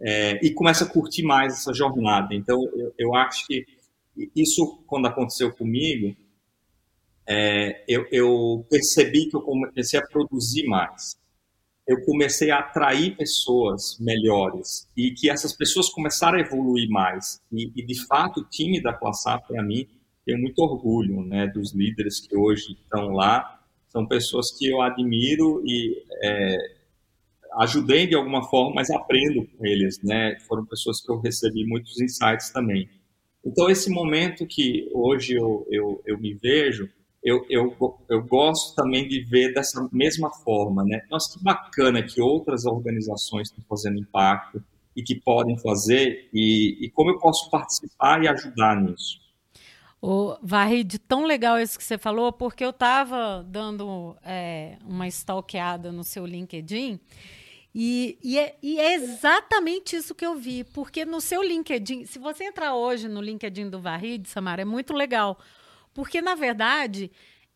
É, 0.00 0.46
e 0.46 0.52
começa 0.52 0.84
a 0.84 0.88
curtir 0.88 1.22
mais 1.22 1.54
essa 1.54 1.72
jornada. 1.72 2.34
Então, 2.34 2.62
eu, 2.76 2.94
eu 2.98 3.14
acho 3.14 3.46
que 3.46 3.64
isso, 4.36 4.82
quando 4.86 5.06
aconteceu 5.06 5.50
comigo, 5.52 6.14
é, 7.26 7.84
eu, 7.88 8.06
eu, 8.12 8.66
percebi 8.70 9.28
que 9.28 9.36
eu 9.36 9.42
comecei 9.42 9.98
a 9.98 10.06
produzir 10.06 10.66
mais. 10.66 11.18
Eu 11.86 12.04
comecei 12.04 12.50
a 12.50 12.58
atrair 12.58 13.16
pessoas 13.16 13.96
melhores 13.98 14.86
e 14.94 15.12
que 15.12 15.30
essas 15.30 15.56
pessoas 15.56 15.88
começaram 15.88 16.38
a 16.38 16.40
evoluir 16.42 16.88
mais. 16.90 17.40
E, 17.50 17.72
e 17.74 17.84
de 17.84 18.06
fato, 18.06 18.40
o 18.40 18.44
time 18.44 18.82
da 18.82 18.92
Classar, 18.92 19.42
para 19.46 19.62
mim, 19.62 19.88
tem 20.28 20.38
muito 20.38 20.58
orgulho 20.58 21.22
né, 21.22 21.46
dos 21.46 21.74
líderes 21.74 22.20
que 22.20 22.36
hoje 22.36 22.72
estão 22.72 23.14
lá. 23.14 23.62
São 23.88 24.06
pessoas 24.06 24.52
que 24.58 24.68
eu 24.68 24.82
admiro 24.82 25.62
e 25.64 26.04
é, 26.22 26.56
ajudei 27.60 28.06
de 28.06 28.14
alguma 28.14 28.42
forma, 28.42 28.74
mas 28.74 28.90
aprendo 28.90 29.46
com 29.46 29.64
eles. 29.64 30.02
Né? 30.02 30.38
Foram 30.46 30.66
pessoas 30.66 31.00
que 31.00 31.10
eu 31.10 31.18
recebi 31.18 31.66
muitos 31.66 31.98
insights 31.98 32.50
também. 32.50 32.90
Então, 33.42 33.70
esse 33.70 33.88
momento 33.88 34.46
que 34.46 34.90
hoje 34.92 35.32
eu, 35.32 35.66
eu, 35.70 36.02
eu 36.04 36.18
me 36.18 36.34
vejo, 36.34 36.90
eu, 37.24 37.46
eu, 37.48 37.74
eu 38.10 38.22
gosto 38.22 38.74
também 38.76 39.08
de 39.08 39.24
ver 39.24 39.54
dessa 39.54 39.88
mesma 39.90 40.30
forma, 40.44 40.84
né? 40.84 41.00
Nossa, 41.10 41.38
que 41.38 41.42
bacana 41.42 42.02
que 42.02 42.20
outras 42.20 42.66
organizações 42.66 43.48
estão 43.48 43.64
fazendo 43.66 43.98
impacto 43.98 44.62
e 44.94 45.02
que 45.02 45.14
podem 45.14 45.56
fazer, 45.58 46.28
e, 46.34 46.84
e 46.84 46.90
como 46.90 47.10
eu 47.12 47.18
posso 47.18 47.48
participar 47.50 48.22
e 48.22 48.28
ajudar 48.28 48.78
nisso. 48.82 49.27
O 50.00 50.36
Varrid, 50.42 50.98
tão 51.08 51.24
legal 51.24 51.58
isso 51.60 51.76
que 51.76 51.84
você 51.84 51.98
falou, 51.98 52.32
porque 52.32 52.64
eu 52.64 52.70
estava 52.70 53.44
dando 53.48 54.16
é, 54.22 54.78
uma 54.84 55.08
stalkeada 55.08 55.90
no 55.90 56.04
seu 56.04 56.24
LinkedIn 56.24 57.00
e, 57.74 58.18
e, 58.22 58.38
é, 58.38 58.58
e, 58.62 58.80
é, 58.80 58.94
exatamente 58.94 59.94
isso 59.94 60.14
que 60.14 60.24
eu 60.24 60.34
vi, 60.34 60.64
porque 60.64 61.04
no 61.04 61.20
seu 61.20 61.42
LinkedIn, 61.42 62.06
se 62.06 62.18
você 62.18 62.44
entrar 62.44 62.74
hoje 62.74 63.08
no 63.08 63.20
LinkedIn 63.20 63.68
do 63.68 63.80
Varrid, 63.80 64.26
Samara, 64.26 64.62
é 64.62 64.64
muito 64.64 64.92
legal, 64.92 65.38
porque 65.92 66.20
na 66.20 66.34
verdade 66.34 67.10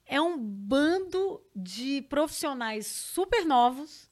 é 0.06 0.20
um 0.20 0.38
bando 0.38 1.40
de 1.56 2.02
profissionais 2.02 2.86
super 2.86 3.44
novos, 3.44 4.10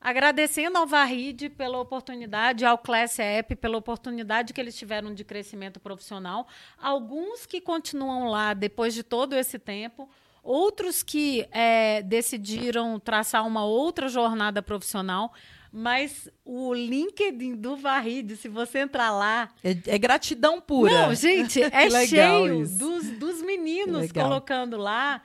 agradecendo 0.00 0.78
ao 0.78 0.86
Varrid 0.86 1.50
pela 1.50 1.78
oportunidade, 1.78 2.64
ao 2.64 2.78
Class 2.78 3.18
App 3.18 3.56
pela 3.56 3.78
oportunidade 3.78 4.52
que 4.52 4.60
eles 4.60 4.76
tiveram 4.76 5.12
de 5.14 5.24
crescimento 5.24 5.80
profissional, 5.80 6.46
alguns 6.78 7.46
que 7.46 7.60
continuam 7.60 8.28
lá 8.28 8.54
depois 8.54 8.94
de 8.94 9.02
todo 9.02 9.34
esse 9.34 9.58
tempo, 9.58 10.08
outros 10.42 11.02
que 11.02 11.46
é, 11.50 12.02
decidiram 12.02 13.00
traçar 13.00 13.46
uma 13.46 13.64
outra 13.64 14.08
jornada 14.08 14.62
profissional. 14.62 15.32
Mas 15.72 16.30
o 16.42 16.72
LinkedIn 16.72 17.56
do 17.56 17.76
Varride, 17.76 18.36
se 18.36 18.48
você 18.48 18.78
entrar 18.78 19.10
lá. 19.10 19.50
É, 19.62 19.76
é 19.94 19.98
gratidão 19.98 20.58
pura. 20.58 21.08
Não, 21.08 21.14
gente, 21.14 21.60
é 21.62 22.06
cheio 22.06 22.66
dos, 22.66 23.10
dos 23.10 23.42
meninos 23.42 24.10
colocando 24.10 24.78
lá. 24.78 25.20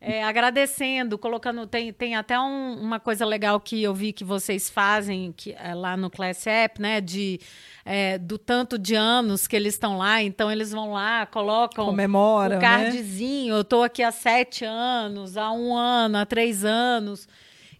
É, 0.00 0.22
agradecendo, 0.22 1.16
colocando. 1.16 1.66
Tem, 1.66 1.92
tem 1.92 2.14
até 2.14 2.38
um, 2.38 2.74
uma 2.74 3.00
coisa 3.00 3.24
legal 3.24 3.58
que 3.58 3.82
eu 3.82 3.94
vi 3.94 4.12
que 4.12 4.24
vocês 4.24 4.68
fazem 4.68 5.32
que, 5.32 5.52
é, 5.52 5.74
lá 5.74 5.96
no 5.96 6.10
Class 6.10 6.46
App, 6.46 6.80
né? 6.80 7.00
De, 7.00 7.40
é, 7.84 8.18
do 8.18 8.36
tanto 8.36 8.78
de 8.78 8.94
anos 8.94 9.46
que 9.46 9.56
eles 9.56 9.74
estão 9.74 9.96
lá. 9.96 10.22
Então, 10.22 10.52
eles 10.52 10.70
vão 10.70 10.92
lá, 10.92 11.24
colocam 11.26 11.86
Comemoram, 11.86 12.56
o 12.56 12.60
né? 12.60 12.60
cardzinho. 12.60 13.54
Né? 13.54 13.58
Eu 13.58 13.62
estou 13.62 13.82
aqui 13.82 14.02
há 14.02 14.12
sete 14.12 14.64
anos, 14.64 15.36
há 15.36 15.50
um 15.50 15.74
ano, 15.74 16.18
há 16.18 16.26
três 16.26 16.64
anos. 16.64 17.26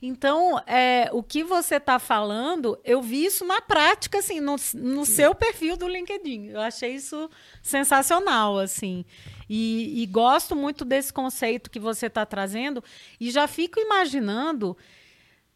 Então, 0.00 0.60
é, 0.66 1.08
o 1.12 1.22
que 1.22 1.42
você 1.42 1.76
está 1.76 1.98
falando, 1.98 2.78
eu 2.84 3.00
vi 3.00 3.24
isso 3.24 3.44
na 3.44 3.60
prática, 3.60 4.18
assim, 4.18 4.40
no, 4.40 4.56
no 4.74 5.06
seu 5.06 5.34
perfil 5.34 5.76
do 5.76 5.88
LinkedIn. 5.88 6.48
Eu 6.48 6.60
achei 6.60 6.94
isso 6.94 7.30
sensacional, 7.62 8.58
assim. 8.58 9.04
E, 9.48 10.02
e 10.02 10.06
gosto 10.06 10.56
muito 10.56 10.84
desse 10.84 11.12
conceito 11.12 11.70
que 11.70 11.78
você 11.78 12.06
está 12.06 12.26
trazendo. 12.26 12.82
E 13.20 13.30
já 13.30 13.46
fico 13.46 13.78
imaginando 13.80 14.76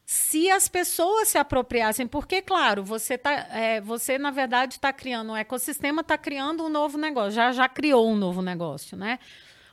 se 0.04 0.50
as 0.50 0.68
pessoas 0.68 1.28
se 1.28 1.38
apropriassem, 1.38 2.06
porque, 2.06 2.42
claro, 2.42 2.82
você, 2.82 3.16
tá, 3.16 3.32
é, 3.52 3.80
você 3.80 4.18
na 4.18 4.30
verdade, 4.30 4.74
está 4.74 4.92
criando 4.92 5.32
um 5.32 5.36
ecossistema, 5.36 6.00
está 6.00 6.18
criando 6.18 6.64
um 6.64 6.68
novo 6.68 6.98
negócio, 6.98 7.30
já, 7.30 7.52
já 7.52 7.68
criou 7.68 8.10
um 8.10 8.16
novo 8.16 8.42
negócio, 8.42 8.96
né? 8.96 9.20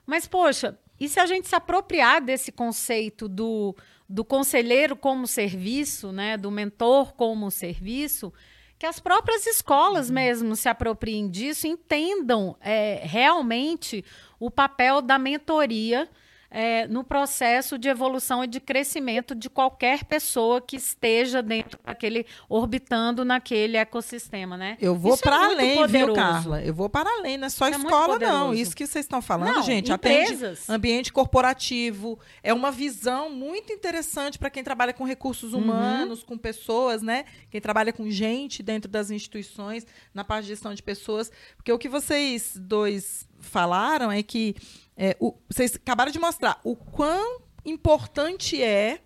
Mas, 0.05 0.27
poxa, 0.27 0.77
e 0.99 1.09
se 1.09 1.19
a 1.19 1.25
gente 1.25 1.47
se 1.47 1.55
apropriar 1.55 2.21
desse 2.21 2.51
conceito 2.51 3.27
do 3.27 3.75
do 4.09 4.23
conselheiro 4.23 4.95
como 4.95 5.27
serviço, 5.27 6.11
né, 6.11 6.37
do 6.37 6.49
mentor 6.49 7.13
como 7.13 7.51
serviço, 7.51 8.31
que 8.77 8.85
as 8.85 8.99
próprias 8.99 9.47
escolas 9.47 10.09
mesmo 10.09 10.55
se 10.55 10.69
apropriem 10.69 11.29
disso, 11.29 11.65
entendam 11.65 12.55
é, 12.61 13.01
realmente 13.03 14.05
o 14.39 14.51
papel 14.51 15.01
da 15.01 15.17
mentoria 15.17 16.07
é, 16.49 16.87
no 16.87 17.03
processo 17.03 17.77
de 17.77 17.89
evolução 17.89 18.43
e 18.43 18.47
de 18.47 18.59
crescimento 18.59 19.35
de 19.35 19.49
qualquer 19.49 20.05
pessoa 20.05 20.61
que 20.61 20.75
esteja 20.75 21.41
dentro 21.41 21.79
daquele, 21.83 22.25
orbitando 22.47 23.25
naquele 23.25 23.77
ecossistema, 23.77 24.55
né? 24.55 24.77
Eu 24.81 24.95
vou 24.95 25.17
para 25.17 25.35
é 25.35 25.45
além, 25.45 25.75
poderoso. 25.75 26.13
viu, 26.13 26.15
Carla? 26.15 26.61
Eu 26.63 26.73
vou 26.73 26.89
para 26.89 27.09
além, 27.09 27.37
não 27.37 27.47
é 27.47 27.49
só 27.49 27.67
é 27.67 27.71
escola, 27.71 28.17
não. 28.19 28.53
Isso 28.53 28.75
que 28.75 28.85
vocês 28.85 29.05
estão 29.05 29.21
falando, 29.21 29.55
não, 29.55 29.63
gente, 29.63 29.91
empresas. 29.91 30.69
ambiente 30.69 31.11
corporativo. 31.11 32.19
É 32.41 32.53
uma 32.53 32.71
visão 32.71 33.29
muito 33.29 33.73
interessante 33.73 34.39
para 34.39 34.49
quem 34.49 34.63
trabalha 34.63 34.93
com 34.93 35.03
recursos 35.03 35.53
uhum. 35.53 35.61
humanos, 35.61 36.21
uhum. 36.21 36.27
com 36.27 36.37
pessoas, 36.37 37.01
né? 37.01 37.25
Quem 37.49 37.59
trabalha 37.59 37.91
com 37.91 38.09
gente 38.09 38.63
dentro 38.63 38.89
das 38.89 39.11
instituições, 39.11 39.85
na 40.13 40.23
parte 40.23 40.43
de 40.43 40.49
gestão 40.49 40.73
de 40.73 40.81
pessoas. 40.81 41.31
Porque 41.55 41.71
o 41.71 41.77
que 41.77 41.89
vocês 41.89 42.53
dois 42.55 43.27
falaram 43.39 44.11
é 44.11 44.23
que 44.23 44.55
é, 44.97 45.15
o, 45.19 45.33
vocês 45.47 45.75
acabaram 45.75 46.11
de 46.11 46.19
mostrar 46.19 46.59
o 46.63 46.75
quão 46.75 47.41
importante 47.63 48.61
é, 48.61 48.99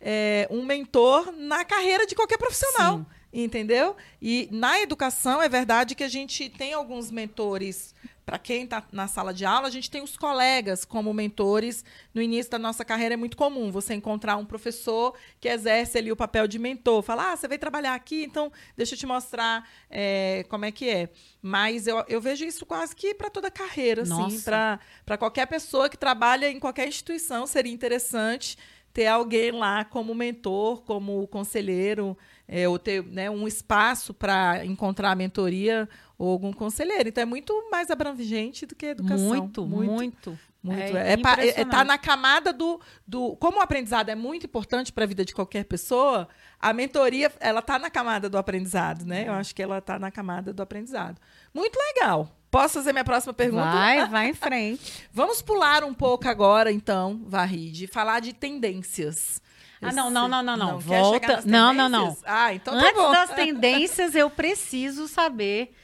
é 0.00 0.46
um 0.50 0.64
mentor 0.64 1.32
na 1.32 1.64
carreira 1.64 2.06
de 2.06 2.14
qualquer 2.14 2.38
profissional. 2.38 2.98
Sim. 2.98 3.06
Entendeu? 3.34 3.96
E 4.20 4.46
na 4.52 4.78
educação 4.80 5.40
é 5.40 5.48
verdade 5.48 5.94
que 5.94 6.04
a 6.04 6.08
gente 6.08 6.50
tem 6.50 6.74
alguns 6.74 7.10
mentores 7.10 7.94
para 8.24 8.38
quem 8.38 8.64
está 8.64 8.84
na 8.92 9.08
sala 9.08 9.34
de 9.34 9.44
aula, 9.44 9.66
a 9.66 9.70
gente 9.70 9.90
tem 9.90 10.02
os 10.02 10.16
colegas 10.16 10.84
como 10.84 11.12
mentores. 11.12 11.84
No 12.14 12.22
início 12.22 12.52
da 12.52 12.58
nossa 12.58 12.84
carreira 12.84 13.14
é 13.14 13.16
muito 13.16 13.36
comum 13.36 13.70
você 13.70 13.94
encontrar 13.94 14.36
um 14.36 14.44
professor 14.44 15.14
que 15.40 15.48
exerce 15.48 15.98
ali 15.98 16.12
o 16.12 16.16
papel 16.16 16.46
de 16.46 16.58
mentor. 16.58 17.02
Falar, 17.02 17.32
ah, 17.32 17.36
você 17.36 17.48
veio 17.48 17.58
trabalhar 17.58 17.94
aqui, 17.94 18.22
então 18.22 18.52
deixa 18.76 18.94
eu 18.94 18.98
te 18.98 19.06
mostrar 19.06 19.68
é, 19.90 20.44
como 20.48 20.64
é 20.64 20.70
que 20.70 20.88
é. 20.88 21.08
Mas 21.40 21.86
eu, 21.86 22.04
eu 22.08 22.20
vejo 22.20 22.44
isso 22.44 22.64
quase 22.64 22.94
que 22.94 23.12
para 23.14 23.28
toda 23.28 23.48
a 23.48 23.50
carreira, 23.50 24.02
assim, 24.02 24.40
para 24.40 25.18
qualquer 25.18 25.46
pessoa 25.46 25.88
que 25.88 25.96
trabalha 25.96 26.48
em 26.48 26.60
qualquer 26.60 26.86
instituição, 26.86 27.46
seria 27.46 27.72
interessante 27.72 28.56
ter 28.92 29.06
alguém 29.06 29.50
lá 29.50 29.84
como 29.84 30.14
mentor, 30.14 30.82
como 30.82 31.26
conselheiro, 31.28 32.16
é, 32.52 32.68
ou 32.68 32.78
ter 32.78 33.02
né, 33.02 33.30
um 33.30 33.48
espaço 33.48 34.12
para 34.12 34.62
encontrar 34.66 35.12
a 35.12 35.14
mentoria 35.14 35.88
ou 36.18 36.30
algum 36.30 36.52
conselheiro. 36.52 37.08
Então 37.08 37.22
é 37.22 37.24
muito 37.24 37.70
mais 37.70 37.90
abrangente 37.90 38.66
do 38.66 38.74
que 38.74 38.86
educação. 38.86 39.26
Muito, 39.26 39.66
muito. 39.66 39.90
Muito. 39.90 40.38
muito. 40.62 40.96
É, 40.98 41.14
é, 41.14 41.60
é, 41.62 41.64
tá 41.64 41.82
na 41.82 41.96
camada 41.96 42.52
do, 42.52 42.78
do. 43.08 43.34
Como 43.36 43.56
o 43.56 43.62
aprendizado 43.62 44.10
é 44.10 44.14
muito 44.14 44.44
importante 44.44 44.92
para 44.92 45.04
a 45.04 45.06
vida 45.06 45.24
de 45.24 45.34
qualquer 45.34 45.64
pessoa, 45.64 46.28
a 46.60 46.74
mentoria 46.74 47.32
ela 47.40 47.62
tá 47.62 47.78
na 47.78 47.88
camada 47.88 48.28
do 48.28 48.36
aprendizado, 48.36 49.06
né? 49.06 49.26
Eu 49.26 49.32
acho 49.32 49.54
que 49.54 49.62
ela 49.62 49.80
tá 49.80 49.98
na 49.98 50.10
camada 50.10 50.52
do 50.52 50.62
aprendizado. 50.62 51.18
Muito 51.54 51.78
legal. 51.78 52.36
Posso 52.50 52.74
fazer 52.74 52.92
minha 52.92 53.02
próxima 53.02 53.32
pergunta? 53.32 53.64
Vai, 53.64 54.06
vai 54.10 54.28
em 54.28 54.34
frente. 54.34 55.08
Vamos 55.10 55.40
pular 55.40 55.82
um 55.84 55.94
pouco 55.94 56.28
agora, 56.28 56.70
então, 56.70 57.22
Varride, 57.26 57.86
falar 57.86 58.20
de 58.20 58.34
tendências. 58.34 59.40
Ah, 59.82 59.92
não, 59.92 60.08
não, 60.10 60.28
não, 60.28 60.42
não, 60.42 60.56
não. 60.56 60.72
não 60.72 60.78
Volta. 60.78 61.42
Não, 61.44 61.74
não, 61.74 61.88
não. 61.88 62.16
Ah, 62.24 62.54
então 62.54 62.72
tá 62.72 62.80
Antes 62.80 62.94
bom. 62.94 63.10
das 63.10 63.30
tendências, 63.34 64.14
eu 64.14 64.30
preciso 64.30 65.08
saber. 65.08 65.74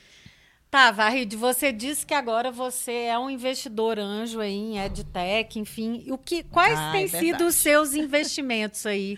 Tá, 0.71 0.91
Varride, 0.91 1.35
você 1.35 1.73
disse 1.73 2.07
que 2.07 2.15
agora 2.15 2.51
você 2.51 2.93
é 2.93 3.19
um 3.19 3.31
investidor 3.31 3.99
anjo 3.99 4.39
aí 4.39 4.55
em 4.55 4.79
EdTech, 4.79 5.59
enfim. 5.59 6.05
O 6.11 6.19
que, 6.19 6.43
quais 6.45 6.79
ah, 6.79 6.93
têm 6.93 7.05
é 7.05 7.09
sido 7.09 7.47
os 7.47 7.55
seus 7.55 7.95
investimentos 7.95 8.85
aí? 8.87 9.17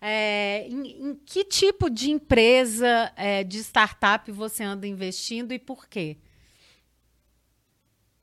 É, 0.00 0.66
em, 0.68 1.08
em, 1.08 1.14
que 1.14 1.44
tipo 1.44 1.90
de 1.90 2.10
empresa, 2.10 3.12
é, 3.14 3.44
de 3.44 3.58
startup 3.58 4.30
você 4.32 4.64
anda 4.64 4.86
investindo 4.86 5.52
e 5.52 5.58
por 5.58 5.86
quê? 5.86 6.16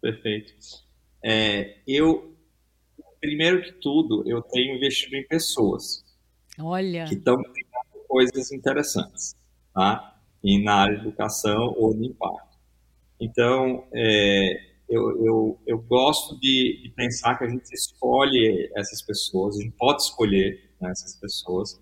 Perfeito. 0.02 0.54
É, 1.24 1.78
eu, 1.88 2.33
primeiro 3.24 3.62
que 3.62 3.72
tudo, 3.72 4.22
eu 4.28 4.42
tenho 4.42 4.76
investido 4.76 5.16
em 5.16 5.26
pessoas. 5.26 6.04
Olha. 6.60 7.06
Que 7.06 7.14
estão 7.14 7.38
criando 7.38 8.06
coisas 8.06 8.52
interessantes, 8.52 9.34
tá? 9.74 10.20
E 10.44 10.62
na 10.62 10.76
área 10.76 10.98
de 10.98 11.08
educação 11.08 11.74
ou 11.78 11.94
de 11.96 12.08
impacto. 12.08 12.58
Então, 13.22 13.88
é, 13.94 14.60
eu, 14.90 15.26
eu, 15.26 15.60
eu 15.66 15.78
gosto 15.80 16.38
de, 16.38 16.82
de, 16.84 16.90
pensar 16.90 17.38
que 17.38 17.46
a 17.46 17.50
gente 17.50 17.72
escolhe 17.74 18.70
essas 18.76 19.02
pessoas, 19.02 19.58
a 19.58 19.62
gente 19.62 19.76
pode 19.78 20.02
escolher 20.02 20.76
né, 20.82 20.92
essas 20.92 21.16
pessoas 21.16 21.80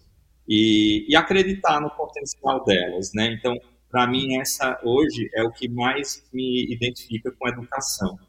e, 0.48 1.08
e, 1.10 1.16
acreditar 1.16 1.82
no 1.82 1.90
potencial 1.90 2.64
delas, 2.64 3.12
né? 3.16 3.34
Então, 3.34 3.58
para 3.90 4.06
mim, 4.06 4.38
essa 4.38 4.80
hoje 4.84 5.28
é 5.34 5.42
o 5.42 5.52
que 5.52 5.68
mais 5.68 6.24
me 6.32 6.72
identifica 6.72 7.32
com 7.32 7.48
a 7.48 7.50
educação. 7.50 8.20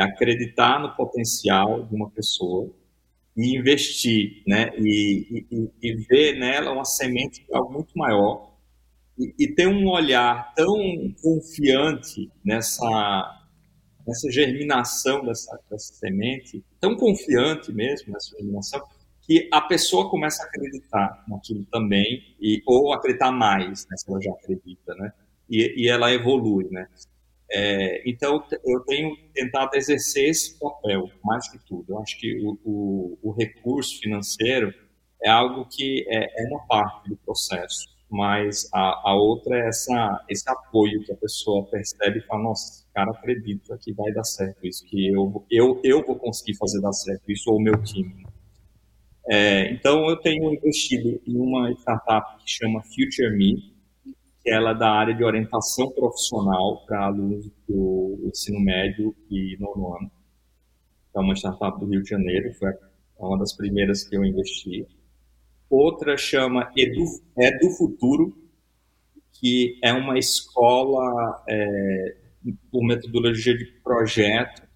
É 0.00 0.04
acreditar 0.04 0.80
no 0.80 0.94
potencial 0.96 1.84
de 1.84 1.94
uma 1.94 2.10
pessoa 2.10 2.70
e 3.36 3.56
investir, 3.56 4.42
né? 4.46 4.70
E, 4.78 5.46
e, 5.50 5.70
e 5.82 5.94
ver 6.08 6.38
nela 6.38 6.72
uma 6.72 6.84
semente 6.84 7.44
de 7.44 7.54
algo 7.54 7.72
muito 7.72 7.96
maior 7.96 8.50
e, 9.18 9.34
e 9.38 9.54
ter 9.54 9.68
um 9.68 9.86
olhar 9.88 10.54
tão 10.54 10.76
confiante 11.22 12.30
nessa 12.44 13.36
nessa 14.06 14.30
germinação 14.30 15.24
dessa, 15.24 15.58
dessa 15.70 15.94
semente, 15.94 16.64
tão 16.80 16.96
confiante 16.96 17.70
mesmo 17.70 18.12
nessa 18.12 18.36
germinação, 18.36 18.82
que 19.22 19.48
a 19.52 19.60
pessoa 19.60 20.10
começa 20.10 20.42
a 20.42 20.46
acreditar 20.46 21.24
naquilo 21.28 21.64
também, 21.70 22.34
e, 22.40 22.62
ou 22.66 22.92
acreditar 22.92 23.30
mais, 23.30 23.86
né, 23.88 23.96
se 23.96 24.10
ela 24.10 24.20
já 24.20 24.32
acredita, 24.32 24.94
né? 24.96 25.12
E, 25.48 25.84
e 25.84 25.88
ela 25.88 26.12
evolui, 26.12 26.68
né? 26.70 26.88
É, 27.52 28.08
então, 28.08 28.44
eu 28.64 28.80
tenho 28.80 29.16
tentado 29.34 29.76
exercer 29.76 30.28
esse 30.28 30.58
papel, 30.58 31.08
mais 31.24 31.50
que 31.50 31.58
tudo. 31.66 31.92
Eu 31.92 31.98
acho 32.00 32.18
que 32.18 32.38
o, 32.44 32.58
o, 32.64 33.18
o 33.22 33.32
recurso 33.32 33.98
financeiro 34.00 34.72
é 35.22 35.28
algo 35.28 35.66
que 35.68 36.04
é, 36.08 36.42
é 36.42 36.48
uma 36.48 36.66
parte 36.66 37.08
do 37.08 37.16
processo 37.16 37.90
mas 38.12 38.68
a, 38.74 39.10
a 39.10 39.14
outra 39.14 39.56
é 39.56 39.68
essa, 39.68 40.24
esse 40.28 40.50
apoio 40.50 41.00
que 41.04 41.12
a 41.12 41.16
pessoa 41.16 41.64
percebe 41.66 42.18
e 42.18 42.22
fala, 42.22 42.42
nossa, 42.42 42.84
cara 42.92 43.12
acredita 43.12 43.78
que 43.78 43.92
vai 43.92 44.12
dar 44.12 44.24
certo 44.24 44.66
isso, 44.66 44.84
que 44.84 45.08
eu, 45.08 45.44
eu, 45.50 45.80
eu 45.84 46.04
vou 46.04 46.16
conseguir 46.16 46.56
fazer 46.56 46.80
dar 46.80 46.92
certo 46.92 47.30
isso, 47.30 47.50
ou 47.50 47.56
o 47.56 47.62
meu 47.62 47.80
time. 47.82 48.26
É, 49.28 49.72
então, 49.72 50.08
eu 50.08 50.16
tenho 50.16 50.52
investido 50.52 51.20
em 51.26 51.36
uma 51.36 51.70
startup 51.72 52.42
que 52.42 52.50
chama 52.50 52.82
Future 52.82 53.30
Me, 53.36 53.69
que 54.42 54.50
ela 54.50 54.70
é 54.70 54.74
da 54.74 54.90
área 54.90 55.14
de 55.14 55.24
orientação 55.24 55.90
profissional 55.92 56.84
para 56.86 57.06
alunos 57.06 57.50
do 57.68 58.18
ensino 58.24 58.60
médio 58.60 59.14
e 59.30 59.56
nono 59.60 59.96
ano. 59.96 60.10
É 61.14 61.20
uma 61.20 61.34
startup 61.34 61.78
do 61.78 61.86
Rio 61.86 62.02
de 62.02 62.10
Janeiro, 62.10 62.54
foi 62.54 62.72
uma 63.18 63.38
das 63.38 63.54
primeiras 63.54 64.04
que 64.04 64.16
eu 64.16 64.24
investi 64.24 64.86
outra 65.70 66.16
chama 66.16 66.70
Edu, 66.76 67.04
Edu 67.38 67.70
Futuro, 67.70 68.36
que 69.32 69.78
é 69.82 69.92
uma 69.92 70.18
escola 70.18 71.42
é, 71.48 72.16
por 72.70 72.84
metodologia 72.84 73.56
de 73.56 73.66
projeto 73.84 74.68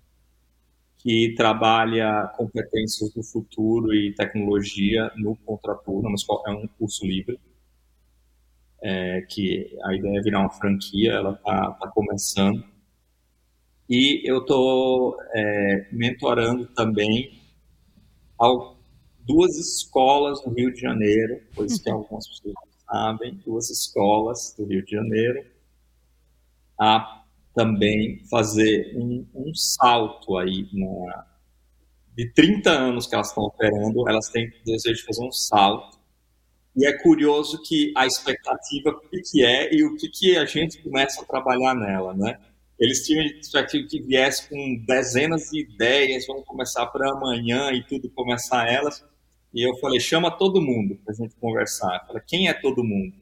que 0.99 1.35
trabalha 1.37 2.33
competências 2.37 3.13
do 3.13 3.23
futuro 3.23 3.93
e 3.93 4.15
tecnologia 4.15 5.11
no 5.17 5.37
contraturno, 5.45 6.09
é 6.47 6.51
um 6.51 6.67
curso 6.79 7.05
livre, 7.05 7.39
é, 8.85 9.23
que 9.23 9.75
a 9.83 9.95
ideia 9.95 10.19
é 10.19 10.23
virar 10.23 10.41
uma 10.41 10.51
franquia, 10.51 11.13
ela 11.13 11.33
está 11.33 11.71
tá 11.71 11.89
começando. 11.89 12.63
E 13.89 14.23
eu 14.29 14.39
estou 14.39 15.17
é, 15.35 15.89
mentorando 15.91 16.67
também 16.67 17.41
ao, 18.39 18.77
duas 19.21 19.57
escolas 19.57 20.45
no 20.45 20.53
Rio 20.53 20.71
de 20.73 20.83
Janeiro, 20.83 21.41
pois 21.55 21.79
que 21.79 21.89
algumas 21.89 22.29
pessoas 22.29 22.55
sabem, 22.87 23.41
duas 23.45 23.71
escolas 23.71 24.55
do 24.59 24.67
Rio 24.67 24.85
de 24.85 24.91
Janeiro, 24.91 25.47
a 26.79 27.25
também 27.55 28.23
fazer 28.27 28.93
um, 28.97 29.27
um 29.35 29.55
salto 29.55 30.37
aí 30.37 30.69
na, 30.75 31.27
de 32.15 32.31
30 32.35 32.71
anos 32.71 33.07
que 33.07 33.15
elas 33.15 33.29
estão 33.29 33.45
operando, 33.45 34.07
elas 34.07 34.29
têm 34.29 34.53
desejo 34.67 34.97
de 34.97 35.07
fazer 35.07 35.25
um 35.25 35.33
salto. 35.33 35.94
E 36.77 36.87
é 36.87 36.93
curioso 36.93 37.63
que 37.63 37.93
a 37.97 38.07
expectativa, 38.07 38.91
o 38.91 39.01
que, 39.09 39.21
que 39.21 39.45
é 39.45 39.73
e 39.73 39.85
o 39.85 39.97
que, 39.97 40.09
que 40.09 40.37
a 40.37 40.45
gente 40.45 40.83
começa 40.83 41.23
a 41.23 41.25
trabalhar 41.25 41.75
nela, 41.75 42.13
né? 42.15 42.39
Eles 42.79 43.07
tinham 43.07 43.25
expectativa 43.25 43.87
que 43.89 44.03
viesse 44.03 44.49
com 44.49 44.85
dezenas 44.85 45.51
de 45.51 45.61
ideias, 45.61 46.27
vamos 46.27 46.45
começar 46.45 46.87
para 46.87 47.13
amanhã 47.13 47.71
e 47.71 47.85
tudo 47.85 48.11
começar 48.11 48.69
elas. 48.69 49.05
E 49.53 49.63
eu 49.63 49.77
falei, 49.77 50.01
chama 50.01 50.33
todo 50.33 50.61
mundo 50.61 50.97
para 51.05 51.15
a 51.15 51.17
gente 51.17 51.37
conversar. 51.37 52.01
Eu 52.01 52.07
falei, 52.09 52.23
quem 52.27 52.49
é 52.49 52.53
todo 52.53 52.83
mundo? 52.83 53.15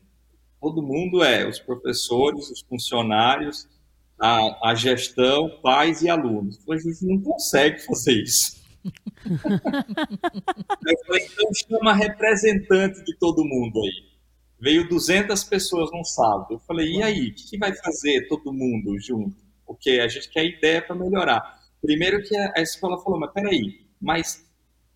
Todo 0.59 0.83
mundo 0.83 1.23
é 1.23 1.47
os 1.47 1.59
professores, 1.59 2.49
os 2.49 2.63
funcionários, 2.63 3.69
a, 4.19 4.71
a 4.71 4.75
gestão, 4.75 5.51
pais 5.63 6.01
e 6.01 6.09
alunos. 6.09 6.57
Eu 6.57 6.63
falei, 6.65 6.81
a 6.81 6.83
gente 6.85 7.05
não 7.05 7.21
consegue 7.21 7.81
fazer 7.81 8.23
isso. 8.23 8.62
Eu 10.87 10.99
falei, 11.07 11.27
então 11.27 11.51
chama 11.55 11.95
representante 11.95 13.05
de 13.05 13.17
todo 13.19 13.45
mundo 13.45 13.81
aí. 13.81 14.13
Veio 14.61 14.89
200 14.89 15.43
pessoas 15.45 15.91
num 15.93 16.05
sábado. 16.05 16.55
Eu 16.55 16.59
falei, 16.61 16.93
e 16.93 17.03
aí, 17.03 17.29
o 17.29 17.35
que, 17.35 17.51
que 17.51 17.59
vai 17.59 17.75
fazer 17.75 18.29
todo 18.29 18.53
mundo 18.53 18.99
junto? 19.01 19.37
Porque 19.67 19.91
a 20.01 20.09
gente 20.09 20.29
quer 20.31 20.45
ideia 20.45 20.81
para 20.81 20.95
melhorar. 20.95 21.61
Primeiro 21.81 22.23
que 22.23 22.37
a, 22.37 22.53
a 22.57 22.63
escola 22.63 23.03
falou, 23.03 23.19
mas 23.19 23.33
peraí, 23.33 23.85
mas 24.01 24.45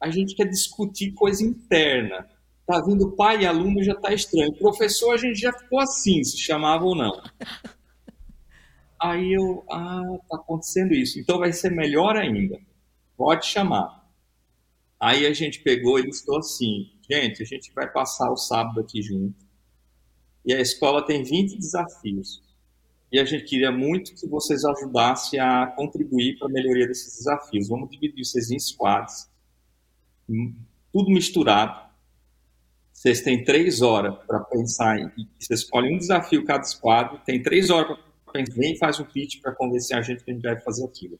a 0.00 0.10
gente 0.10 0.34
quer 0.34 0.46
discutir 0.46 1.12
coisa 1.12 1.42
interna. 1.42 2.28
Tá 2.66 2.80
vindo 2.80 3.12
pai 3.12 3.42
e 3.42 3.46
aluno 3.46 3.82
já 3.82 3.94
tá 3.94 4.12
estranho. 4.12 4.52
Professor, 4.54 5.12
a 5.12 5.16
gente 5.16 5.40
já 5.40 5.52
ficou 5.52 5.80
assim, 5.80 6.22
se 6.24 6.38
chamava 6.38 6.84
ou 6.84 6.96
não. 6.96 7.20
Aí 9.00 9.32
eu, 9.32 9.64
ah, 9.70 10.02
tá 10.28 10.36
acontecendo 10.36 10.92
isso. 10.92 11.18
Então 11.18 11.38
vai 11.38 11.52
ser 11.52 11.70
melhor 11.70 12.16
ainda. 12.16 12.58
Pode 13.16 13.46
chamar. 13.46 14.04
Aí 14.98 15.26
a 15.26 15.32
gente 15.32 15.60
pegou 15.60 15.98
e 15.98 16.08
disse 16.08 16.24
assim, 16.34 16.90
gente, 17.08 17.42
a 17.42 17.46
gente 17.46 17.72
vai 17.72 17.90
passar 17.90 18.30
o 18.30 18.36
sábado 18.36 18.80
aqui 18.80 19.02
junto. 19.02 19.44
E 20.44 20.54
a 20.54 20.60
escola 20.60 21.04
tem 21.04 21.22
20 21.22 21.58
desafios. 21.58 22.42
E 23.10 23.18
a 23.18 23.24
gente 23.24 23.44
queria 23.44 23.70
muito 23.70 24.14
que 24.14 24.26
vocês 24.26 24.64
ajudassem 24.64 25.38
a 25.38 25.66
contribuir 25.66 26.38
para 26.38 26.48
a 26.48 26.50
melhoria 26.50 26.86
desses 26.86 27.18
desafios. 27.18 27.68
Vamos 27.68 27.90
dividir 27.90 28.24
vocês 28.24 28.50
em 28.50 28.58
squads 28.58 29.28
tudo 30.92 31.10
misturado. 31.10 31.86
Vocês 32.92 33.20
têm 33.20 33.44
três 33.44 33.82
horas 33.82 34.16
para 34.26 34.40
pensar 34.40 34.98
em. 34.98 35.10
Você 35.38 35.54
escolhe 35.54 35.94
um 35.94 35.98
desafio 35.98 36.44
cada 36.44 36.64
esquadro, 36.64 37.20
tem 37.24 37.42
três 37.42 37.70
horas 37.70 37.98
para 38.24 38.32
pensar 38.32 38.62
e 38.62 38.78
faz 38.78 38.98
um 38.98 39.04
pitch 39.04 39.40
para 39.40 39.54
convencer 39.54 39.96
a 39.96 40.02
gente 40.02 40.24
que 40.24 40.30
a 40.30 40.34
gente 40.34 40.42
deve 40.42 40.60
fazer 40.62 40.84
aquilo. 40.84 41.18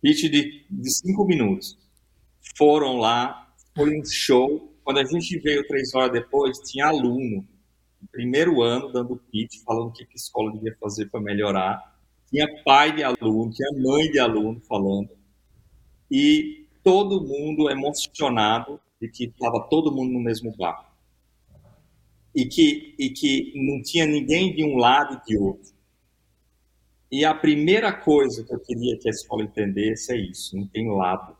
Pitch 0.00 0.30
de, 0.30 0.64
de 0.70 0.90
cinco 0.90 1.24
minutos. 1.24 1.76
Foram 2.56 2.98
lá, 2.98 3.52
foi 3.76 3.98
um 3.98 4.04
show. 4.04 4.72
Quando 4.84 4.98
a 4.98 5.04
gente 5.04 5.38
veio 5.40 5.66
três 5.66 5.94
horas 5.94 6.12
depois, 6.12 6.58
tinha 6.58 6.86
aluno, 6.86 7.46
primeiro 8.10 8.62
ano, 8.62 8.92
dando 8.92 9.16
pitch, 9.30 9.62
falando 9.64 9.88
o 9.88 9.92
que 9.92 10.04
a 10.04 10.06
escola 10.14 10.52
devia 10.52 10.76
fazer 10.80 11.06
para 11.06 11.20
melhorar. 11.20 11.98
Tinha 12.30 12.46
pai 12.62 12.94
de 12.94 13.02
aluno, 13.02 13.50
tinha 13.50 13.68
mãe 13.82 14.10
de 14.10 14.18
aluno 14.18 14.60
falando. 14.60 15.10
E 16.10 16.66
todo 16.82 17.22
mundo 17.22 17.70
emocionado 17.70 18.80
de 19.00 19.08
que 19.08 19.24
estava 19.24 19.66
todo 19.68 19.92
mundo 19.92 20.12
no 20.12 20.20
mesmo 20.20 20.54
barco. 20.56 20.86
E 22.34 22.46
que, 22.46 22.94
e 22.98 23.10
que 23.10 23.52
não 23.54 23.82
tinha 23.82 24.06
ninguém 24.06 24.54
de 24.54 24.64
um 24.64 24.76
lado 24.76 25.20
e 25.22 25.26
de 25.26 25.38
outro. 25.38 25.72
E 27.10 27.24
a 27.24 27.34
primeira 27.34 27.92
coisa 27.92 28.44
que 28.44 28.54
eu 28.54 28.60
queria 28.60 28.98
que 28.98 29.08
a 29.08 29.10
escola 29.10 29.42
entendesse 29.42 30.12
é 30.12 30.16
isso: 30.16 30.56
não 30.56 30.66
tem 30.66 30.90
lado. 30.90 31.36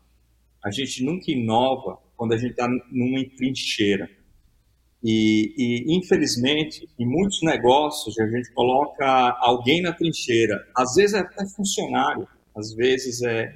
A 0.63 0.71
gente 0.71 1.03
nunca 1.03 1.31
inova 1.31 1.97
quando 2.17 2.33
a 2.33 2.37
gente 2.37 2.51
está 2.51 2.67
numa 2.91 3.23
trincheira. 3.37 4.09
E, 5.01 5.53
e, 5.57 5.95
infelizmente, 5.95 6.87
em 6.99 7.05
muitos 7.05 7.41
negócios, 7.41 8.19
a 8.19 8.27
gente 8.27 8.51
coloca 8.51 9.05
alguém 9.39 9.81
na 9.81 9.93
trincheira. 9.93 10.67
Às 10.75 10.95
vezes 10.95 11.13
é 11.15 11.19
até 11.19 11.45
funcionário, 11.47 12.27
às 12.53 12.73
vezes 12.73 13.21
é 13.21 13.55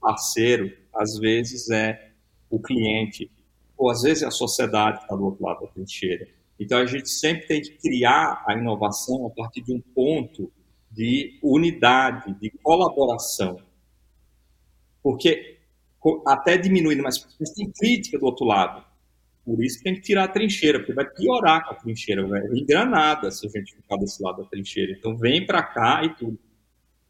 parceiro, 0.00 0.72
às 0.92 1.18
vezes 1.18 1.70
é 1.70 2.10
o 2.50 2.58
cliente, 2.58 3.30
ou 3.76 3.90
às 3.90 4.02
vezes 4.02 4.24
é 4.24 4.26
a 4.26 4.30
sociedade 4.30 4.98
que 4.98 5.04
está 5.04 5.14
do 5.14 5.26
outro 5.26 5.44
lado 5.44 5.60
da 5.60 5.66
trincheira. 5.68 6.26
Então, 6.58 6.78
a 6.78 6.86
gente 6.86 7.10
sempre 7.10 7.46
tem 7.46 7.60
que 7.60 7.70
criar 7.78 8.42
a 8.48 8.54
inovação 8.54 9.26
a 9.26 9.30
partir 9.30 9.62
de 9.62 9.72
um 9.72 9.80
ponto 9.94 10.50
de 10.96 11.38
unidade, 11.42 12.32
de 12.40 12.50
colaboração. 12.62 13.60
Porque 15.02 15.58
até 16.26 16.56
diminuindo, 16.56 17.02
mas 17.02 17.18
tem 17.54 17.70
crítica 17.70 18.18
do 18.18 18.24
outro 18.24 18.46
lado. 18.46 18.82
Por 19.44 19.62
isso 19.62 19.82
tem 19.82 19.94
que 19.94 20.00
tirar 20.00 20.24
a 20.24 20.28
trincheira, 20.28 20.78
porque 20.78 20.94
vai 20.94 21.04
piorar 21.04 21.66
com 21.66 21.74
a 21.74 21.76
trincheira, 21.76 22.26
vai 22.26 22.40
engranada 22.46 23.30
se 23.30 23.46
a 23.46 23.50
gente 23.50 23.76
ficar 23.76 23.96
desse 23.96 24.22
lado 24.22 24.42
da 24.42 24.48
trincheira. 24.48 24.92
Então 24.92 25.16
vem 25.16 25.44
para 25.44 25.62
cá 25.62 26.02
e 26.02 26.14
tudo. 26.14 26.38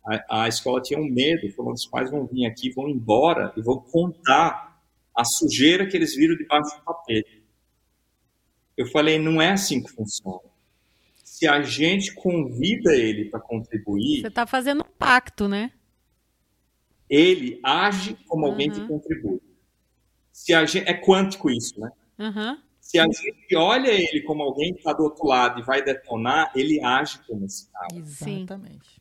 A, 0.04 0.42
a, 0.42 0.48
escola 0.48 0.82
tinha 0.82 0.98
um 0.98 1.08
medo, 1.08 1.50
falando 1.52 1.74
os 1.74 1.86
pais 1.86 2.10
vão 2.10 2.26
vir 2.26 2.46
aqui, 2.46 2.70
vão 2.70 2.88
embora 2.88 3.52
e 3.56 3.62
vão 3.62 3.78
contar 3.78 4.80
a 5.16 5.24
sujeira 5.24 5.86
que 5.86 5.96
eles 5.96 6.14
viram 6.14 6.36
debaixo 6.36 6.76
do 6.76 6.84
tapete. 6.84 7.42
Eu 8.76 8.86
falei, 8.88 9.18
não 9.18 9.40
é 9.40 9.52
assim 9.52 9.82
que 9.82 9.90
funciona. 9.90 10.55
Se 11.36 11.46
a 11.46 11.60
gente 11.60 12.14
convida 12.14 12.94
ele 12.94 13.26
para 13.26 13.38
contribuir. 13.38 14.22
Você 14.22 14.28
está 14.28 14.46
fazendo 14.46 14.80
um 14.80 14.90
pacto, 14.98 15.46
né? 15.46 15.70
Ele 17.10 17.60
age 17.62 18.16
como 18.26 18.46
uhum. 18.46 18.52
alguém 18.52 18.70
que 18.70 18.80
contribui. 18.88 19.42
Se 20.32 20.54
a 20.54 20.64
gente, 20.64 20.88
é 20.88 20.94
quântico 20.94 21.50
isso, 21.50 21.78
né? 21.78 21.90
Uhum. 22.18 22.58
Se 22.80 22.98
a 22.98 23.04
gente 23.04 23.54
olha 23.54 23.90
ele 23.90 24.22
como 24.22 24.44
alguém 24.44 24.72
que 24.72 24.78
está 24.78 24.94
do 24.94 25.02
outro 25.02 25.26
lado 25.26 25.60
e 25.60 25.62
vai 25.62 25.84
detonar, 25.84 26.50
ele 26.56 26.82
age 26.82 27.20
como 27.28 27.44
esse 27.44 27.70
cara. 27.70 27.88
Exatamente. 27.94 28.98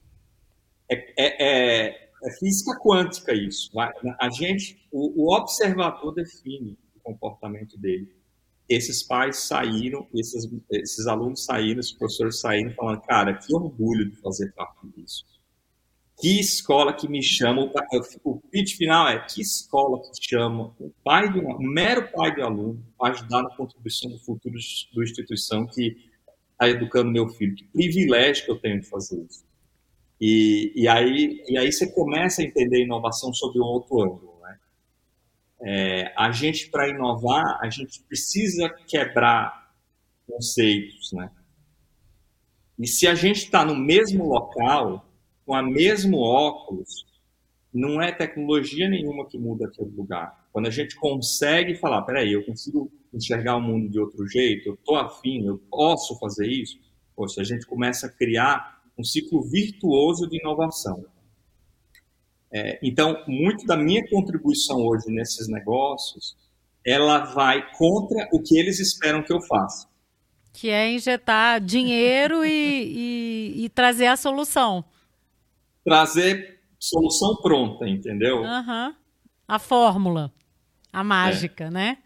É, 0.92 0.96
é, 1.18 1.88
é, 1.88 2.10
é 2.22 2.32
física 2.38 2.78
quântica 2.82 3.34
isso. 3.34 3.72
A 4.20 4.30
gente, 4.30 4.86
o, 4.92 5.24
o, 5.24 5.34
observador 5.34 6.14
define 6.14 6.78
o 6.98 7.00
comportamento 7.00 7.78
dele. 7.78 8.14
Esses 8.68 9.04
pais 9.04 9.38
saíram, 9.38 10.08
esses, 10.14 10.50
esses 10.72 11.06
alunos 11.08 11.46
saíram, 11.46 11.80
os 11.80 11.92
professores 11.92 12.40
saíram 12.40 12.74
falando, 12.74 13.02
cara, 13.02 13.34
que 13.36 13.54
orgulho 13.54 14.10
de 14.10 14.16
fazer 14.18 14.52
parte 14.54 14.88
disso 14.96 15.26
que 16.18 16.40
escola 16.40 16.94
que 16.94 17.08
me 17.08 17.22
chama, 17.22 17.70
o 18.24 18.40
pitch 18.50 18.78
final 18.78 19.08
é 19.08 19.20
que 19.20 19.42
escola 19.42 20.02
que 20.02 20.30
chama 20.30 20.74
o 20.80 20.92
pai 21.04 21.32
do 21.32 21.42
o 21.42 21.62
mero 21.62 22.10
pai 22.12 22.34
do 22.34 22.42
aluno 22.42 22.86
para 22.98 23.14
ajudar 23.14 23.44
na 23.44 23.50
contribuição 23.50 24.10
do 24.10 24.20
futuro 24.20 24.56
da 24.96 25.04
instituição 25.04 25.68
que 25.68 25.98
está 26.52 26.70
educando 26.70 27.12
meu 27.12 27.28
filho. 27.28 27.56
Que 27.56 27.66
privilégio 27.66 28.46
que 28.46 28.52
eu 28.52 28.60
tenho 28.60 28.80
de 28.80 28.88
fazer 28.88 29.22
isso. 29.30 29.44
E, 30.20 30.72
e, 30.74 30.88
aí, 30.88 31.44
e 31.50 31.58
aí 31.58 31.70
você 31.70 31.92
começa 31.92 32.42
a 32.42 32.46
entender 32.46 32.78
a 32.78 32.86
inovação 32.86 33.34
sob 33.34 33.60
um 33.60 33.64
outro 33.64 34.02
ângulo. 34.02 34.35
É, 35.68 36.14
a 36.16 36.32
gente, 36.32 36.70
para 36.70 36.88
inovar, 36.88 37.60
a 37.60 37.70
gente 37.72 38.04
precisa 38.04 38.70
quebrar 38.88 39.74
conceitos. 40.28 41.12
Né? 41.12 41.32
E 42.78 42.86
se 42.86 43.08
a 43.08 43.16
gente 43.16 43.46
está 43.46 43.66
no 43.66 43.76
mesmo 43.76 44.28
local, 44.28 45.10
com 45.44 45.56
a 45.56 45.64
mesmo 45.64 46.20
óculos, 46.20 47.08
não 47.74 48.00
é 48.00 48.12
tecnologia 48.12 48.88
nenhuma 48.88 49.28
que 49.28 49.40
muda 49.40 49.66
aquele 49.66 49.90
lugar. 49.90 50.48
Quando 50.54 50.68
a 50.68 50.72
gente 50.72 50.96
consegue 50.96 51.76
falar, 51.76 52.04
peraí, 52.04 52.32
eu 52.32 52.46
consigo 52.46 52.92
enxergar 53.12 53.56
o 53.56 53.62
mundo 53.62 53.90
de 53.90 54.00
outro 54.00 54.28
jeito, 54.28 54.70
eu 54.70 54.74
estou 54.76 54.96
afim, 54.98 55.48
eu 55.48 55.58
posso 55.70 56.18
fazer 56.20 56.48
isso, 56.48 56.78
poxa, 57.16 57.42
a 57.42 57.44
gente 57.44 57.66
começa 57.66 58.06
a 58.06 58.12
criar 58.12 58.82
um 58.98 59.04
ciclo 59.04 59.42
virtuoso 59.42 60.30
de 60.30 60.38
inovação. 60.38 61.06
É, 62.56 62.80
então, 62.82 63.22
muito 63.28 63.66
da 63.66 63.76
minha 63.76 64.08
contribuição 64.10 64.78
hoje 64.78 65.08
nesses 65.10 65.48
negócios, 65.50 66.38
ela 66.86 67.26
vai 67.26 67.70
contra 67.74 68.30
o 68.32 68.42
que 68.42 68.58
eles 68.58 68.80
esperam 68.80 69.22
que 69.24 69.34
eu 69.34 69.42
faça. 69.42 69.90
Que 70.54 70.70
é 70.70 70.90
injetar 70.90 71.60
dinheiro 71.60 72.46
e, 72.46 73.54
e, 73.56 73.66
e 73.66 73.70
trazer 73.70 74.08
a 74.08 74.16
solução 74.16 74.86
trazer 75.86 76.60
solução 76.80 77.36
pronta, 77.38 77.88
entendeu? 77.88 78.42
Uhum. 78.42 78.96
A 79.48 79.60
fórmula, 79.60 80.34
a 80.92 81.04
mágica, 81.04 81.66
é. 81.66 81.70
né? 81.70 81.98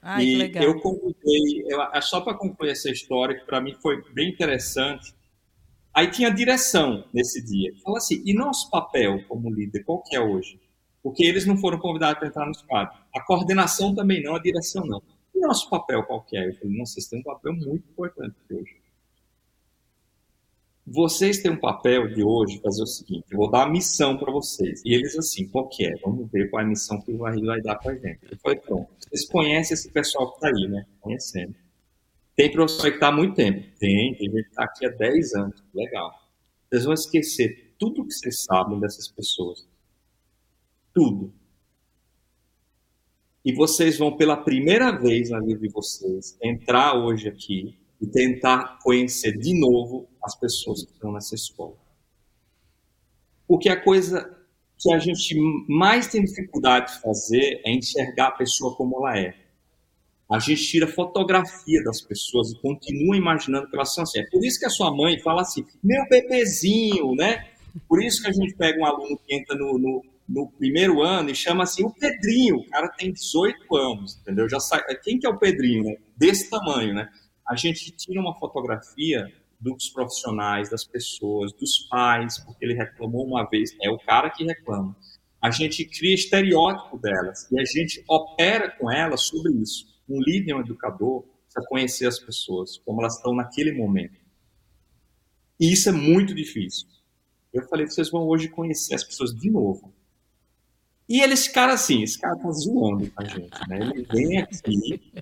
Ai, 0.00 0.24
e 0.24 0.52
eu 0.56 0.80
convidei, 0.80 1.64
eu, 1.66 1.82
é 1.82 2.00
só 2.00 2.20
para 2.20 2.34
concluir 2.34 2.70
essa 2.70 2.90
história, 2.90 3.34
que 3.36 3.44
para 3.44 3.60
mim 3.60 3.74
foi 3.82 4.00
bem 4.12 4.28
interessante. 4.28 5.12
Aí 5.94 6.10
tinha 6.10 6.28
direção 6.30 7.04
nesse 7.12 7.44
dia. 7.44 7.72
Fala 7.84 7.98
assim, 7.98 8.20
e 8.26 8.34
nosso 8.34 8.68
papel 8.68 9.24
como 9.28 9.48
líder, 9.48 9.84
qual 9.84 10.02
que 10.02 10.16
é 10.16 10.20
hoje? 10.20 10.60
Porque 11.02 11.24
eles 11.24 11.46
não 11.46 11.56
foram 11.56 11.78
convidados 11.78 12.18
para 12.18 12.28
entrar 12.28 12.46
nos 12.46 12.62
quadros. 12.62 12.98
A 13.14 13.22
coordenação 13.22 13.94
também 13.94 14.22
não, 14.22 14.34
a 14.34 14.42
direção 14.42 14.84
não. 14.84 15.00
E 15.32 15.38
nosso 15.38 15.70
papel 15.70 16.02
qual 16.04 16.22
que 16.22 16.36
é? 16.36 16.48
Eu 16.48 16.54
falei, 16.56 16.76
nossa, 16.76 16.94
vocês 16.94 17.08
têm 17.08 17.20
um 17.20 17.22
papel 17.22 17.52
muito 17.52 17.88
importante 17.88 18.34
hoje. 18.50 18.82
Vocês 20.86 21.40
têm 21.40 21.52
um 21.52 21.60
papel 21.60 22.12
de 22.12 22.22
hoje 22.22 22.60
fazer 22.60 22.82
o 22.82 22.86
seguinte: 22.86 23.24
eu 23.30 23.38
vou 23.38 23.50
dar 23.50 23.62
a 23.62 23.70
missão 23.70 24.18
para 24.18 24.30
vocês. 24.30 24.82
E 24.84 24.92
eles, 24.92 25.16
assim, 25.16 25.48
qual 25.48 25.66
que 25.68 25.86
é? 25.86 25.94
Vamos 26.04 26.30
ver 26.30 26.50
qual 26.50 26.60
é 26.60 26.64
a 26.64 26.68
missão 26.68 27.00
que 27.00 27.10
o 27.10 27.18
Varri 27.18 27.40
vai 27.40 27.60
dar 27.62 27.76
para 27.76 27.94
gente. 27.94 28.20
Eu 28.30 28.36
falei: 28.38 28.58
pronto, 28.58 28.88
vocês 28.98 29.26
conhecem 29.26 29.74
esse 29.74 29.90
pessoal 29.90 30.30
que 30.32 30.36
está 30.36 30.48
aí, 30.48 30.68
né? 30.68 30.84
Conhecendo. 31.00 31.54
Tem 32.36 32.50
professor 32.50 32.90
que 32.90 32.96
está 32.96 33.08
há 33.08 33.12
muito 33.12 33.34
tempo? 33.34 33.60
Tem, 33.78 34.14
tem 34.16 34.30
gente 34.30 34.42
que 34.42 34.48
está 34.48 34.64
aqui 34.64 34.86
há 34.86 34.90
10 34.90 35.34
anos. 35.34 35.62
Legal. 35.72 36.12
Vocês 36.68 36.84
vão 36.84 36.94
esquecer 36.94 37.74
tudo 37.78 38.04
que 38.04 38.12
vocês 38.12 38.42
sabem 38.42 38.80
dessas 38.80 39.08
pessoas. 39.08 39.66
Tudo. 40.92 41.32
E 43.44 43.52
vocês 43.54 43.98
vão, 43.98 44.16
pela 44.16 44.36
primeira 44.36 44.90
vez 44.90 45.30
na 45.30 45.38
vida 45.38 45.60
de 45.60 45.68
vocês, 45.68 46.36
entrar 46.42 46.94
hoje 46.94 47.28
aqui 47.28 47.78
e 48.00 48.06
tentar 48.06 48.78
conhecer 48.82 49.36
de 49.36 49.58
novo 49.58 50.08
as 50.22 50.34
pessoas 50.34 50.84
que 50.84 50.92
estão 50.92 51.12
nessa 51.12 51.34
escola. 51.34 51.76
Porque 53.46 53.68
a 53.68 53.80
coisa 53.80 54.34
que 54.78 54.92
a 54.92 54.98
gente 54.98 55.36
mais 55.68 56.08
tem 56.08 56.24
dificuldade 56.24 56.94
de 56.94 57.00
fazer 57.02 57.60
é 57.64 57.72
enxergar 57.72 58.28
a 58.28 58.32
pessoa 58.32 58.74
como 58.76 58.96
ela 58.98 59.18
é. 59.18 59.43
A 60.30 60.38
gente 60.38 60.66
tira 60.66 60.86
fotografia 60.86 61.82
das 61.84 62.00
pessoas 62.00 62.50
e 62.50 62.60
continua 62.60 63.16
imaginando 63.16 63.68
que 63.68 63.76
elas 63.76 63.92
são 63.94 64.04
assim. 64.04 64.20
É 64.20 64.26
por 64.30 64.44
isso 64.44 64.58
que 64.58 64.66
a 64.66 64.70
sua 64.70 64.94
mãe 64.94 65.20
fala 65.20 65.42
assim, 65.42 65.64
meu 65.82 66.02
bebezinho, 66.08 67.14
né? 67.14 67.46
Por 67.88 68.02
isso 68.02 68.22
que 68.22 68.28
a 68.28 68.32
gente 68.32 68.54
pega 68.56 68.80
um 68.80 68.86
aluno 68.86 69.18
que 69.18 69.34
entra 69.34 69.56
no, 69.56 69.78
no, 69.78 70.02
no 70.28 70.50
primeiro 70.52 71.02
ano 71.02 71.30
e 71.30 71.34
chama 71.34 71.64
assim 71.64 71.84
o 71.84 71.92
Pedrinho. 71.92 72.56
O 72.56 72.66
cara 72.70 72.88
tem 72.88 73.12
18 73.12 73.76
anos, 73.76 74.18
entendeu? 74.20 74.48
Já 74.48 74.60
sai... 74.60 74.80
Quem 75.02 75.18
que 75.18 75.26
é 75.26 75.30
o 75.30 75.38
Pedrinho, 75.38 75.84
né? 75.84 75.96
Desse 76.16 76.48
tamanho, 76.48 76.94
né? 76.94 77.08
a 77.46 77.56
gente 77.56 77.90
tira 77.92 78.20
uma 78.20 78.34
fotografia 78.38 79.26
dos 79.60 79.88
profissionais, 79.90 80.70
das 80.70 80.84
pessoas, 80.84 81.52
dos 81.52 81.86
pais, 81.88 82.38
porque 82.44 82.64
ele 82.64 82.74
reclamou 82.74 83.26
uma 83.26 83.48
vez, 83.48 83.70
é 83.82 83.90
o 83.90 83.98
cara 83.98 84.30
que 84.30 84.44
reclama. 84.44 84.96
A 85.40 85.50
gente 85.50 85.84
cria 85.84 86.14
estereótipo 86.14 86.98
delas 86.98 87.50
e 87.50 87.60
a 87.60 87.64
gente 87.64 88.02
opera 88.08 88.70
com 88.70 88.90
elas 88.90 89.22
sobre 89.22 89.52
isso. 89.60 89.86
Um 90.08 90.20
líder, 90.20 90.54
um 90.54 90.60
educador, 90.60 91.22
precisa 91.22 91.66
conhecer 91.68 92.06
as 92.06 92.18
pessoas, 92.18 92.78
como 92.78 93.00
elas 93.00 93.16
estão 93.16 93.34
naquele 93.34 93.72
momento. 93.72 94.18
E 95.58 95.72
isso 95.72 95.88
é 95.88 95.92
muito 95.92 96.34
difícil. 96.34 96.88
Eu 97.52 97.62
falei, 97.68 97.86
vocês 97.86 98.10
vão 98.10 98.26
hoje 98.26 98.48
conhecer 98.48 98.94
as 98.94 99.04
pessoas 99.04 99.32
de 99.32 99.50
novo. 99.50 99.94
E 101.08 101.20
eles 101.20 101.46
ficaram 101.46 101.74
assim, 101.74 102.02
esse 102.02 102.18
cara 102.18 102.34
tá 102.36 102.50
zoando 102.50 103.10
com 103.10 103.22
a 103.22 103.26
gente, 103.26 103.68
né? 103.68 103.78
Ele 103.94 104.06
vem 104.10 104.38
aqui, 104.40 105.12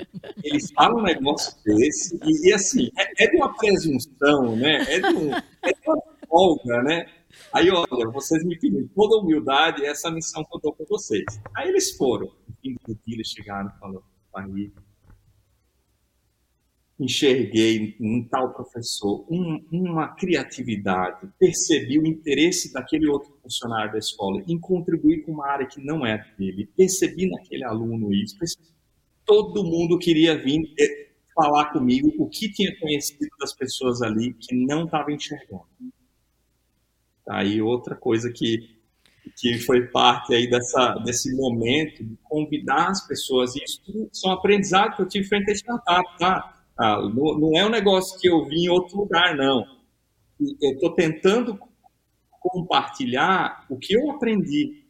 ele 0.42 0.60
fala 0.74 1.00
um 1.00 1.02
negócio 1.02 1.56
desse, 1.64 2.18
e, 2.24 2.48
e 2.48 2.52
assim, 2.52 2.88
é, 2.96 3.24
é, 3.24 3.28
de 3.28 3.36
uma 3.36 3.52
presunção, 3.56 4.56
né? 4.56 4.76
É 4.88 5.00
de, 5.00 5.16
um, 5.16 5.32
é 5.34 5.72
de 5.72 5.80
uma 5.84 6.02
folga, 6.28 6.82
né? 6.84 7.06
Aí, 7.52 7.68
olha, 7.70 8.08
vocês 8.10 8.44
me 8.44 8.56
pediram 8.58 8.88
toda 8.94 9.16
humildade, 9.16 9.84
essa 9.84 10.10
missão 10.10 10.44
que 10.44 10.56
eu 10.56 10.60
dou 10.60 10.72
com 10.72 10.84
vocês. 10.84 11.24
Aí 11.56 11.68
eles 11.68 11.96
foram. 11.96 12.26
No 12.26 12.54
fim 12.62 12.76
do 12.86 12.94
dia, 13.04 13.16
eles 13.16 13.28
chegaram 13.28 13.68
e 13.68 13.80
falaram, 13.80 14.02
aí, 14.34 14.72
enxerguei 16.98 17.96
um 18.00 18.26
tal 18.28 18.52
professor 18.52 19.26
um, 19.28 19.64
uma 19.72 20.08
criatividade, 20.08 21.28
percebi 21.38 21.98
o 21.98 22.06
interesse 22.06 22.72
daquele 22.72 23.08
outro 23.08 23.32
funcionário 23.42 23.92
da 23.92 23.98
escola 23.98 24.42
em 24.46 24.58
contribuir 24.58 25.22
com 25.22 25.32
uma 25.32 25.48
área 25.48 25.66
que 25.66 25.82
não 25.82 26.06
é 26.06 26.24
dele, 26.38 26.68
percebi 26.76 27.28
naquele 27.28 27.64
aluno 27.64 28.12
isso, 28.12 28.36
todo 29.24 29.64
mundo 29.64 29.98
queria 29.98 30.36
vir 30.36 30.62
falar 31.34 31.72
comigo 31.72 32.12
o 32.18 32.28
que 32.28 32.52
tinha 32.52 32.78
conhecido 32.78 33.30
das 33.40 33.54
pessoas 33.54 34.02
ali 34.02 34.34
que 34.34 34.54
não 34.54 34.84
estava 34.84 35.10
enxergando. 35.10 35.66
Tá 37.24 37.38
aí 37.38 37.62
outra 37.62 37.96
coisa 37.96 38.30
que 38.30 38.81
que 39.36 39.58
foi 39.60 39.86
parte 39.88 40.34
aí 40.34 40.48
dessa, 40.48 40.94
desse 41.04 41.34
momento 41.36 42.04
de 42.04 42.16
convidar 42.24 42.88
as 42.88 43.06
pessoas. 43.06 43.54
E 43.54 43.62
isso 43.64 43.80
são 44.12 44.32
aprendizados 44.32 44.96
que 44.96 45.02
eu 45.02 45.08
tive 45.08 45.28
frente 45.28 45.50
à 45.50 45.54
startup, 45.54 46.18
tá? 46.18 46.62
Ah, 46.78 47.00
não, 47.02 47.38
não, 47.38 47.56
é 47.56 47.64
um 47.64 47.70
negócio 47.70 48.18
que 48.18 48.28
eu 48.28 48.44
vi 48.46 48.64
em 48.64 48.68
outro 48.68 48.96
lugar, 48.96 49.36
não. 49.36 49.64
Eu 50.60 50.72
estou 50.72 50.94
tentando 50.94 51.58
compartilhar 52.40 53.64
o 53.70 53.78
que 53.78 53.94
eu 53.94 54.10
aprendi 54.10 54.84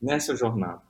nessa 0.00 0.34
jornada. 0.34 0.82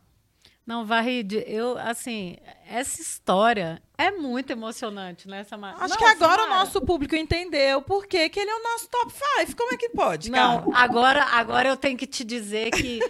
Não, 0.69 0.85
Varride, 0.85 1.43
eu, 1.47 1.79
assim, 1.79 2.37
essa 2.71 3.01
história 3.01 3.81
é 3.97 4.11
muito 4.11 4.51
emocionante, 4.51 5.27
né, 5.27 5.43
Samara? 5.43 5.79
Acho 5.81 5.97
que 5.97 6.05
agora 6.05 6.43
Samara... 6.43 6.45
o 6.45 6.59
nosso 6.59 6.83
público 6.83 7.17
entendeu 7.17 7.81
por 7.81 8.07
que 8.07 8.19
ele 8.19 8.51
é 8.51 8.55
o 8.55 8.63
nosso 8.63 8.87
top 8.91 9.11
5. 9.39 9.57
Como 9.57 9.73
é 9.73 9.79
que 9.79 9.89
pode, 9.89 10.31
Não, 10.31 10.71
agora, 10.75 11.25
agora 11.25 11.71
eu 11.71 11.77
tenho 11.79 11.97
que 11.97 12.07
te 12.07 12.23
dizer 12.23 12.71
que 12.71 13.01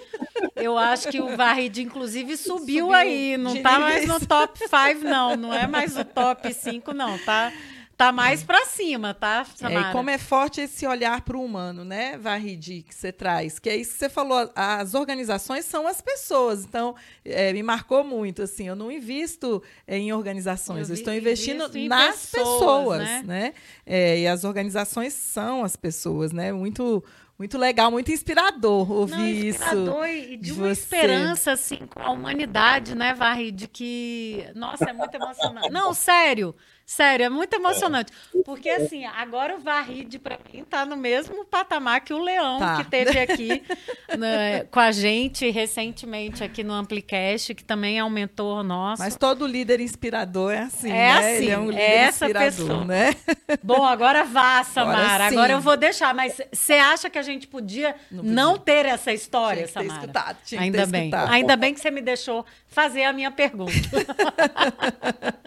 eu 0.55 0.79
acho 0.79 1.09
que 1.09 1.21
o 1.21 1.37
Varride, 1.37 1.83
inclusive, 1.83 2.37
subiu, 2.37 2.59
subiu 2.59 2.93
aí. 2.93 3.37
Não 3.37 3.61
tá 3.61 3.81
mais 3.81 4.07
no 4.07 4.25
top 4.25 4.57
5, 4.57 5.03
não. 5.03 5.35
Não 5.35 5.53
é 5.53 5.67
mais 5.67 5.97
o 5.97 6.05
top 6.05 6.55
5, 6.55 6.95
não, 6.95 7.19
tá? 7.19 7.53
Tá 7.99 8.13
mais 8.13 8.45
para 8.45 8.65
cima, 8.65 9.13
tá, 9.13 9.45
Samara? 9.57 9.89
É, 9.89 9.91
e 9.91 9.93
como 9.93 10.09
é 10.09 10.17
forte 10.17 10.61
esse 10.61 10.87
olhar 10.87 11.21
para 11.23 11.37
o 11.37 11.45
humano, 11.45 11.85
né, 11.85 12.17
Varridi, 12.17 12.83
que 12.83 12.95
você 12.95 13.11
traz. 13.11 13.59
Que 13.59 13.69
é 13.69 13.77
isso 13.77 13.95
que 13.95 13.99
você 13.99 14.09
falou, 14.09 14.49
as 14.55 14.95
organizações 14.95 15.65
são 15.65 15.85
as 15.85 16.01
pessoas. 16.01 16.65
Então, 16.65 16.95
é, 17.25 17.53
me 17.53 17.61
marcou 17.61 18.05
muito, 18.05 18.41
assim, 18.41 18.69
eu 18.69 18.77
não 18.77 18.89
invisto 18.89 19.61
em 19.89 20.13
organizações, 20.13 20.89
eu, 20.89 20.95
eu 20.95 20.99
estou 21.01 21.13
investindo 21.13 21.69
nas 21.89 22.27
pessoas, 22.27 22.31
pessoas 22.31 22.99
né? 23.01 23.23
né? 23.27 23.55
É, 23.85 24.21
e 24.21 24.29
as 24.29 24.45
organizações 24.45 25.13
são 25.13 25.65
as 25.65 25.75
pessoas, 25.75 26.31
né? 26.31 26.53
Muito 26.53 27.03
muito 27.39 27.57
legal, 27.57 27.89
muito 27.89 28.11
inspirador 28.11 28.91
ouvir 28.91 29.15
Não, 29.15 29.49
inspirador 29.49 30.09
isso. 30.09 30.33
E 30.33 30.37
de, 30.37 30.53
uma 30.53 30.75
você. 30.75 30.81
esperança, 30.81 31.53
assim, 31.53 31.79
com 31.87 32.01
a 32.01 32.11
humanidade, 32.11 32.97
né, 32.97 33.15
Varri? 33.15 33.53
De 33.53 33.69
que. 33.69 34.45
Nossa, 34.57 34.91
é 34.91 34.93
muito 34.93 35.15
emocionante. 35.15 35.71
Não, 35.71 35.95
sério. 35.95 36.53
Sério, 36.89 37.27
é 37.27 37.29
muito 37.29 37.53
emocionante. 37.53 38.11
Porque, 38.47 38.71
assim, 38.71 39.05
agora 39.05 39.57
o 39.57 39.61
Varride, 39.61 40.19
para 40.19 40.39
mim, 40.51 40.65
tá 40.65 40.87
no 40.87 40.97
mesmo 40.97 41.45
patamar 41.45 42.01
que 42.01 42.15
o 42.15 42.19
Leão, 42.19 42.59
tá. 42.59 42.79
que 42.79 42.85
teve 42.85 43.21
aqui 43.21 43.63
né, 44.19 44.65
com 44.71 44.81
a 44.81 44.91
gente 44.91 45.51
recentemente 45.51 46.43
aqui 46.43 46.65
no 46.65 46.73
Amplicast, 46.73 47.55
que 47.55 47.63
também 47.63 47.99
é 47.99 48.05
um 48.05 48.09
mentor 48.09 48.65
nosso. 48.65 49.03
Mas 49.03 49.17
todo 49.17 49.47
líder 49.47 49.81
inspirador 49.81 50.51
é 50.51 50.61
assim, 50.61 50.89
é 50.89 50.93
né? 50.93 51.11
Assim, 51.11 51.29
Ele 51.29 51.51
é 51.51 51.59
um 51.59 51.71
líder 51.71 51.83
é 51.83 51.97
essa 51.97 52.25
inspirador, 52.25 52.67
pessoa. 52.67 52.85
né? 52.87 53.15
Bom, 53.63 53.85
agora 53.85 54.25
vá, 54.25 54.65
Samara. 54.65 54.99
Agora, 54.99 55.27
agora, 55.27 55.53
eu 55.53 55.61
vou 55.61 55.77
deixar. 55.77 56.15
Mas 56.15 56.41
você 56.51 56.73
acha 56.73 57.11
que 57.11 57.19
a 57.19 57.23
gente 57.23 57.47
podia 57.47 57.95
não, 58.11 58.23
não 58.23 58.59
ter 58.59 58.87
essa 58.87 59.13
história, 59.13 59.67
tinha 59.67 59.85
Samara? 59.85 60.01
Escutado, 60.01 60.39
tinha 60.43 60.63
Ainda 60.63 60.87
bem. 60.87 61.11
Escutado. 61.11 61.33
Ainda 61.33 61.55
bem 61.55 61.75
que 61.75 61.81
você 61.81 61.91
me 61.91 62.01
deixou 62.01 62.47
fazer 62.67 63.05
a 63.05 63.13
minha 63.13 63.31
pergunta. 63.31 63.73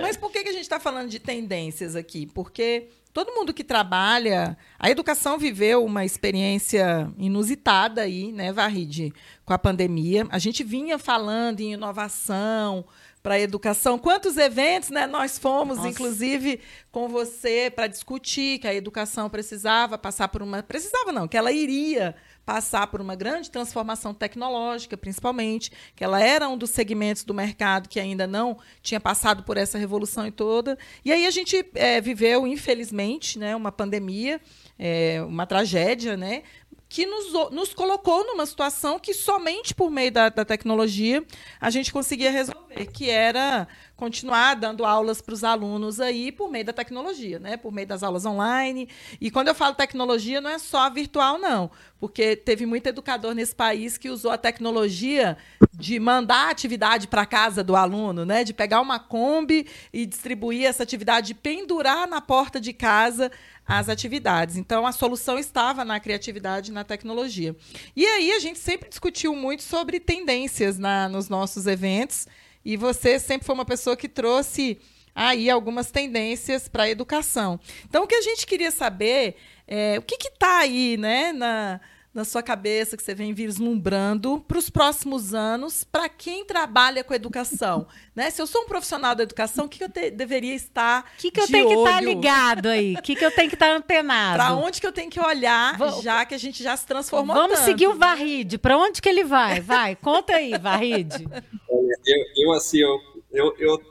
mas 0.00 0.16
por 0.16 0.32
que, 0.32 0.42
que 0.42 0.48
a 0.48 0.52
gente 0.52 0.62
está 0.62 0.80
falando 0.80 0.87
de 1.08 1.18
tendências 1.18 1.94
aqui, 1.94 2.26
porque 2.26 2.88
todo 3.12 3.34
mundo 3.34 3.52
que 3.52 3.64
trabalha, 3.64 4.56
a 4.78 4.90
educação 4.90 5.38
viveu 5.38 5.84
uma 5.84 6.04
experiência 6.04 7.12
inusitada 7.18 8.02
aí, 8.02 8.32
né, 8.32 8.52
Varride, 8.52 9.12
com 9.44 9.52
a 9.52 9.58
pandemia. 9.58 10.26
A 10.30 10.38
gente 10.38 10.62
vinha 10.62 10.98
falando 10.98 11.60
em 11.60 11.72
inovação 11.72 12.84
para 13.22 13.34
a 13.34 13.40
educação. 13.40 13.98
Quantos 13.98 14.36
eventos, 14.36 14.90
né, 14.90 15.06
nós 15.06 15.38
fomos, 15.38 15.78
Nossa. 15.78 15.88
inclusive, 15.88 16.60
com 16.90 17.08
você 17.08 17.70
para 17.74 17.86
discutir 17.86 18.58
que 18.58 18.68
a 18.68 18.74
educação 18.74 19.28
precisava 19.28 19.98
passar 19.98 20.28
por 20.28 20.42
uma, 20.42 20.62
precisava 20.62 21.12
não, 21.12 21.26
que 21.26 21.36
ela 21.36 21.52
iria 21.52 22.14
passar 22.48 22.86
por 22.86 22.98
uma 22.98 23.14
grande 23.14 23.50
transformação 23.50 24.14
tecnológica, 24.14 24.96
principalmente, 24.96 25.70
que 25.94 26.02
ela 26.02 26.18
era 26.18 26.48
um 26.48 26.56
dos 26.56 26.70
segmentos 26.70 27.22
do 27.22 27.34
mercado 27.34 27.90
que 27.90 28.00
ainda 28.00 28.26
não 28.26 28.56
tinha 28.80 28.98
passado 28.98 29.42
por 29.42 29.58
essa 29.58 29.76
revolução 29.76 30.30
toda. 30.30 30.78
E 31.04 31.12
aí 31.12 31.26
a 31.26 31.30
gente 31.30 31.62
é, 31.74 32.00
viveu, 32.00 32.46
infelizmente, 32.46 33.38
né, 33.38 33.54
uma 33.54 33.70
pandemia, 33.70 34.40
é, 34.78 35.22
uma 35.28 35.44
tragédia, 35.44 36.16
né, 36.16 36.42
que 36.88 37.04
nos, 37.04 37.32
nos 37.50 37.74
colocou 37.74 38.24
numa 38.24 38.46
situação 38.46 38.98
que 38.98 39.12
somente 39.12 39.74
por 39.74 39.90
meio 39.90 40.10
da, 40.10 40.30
da 40.30 40.44
tecnologia 40.44 41.22
a 41.60 41.68
gente 41.68 41.92
conseguia 41.92 42.30
resolver, 42.30 42.86
que 42.86 43.10
era 43.10 43.68
continuar 43.94 44.54
dando 44.54 44.86
aulas 44.86 45.20
para 45.20 45.34
os 45.34 45.44
alunos 45.44 46.00
aí 46.00 46.32
por 46.32 46.50
meio 46.50 46.64
da 46.64 46.72
tecnologia, 46.72 47.38
né? 47.38 47.56
por 47.56 47.72
meio 47.72 47.86
das 47.86 48.02
aulas 48.02 48.24
online. 48.24 48.88
E 49.20 49.30
quando 49.30 49.48
eu 49.48 49.54
falo 49.54 49.74
tecnologia, 49.74 50.40
não 50.40 50.48
é 50.48 50.58
só 50.58 50.88
virtual, 50.88 51.36
não, 51.36 51.70
porque 52.00 52.36
teve 52.36 52.64
muito 52.64 52.86
educador 52.86 53.34
nesse 53.34 53.54
país 53.54 53.98
que 53.98 54.08
usou 54.08 54.30
a 54.30 54.38
tecnologia 54.38 55.36
de 55.74 55.98
mandar 55.98 56.46
a 56.46 56.50
atividade 56.50 57.08
para 57.08 57.26
casa 57.26 57.62
do 57.62 57.74
aluno, 57.74 58.24
né? 58.24 58.44
de 58.44 58.54
pegar 58.54 58.80
uma 58.80 58.98
Kombi 58.98 59.66
e 59.92 60.06
distribuir 60.06 60.64
essa 60.64 60.82
atividade, 60.82 61.28
de 61.28 61.34
pendurar 61.34 62.06
na 62.06 62.20
porta 62.20 62.60
de 62.60 62.72
casa 62.72 63.30
as 63.66 63.88
atividades. 63.88 64.56
Então, 64.56 64.86
a 64.86 64.92
solução 64.92 65.38
estava 65.38 65.84
na 65.84 66.00
criatividade 66.00 66.70
e 66.70 66.74
na 66.74 66.84
tecnologia. 66.84 67.54
E 67.94 68.06
aí, 68.06 68.32
a 68.32 68.38
gente 68.38 68.58
sempre 68.58 68.88
discutiu 68.88 69.34
muito 69.36 69.62
sobre 69.62 70.00
tendências 70.00 70.78
na, 70.78 71.08
nos 71.08 71.28
nossos 71.28 71.66
eventos. 71.66 72.26
E 72.64 72.76
você 72.76 73.18
sempre 73.18 73.46
foi 73.46 73.54
uma 73.54 73.66
pessoa 73.66 73.96
que 73.96 74.08
trouxe 74.08 74.78
aí 75.14 75.50
algumas 75.50 75.90
tendências 75.90 76.68
para 76.68 76.84
a 76.84 76.88
educação. 76.88 77.58
Então, 77.84 78.04
o 78.04 78.06
que 78.06 78.14
a 78.14 78.22
gente 78.22 78.46
queria 78.46 78.70
saber 78.70 79.36
é 79.68 79.98
o 79.98 80.02
que 80.02 80.16
está 80.16 80.60
aí 80.60 80.96
né, 80.96 81.32
na, 81.32 81.80
na 82.12 82.24
sua 82.24 82.42
cabeça, 82.42 82.96
que 82.96 83.02
você 83.02 83.14
vem 83.14 83.34
vislumbrando 83.34 84.40
para 84.48 84.58
os 84.58 84.70
próximos 84.70 85.34
anos, 85.34 85.84
para 85.84 86.08
quem 86.08 86.44
trabalha 86.44 87.04
com 87.04 87.12
educação? 87.12 87.86
né? 88.16 88.30
Se 88.30 88.40
eu 88.40 88.46
sou 88.46 88.62
um 88.62 88.66
profissional 88.66 89.14
da 89.14 89.22
educação, 89.22 89.66
o 89.66 89.68
que, 89.68 89.78
que 89.78 89.84
eu 89.84 89.88
te, 89.90 90.10
deveria 90.10 90.54
estar 90.54 91.04
O 91.16 91.20
que, 91.20 91.30
que 91.30 91.40
eu 91.40 91.46
tenho 91.46 91.66
olho? 91.66 91.76
que 91.76 91.88
estar 91.88 92.00
ligado 92.00 92.66
aí? 92.66 92.94
O 92.94 93.02
que, 93.02 93.14
que 93.14 93.24
eu 93.24 93.30
tenho 93.30 93.48
que 93.48 93.54
estar 93.54 93.76
antenado? 93.76 94.36
Para 94.36 94.54
onde 94.54 94.80
que 94.80 94.86
eu 94.86 94.92
tenho 94.92 95.10
que 95.10 95.20
olhar, 95.20 95.76
Vou... 95.76 96.02
já 96.02 96.24
que 96.24 96.34
a 96.34 96.38
gente 96.38 96.62
já 96.62 96.76
se 96.76 96.86
transformou 96.86 97.36
Vamos 97.36 97.58
tanto, 97.58 97.66
seguir 97.66 97.86
o 97.86 97.94
Varride. 97.94 98.56
Para 98.56 98.78
onde 98.78 99.02
que 99.02 99.08
ele 99.08 99.22
vai? 99.22 99.60
Vai, 99.60 99.94
conta 99.94 100.34
aí, 100.34 100.56
Varride. 100.58 101.28
Eu, 101.70 102.24
eu 102.36 102.52
assim, 102.52 102.78
eu, 102.78 102.98
eu, 103.30 103.54
eu 103.58 103.82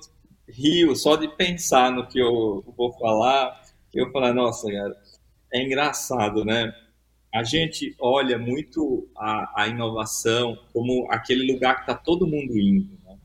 rio 0.50 0.96
só 0.96 1.16
de 1.16 1.28
pensar 1.28 1.92
no 1.92 2.08
que 2.08 2.20
eu 2.20 2.64
vou 2.76 2.92
falar. 2.94 3.62
Eu 3.94 4.12
falo, 4.12 4.34
nossa, 4.34 4.70
cara, 4.72 4.96
é 5.54 5.64
engraçado, 5.64 6.44
né? 6.46 6.74
a 7.34 7.44
gente 7.44 7.96
olha 8.00 8.38
muito 8.38 9.08
a, 9.16 9.64
a 9.64 9.68
inovação 9.68 10.58
como 10.74 11.08
aquele 11.12 11.52
lugar 11.52 11.76
que 11.76 11.82
está 11.82 11.94
todo 11.94 12.28
mundo 12.28 12.58
indo. 12.58 12.98
Né? 13.04 13.18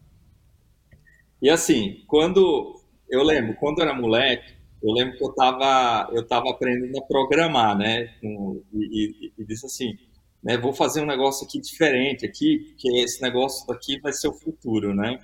E 1.41 1.49
assim, 1.49 2.03
quando 2.07 2.81
eu 3.09 3.23
lembro, 3.23 3.55
quando 3.57 3.79
eu 3.79 3.85
era 3.85 3.95
moleque, 3.95 4.55
eu 4.83 4.93
lembro 4.93 5.17
que 5.17 5.25
eu 5.25 5.31
estava 5.31 6.11
eu 6.13 6.27
tava 6.27 6.51
aprendendo 6.51 6.99
a 6.99 7.03
programar, 7.03 7.77
né? 7.77 8.13
e, 8.23 9.33
e, 9.33 9.33
e, 9.39 9.45
disse 9.45 9.67
assim, 9.67 9.97
né? 10.43 10.59
Vou 10.59 10.73
fazer 10.73 11.01
um 11.01 11.07
negócio 11.07 11.47
aqui 11.47 11.61
diferente 11.61 12.27
aqui, 12.27 12.59
porque 12.71 12.89
esse 12.99 13.23
negócio 13.23 13.71
aqui 13.73 14.01
vai 14.01 14.13
ser 14.13 14.27
o 14.27 14.35
futuro, 14.35 14.93
né? 14.93 15.21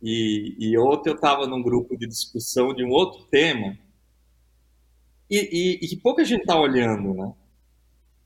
E, 0.00 0.54
e 0.60 0.78
ontem 0.78 1.10
eu 1.10 1.16
estava 1.16 1.46
num 1.46 1.60
grupo 1.60 1.96
de 1.96 2.06
discussão 2.06 2.72
de 2.72 2.84
um 2.84 2.90
outro 2.90 3.24
tema 3.24 3.76
e, 5.30 5.80
e, 5.82 5.92
e 5.92 5.96
pouca 5.96 6.24
gente 6.24 6.40
está 6.40 6.58
olhando, 6.58 7.14
né? 7.14 7.32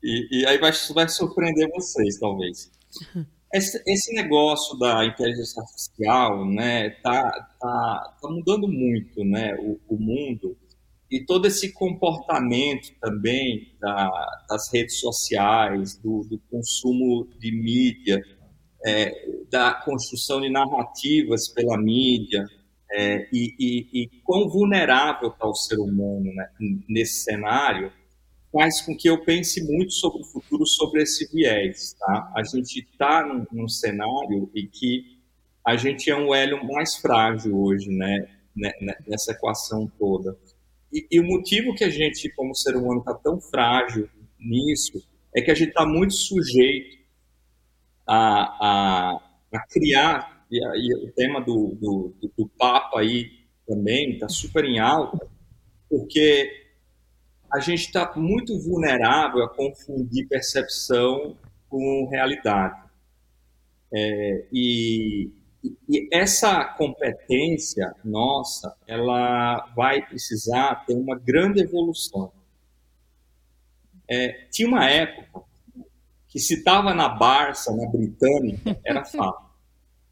E, 0.02 0.40
e 0.40 0.46
aí 0.46 0.58
vai, 0.58 0.72
vai 0.94 1.08
surpreender 1.08 1.68
vocês, 1.74 2.18
talvez. 2.18 2.70
Esse, 3.52 3.82
esse, 3.84 4.14
negócio 4.14 4.78
da 4.78 5.04
inteligência 5.04 5.60
artificial, 5.60 6.48
né, 6.48 6.90
tá, 7.02 7.20
tá, 7.60 8.16
tá 8.22 8.28
mudando 8.30 8.68
muito, 8.68 9.24
né, 9.24 9.56
o, 9.56 9.76
o 9.88 9.98
mundo 9.98 10.56
e 11.10 11.18
todo 11.24 11.46
esse 11.46 11.72
comportamento 11.72 12.92
também 13.00 13.74
da, 13.80 14.44
das 14.48 14.72
redes 14.72 15.00
sociais, 15.00 15.96
do, 15.96 16.22
do 16.30 16.38
consumo 16.48 17.26
de 17.40 17.50
mídia, 17.50 18.22
é, 18.86 19.12
da 19.50 19.74
construção 19.74 20.40
de 20.40 20.48
narrativas 20.48 21.48
pela 21.48 21.76
mídia, 21.76 22.46
é, 22.92 23.28
e, 23.32 23.54
e, 23.58 24.02
e, 24.02 24.08
quão 24.24 24.48
vulnerável 24.48 25.28
está 25.28 25.46
o 25.46 25.54
ser 25.54 25.78
humano 25.78 26.32
né, 26.34 26.50
nesse 26.88 27.22
cenário, 27.22 27.92
faz 28.52 28.80
com 28.80 28.96
que 28.96 29.08
eu 29.08 29.24
pense 29.24 29.62
muito 29.62 29.92
sobre 29.92 30.22
o 30.22 30.24
futuro, 30.24 30.66
sobre 30.66 31.02
esse 31.02 31.30
viés. 31.32 31.94
Tá? 31.98 32.32
A 32.36 32.42
gente 32.42 32.80
está 32.80 33.24
num, 33.24 33.46
num, 33.52 33.68
cenário 33.68 34.50
em 34.54 34.66
que 34.66 35.18
a 35.64 35.76
gente 35.76 36.10
é 36.10 36.16
um 36.16 36.34
elo 36.34 36.66
mais 36.66 36.96
frágil 36.96 37.56
hoje, 37.56 37.88
né? 37.90 38.26
né 38.56 38.72
nessa 39.06 39.32
equação 39.32 39.90
toda. 39.98 40.36
E, 40.92 41.06
e, 41.10 41.20
o 41.20 41.24
motivo 41.24 41.74
que 41.74 41.84
a 41.84 41.90
gente, 41.90 42.28
como 42.30 42.54
ser 42.54 42.74
humano, 42.74 43.00
está 43.00 43.14
tão 43.14 43.40
frágil 43.40 44.08
nisso 44.38 45.00
é 45.34 45.40
que 45.40 45.50
a 45.50 45.54
gente 45.54 45.68
está 45.68 45.86
muito 45.86 46.14
sujeito 46.14 46.98
a, 48.04 48.42
a, 48.66 49.20
a 49.52 49.66
criar, 49.68 50.39
e, 50.50 50.58
e, 50.58 50.94
o 50.94 51.12
tema 51.12 51.40
do, 51.40 51.76
do, 51.80 52.14
do, 52.20 52.32
do 52.36 52.48
Papa 52.58 53.00
aí 53.00 53.30
também 53.66 54.12
está 54.12 54.28
super 54.28 54.64
em 54.64 54.78
alta, 54.78 55.18
porque 55.88 56.50
a 57.52 57.60
gente 57.60 57.86
está 57.86 58.12
muito 58.16 58.58
vulnerável 58.58 59.42
a 59.44 59.48
confundir 59.48 60.28
percepção 60.28 61.36
com 61.68 62.08
realidade. 62.10 62.80
É, 63.92 64.46
e, 64.52 65.30
e 65.88 66.08
essa 66.12 66.64
competência 66.64 67.94
nossa, 68.04 68.76
ela 68.86 69.66
vai 69.74 70.06
precisar 70.06 70.84
ter 70.86 70.94
uma 70.94 71.18
grande 71.18 71.60
evolução. 71.60 72.32
É, 74.08 74.46
tinha 74.50 74.68
uma 74.68 74.88
época 74.88 75.42
que 76.28 76.38
se 76.38 76.54
estava 76.54 76.94
na 76.94 77.08
Barça, 77.08 77.74
na 77.74 77.88
Britânica, 77.88 78.80
era 78.84 79.04
fato. 79.04 79.49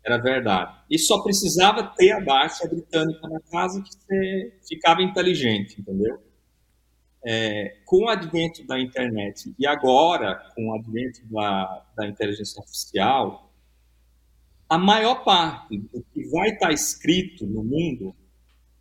Era 0.09 0.17
verdade. 0.17 0.75
E 0.91 0.99
só 0.99 1.23
precisava 1.23 1.83
ter 1.83 2.13
a 2.13 2.21
Barça 2.21 2.67
Britânica 2.67 3.29
na 3.29 3.41
casa 3.41 3.83
que 3.83 3.91
você 3.93 4.59
ficava 4.67 5.03
inteligente, 5.03 5.79
entendeu? 5.79 6.19
É, 7.23 7.77
com 7.85 8.05
o 8.05 8.09
advento 8.09 8.67
da 8.67 8.81
internet 8.81 9.53
e 9.59 9.67
agora 9.67 10.35
com 10.55 10.69
o 10.69 10.75
advento 10.75 11.21
da, 11.27 11.85
da 11.95 12.07
inteligência 12.07 12.59
artificial, 12.59 13.53
a 14.67 14.79
maior 14.79 15.25
parte 15.25 15.77
do 15.77 16.03
que 16.15 16.27
vai 16.31 16.51
estar 16.51 16.73
escrito 16.73 17.47
no 17.47 17.63
mundo 17.63 18.17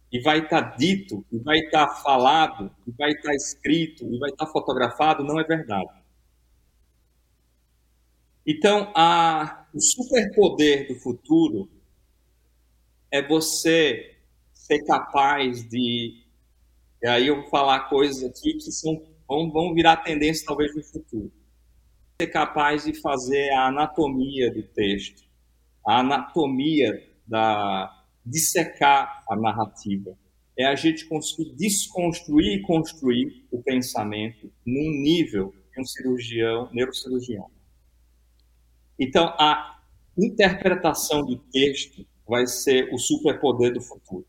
e 0.10 0.22
vai 0.22 0.40
estar 0.40 0.78
dito, 0.78 1.26
e 1.30 1.40
vai 1.40 1.60
estar 1.60 1.90
falado, 2.02 2.72
e 2.88 2.92
vai 2.92 3.12
estar 3.12 3.34
escrito, 3.34 4.06
e 4.06 4.18
vai 4.18 4.30
estar 4.30 4.48
fotografado 4.48 5.26
não 5.26 5.38
é 5.38 5.44
verdade. 5.44 5.90
Então, 8.48 8.94
a, 8.96 9.68
o 9.74 9.82
superpoder 9.82 10.88
do 10.88 10.96
futuro 10.96 11.70
é 13.12 13.22
você 13.22 14.16
ser 14.54 14.86
capaz 14.86 15.68
de. 15.68 16.24
E 17.04 17.08
aí 17.08 17.28
eu 17.28 17.42
vou 17.42 17.50
falar 17.50 17.90
coisas 17.90 18.24
aqui 18.24 18.54
que 18.54 18.72
são, 18.72 19.06
vão, 19.28 19.52
vão 19.52 19.74
virar 19.74 19.98
tendência 19.98 20.46
talvez 20.48 20.74
no 20.74 20.82
futuro. 20.82 21.30
Ser 22.22 22.28
capaz 22.28 22.86
de 22.86 22.94
fazer 23.02 23.50
a 23.50 23.68
anatomia 23.68 24.50
do 24.50 24.64
texto, 24.64 25.24
a 25.86 26.00
anatomia 26.00 27.06
da. 27.28 27.94
dissecar 28.26 29.26
a 29.30 29.36
narrativa. 29.36 30.18
É 30.58 30.66
a 30.66 30.74
gente 30.74 31.06
conseguir 31.06 31.54
desconstruir 31.54 32.60
e 32.60 32.62
construir 32.62 33.46
o 33.52 33.62
pensamento 33.62 34.50
num 34.66 34.90
nível 35.02 35.54
de 35.74 35.82
um 35.82 35.86
cirurgião, 35.86 36.70
neurocirurgião. 36.72 37.57
Então, 39.00 39.28
a 39.40 39.80
interpretação 40.18 41.26
do 41.26 41.38
texto 41.38 42.06
vai 42.28 42.48
ser 42.48 42.94
o 42.94 42.98
superpoder 42.98 43.74
do 43.74 43.82
futuro. 43.82 44.26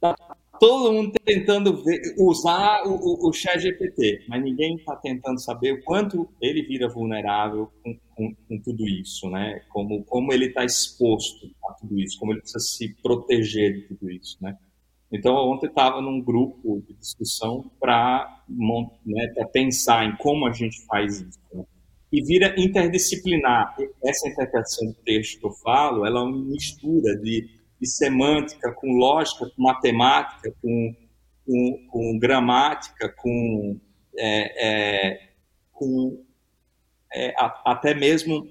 Tá 0.00 0.14
todo 0.58 0.92
mundo 0.92 1.12
tentando 1.24 1.82
ver, 1.82 2.00
usar 2.18 2.82
o, 2.86 2.94
o, 2.94 3.28
o 3.28 3.32
chat 3.32 3.60
GPT, 3.60 4.24
mas 4.28 4.42
ninguém 4.42 4.76
está 4.76 4.96
tentando 4.96 5.40
saber 5.40 5.72
o 5.72 5.82
quanto 5.82 6.28
ele 6.40 6.62
vira 6.62 6.88
vulnerável 6.88 7.70
com, 7.82 7.98
com, 8.14 8.34
com 8.34 8.58
tudo 8.60 8.86
isso, 8.86 9.28
né? 9.30 9.62
Como, 9.68 10.04
como 10.04 10.32
ele 10.32 10.46
está 10.46 10.64
exposto 10.64 11.50
a 11.68 11.74
tudo 11.74 11.98
isso, 11.98 12.18
como 12.18 12.32
ele 12.32 12.40
precisa 12.40 12.60
se 12.60 12.94
proteger 13.02 13.74
de 13.74 13.82
tudo 13.88 14.10
isso, 14.10 14.36
né? 14.40 14.56
Então, 15.10 15.34
ontem 15.34 15.66
estava 15.66 16.02
num 16.02 16.20
grupo 16.20 16.82
de 16.86 16.92
discussão 16.94 17.70
para 17.80 18.44
né, 19.06 19.26
pensar 19.50 20.04
em 20.04 20.14
como 20.16 20.46
a 20.46 20.52
gente 20.52 20.84
faz 20.84 21.22
isso. 21.22 21.40
Né? 21.52 21.64
E 22.12 22.22
vira 22.22 22.54
interdisciplinar. 22.58 23.76
Essa 24.04 24.28
interpretação 24.28 24.88
do 24.88 24.94
texto 25.04 25.40
que 25.40 25.46
eu 25.46 25.52
falo, 25.52 26.06
ela 26.06 26.20
é 26.20 26.22
uma 26.22 26.44
mistura 26.44 27.16
de, 27.16 27.48
de 27.80 27.88
semântica 27.88 28.72
com 28.72 28.92
lógica, 28.92 29.50
com 29.54 29.62
matemática, 29.62 30.52
com, 30.62 30.94
com, 31.46 31.86
com 31.90 32.18
gramática, 32.18 33.08
com, 33.16 33.78
é, 34.16 34.66
é, 34.66 35.20
com 35.72 36.24
é, 37.12 37.34
a, 37.36 37.72
até 37.72 37.94
mesmo 37.94 38.46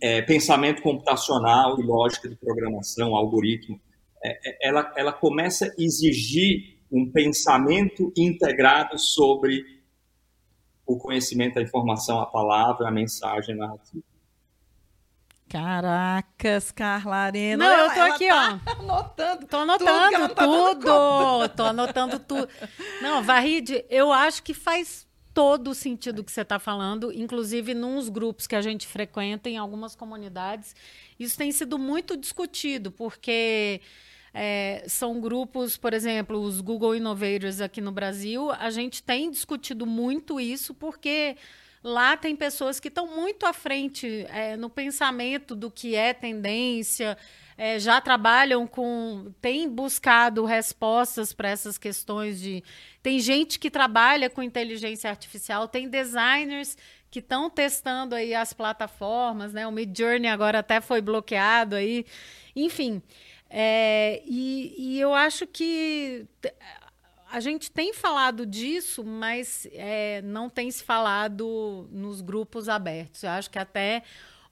é, 0.00 0.22
pensamento 0.22 0.82
computacional 0.82 1.80
e 1.80 1.82
lógica 1.82 2.28
de 2.28 2.36
programação, 2.36 3.14
algoritmo. 3.16 3.80
É, 4.22 4.50
é, 4.50 4.68
ela, 4.68 4.92
ela 4.96 5.12
começa 5.12 5.66
a 5.66 5.82
exigir 5.82 6.78
um 6.90 7.10
pensamento 7.10 8.12
integrado 8.16 8.98
sobre 8.98 9.64
o 10.86 10.98
conhecimento, 10.98 11.58
a 11.58 11.62
informação, 11.62 12.20
a 12.20 12.26
palavra, 12.26 12.88
a 12.88 12.90
mensagem, 12.90 13.54
a 13.54 13.58
narrativa. 13.58 14.04
Caracas, 15.48 16.72
Carla 16.72 17.16
Arena. 17.16 17.64
Não, 17.64 17.84
eu 17.84 17.94
tô 17.94 18.00
aqui, 18.00 18.28
tá 18.28 18.60
ó. 18.66 18.70
Anotando. 18.82 19.46
Tô 19.46 19.56
anotando 19.58 20.28
tudo. 20.34 20.80
tudo. 20.80 21.48
tô 21.54 21.62
anotando 21.62 22.18
tudo. 22.18 22.48
Não, 23.00 23.22
Varride, 23.22 23.84
eu 23.88 24.12
acho 24.12 24.42
que 24.42 24.52
faz 24.52 25.06
todo 25.32 25.70
o 25.70 25.74
sentido 25.74 26.24
que 26.24 26.32
você 26.32 26.42
está 26.42 26.58
falando, 26.58 27.12
inclusive 27.12 27.74
nos 27.74 28.08
grupos 28.08 28.46
que 28.46 28.54
a 28.54 28.62
gente 28.62 28.86
frequenta, 28.86 29.48
em 29.48 29.58
algumas 29.58 29.94
comunidades. 29.94 30.74
Isso 31.18 31.36
tem 31.36 31.52
sido 31.52 31.78
muito 31.78 32.16
discutido, 32.16 32.90
porque 32.90 33.80
é, 34.34 34.82
são 34.88 35.20
grupos, 35.20 35.76
por 35.76 35.94
exemplo, 35.94 36.40
os 36.40 36.60
Google 36.60 36.96
Innovators 36.96 37.60
aqui 37.60 37.80
no 37.80 37.92
Brasil. 37.92 38.50
A 38.50 38.68
gente 38.68 39.00
tem 39.00 39.30
discutido 39.30 39.86
muito 39.86 40.40
isso 40.40 40.74
porque 40.74 41.36
lá 41.84 42.16
tem 42.16 42.34
pessoas 42.34 42.80
que 42.80 42.88
estão 42.88 43.06
muito 43.06 43.46
à 43.46 43.52
frente 43.52 44.26
é, 44.28 44.56
no 44.56 44.68
pensamento 44.68 45.54
do 45.54 45.70
que 45.70 45.94
é 45.94 46.12
tendência, 46.12 47.16
é, 47.56 47.78
já 47.78 48.00
trabalham 48.00 48.66
com. 48.66 49.32
têm 49.40 49.68
buscado 49.68 50.44
respostas 50.44 51.32
para 51.32 51.50
essas 51.50 51.78
questões 51.78 52.40
de. 52.40 52.64
Tem 53.00 53.20
gente 53.20 53.60
que 53.60 53.70
trabalha 53.70 54.28
com 54.28 54.42
inteligência 54.42 55.08
artificial, 55.08 55.68
tem 55.68 55.88
designers 55.88 56.76
que 57.08 57.20
estão 57.20 57.48
testando 57.48 58.16
aí 58.16 58.34
as 58.34 58.52
plataformas, 58.52 59.52
né? 59.52 59.64
O 59.64 59.70
Mid 59.70 59.96
Journey 59.96 60.28
agora 60.28 60.58
até 60.58 60.80
foi 60.80 61.00
bloqueado 61.00 61.76
aí. 61.76 62.04
Enfim. 62.56 63.00
É, 63.56 64.20
e, 64.26 64.74
e, 64.76 65.00
eu 65.00 65.14
acho 65.14 65.46
que 65.46 66.26
a 67.30 67.38
gente 67.38 67.70
tem 67.70 67.94
falado 67.94 68.44
disso, 68.44 69.04
mas 69.04 69.68
é, 69.70 70.20
não 70.22 70.50
tem 70.50 70.68
se 70.72 70.82
falado 70.82 71.88
nos 71.92 72.20
grupos 72.20 72.68
abertos. 72.68 73.22
Eu 73.22 73.30
acho 73.30 73.48
que 73.48 73.56
até 73.56 74.02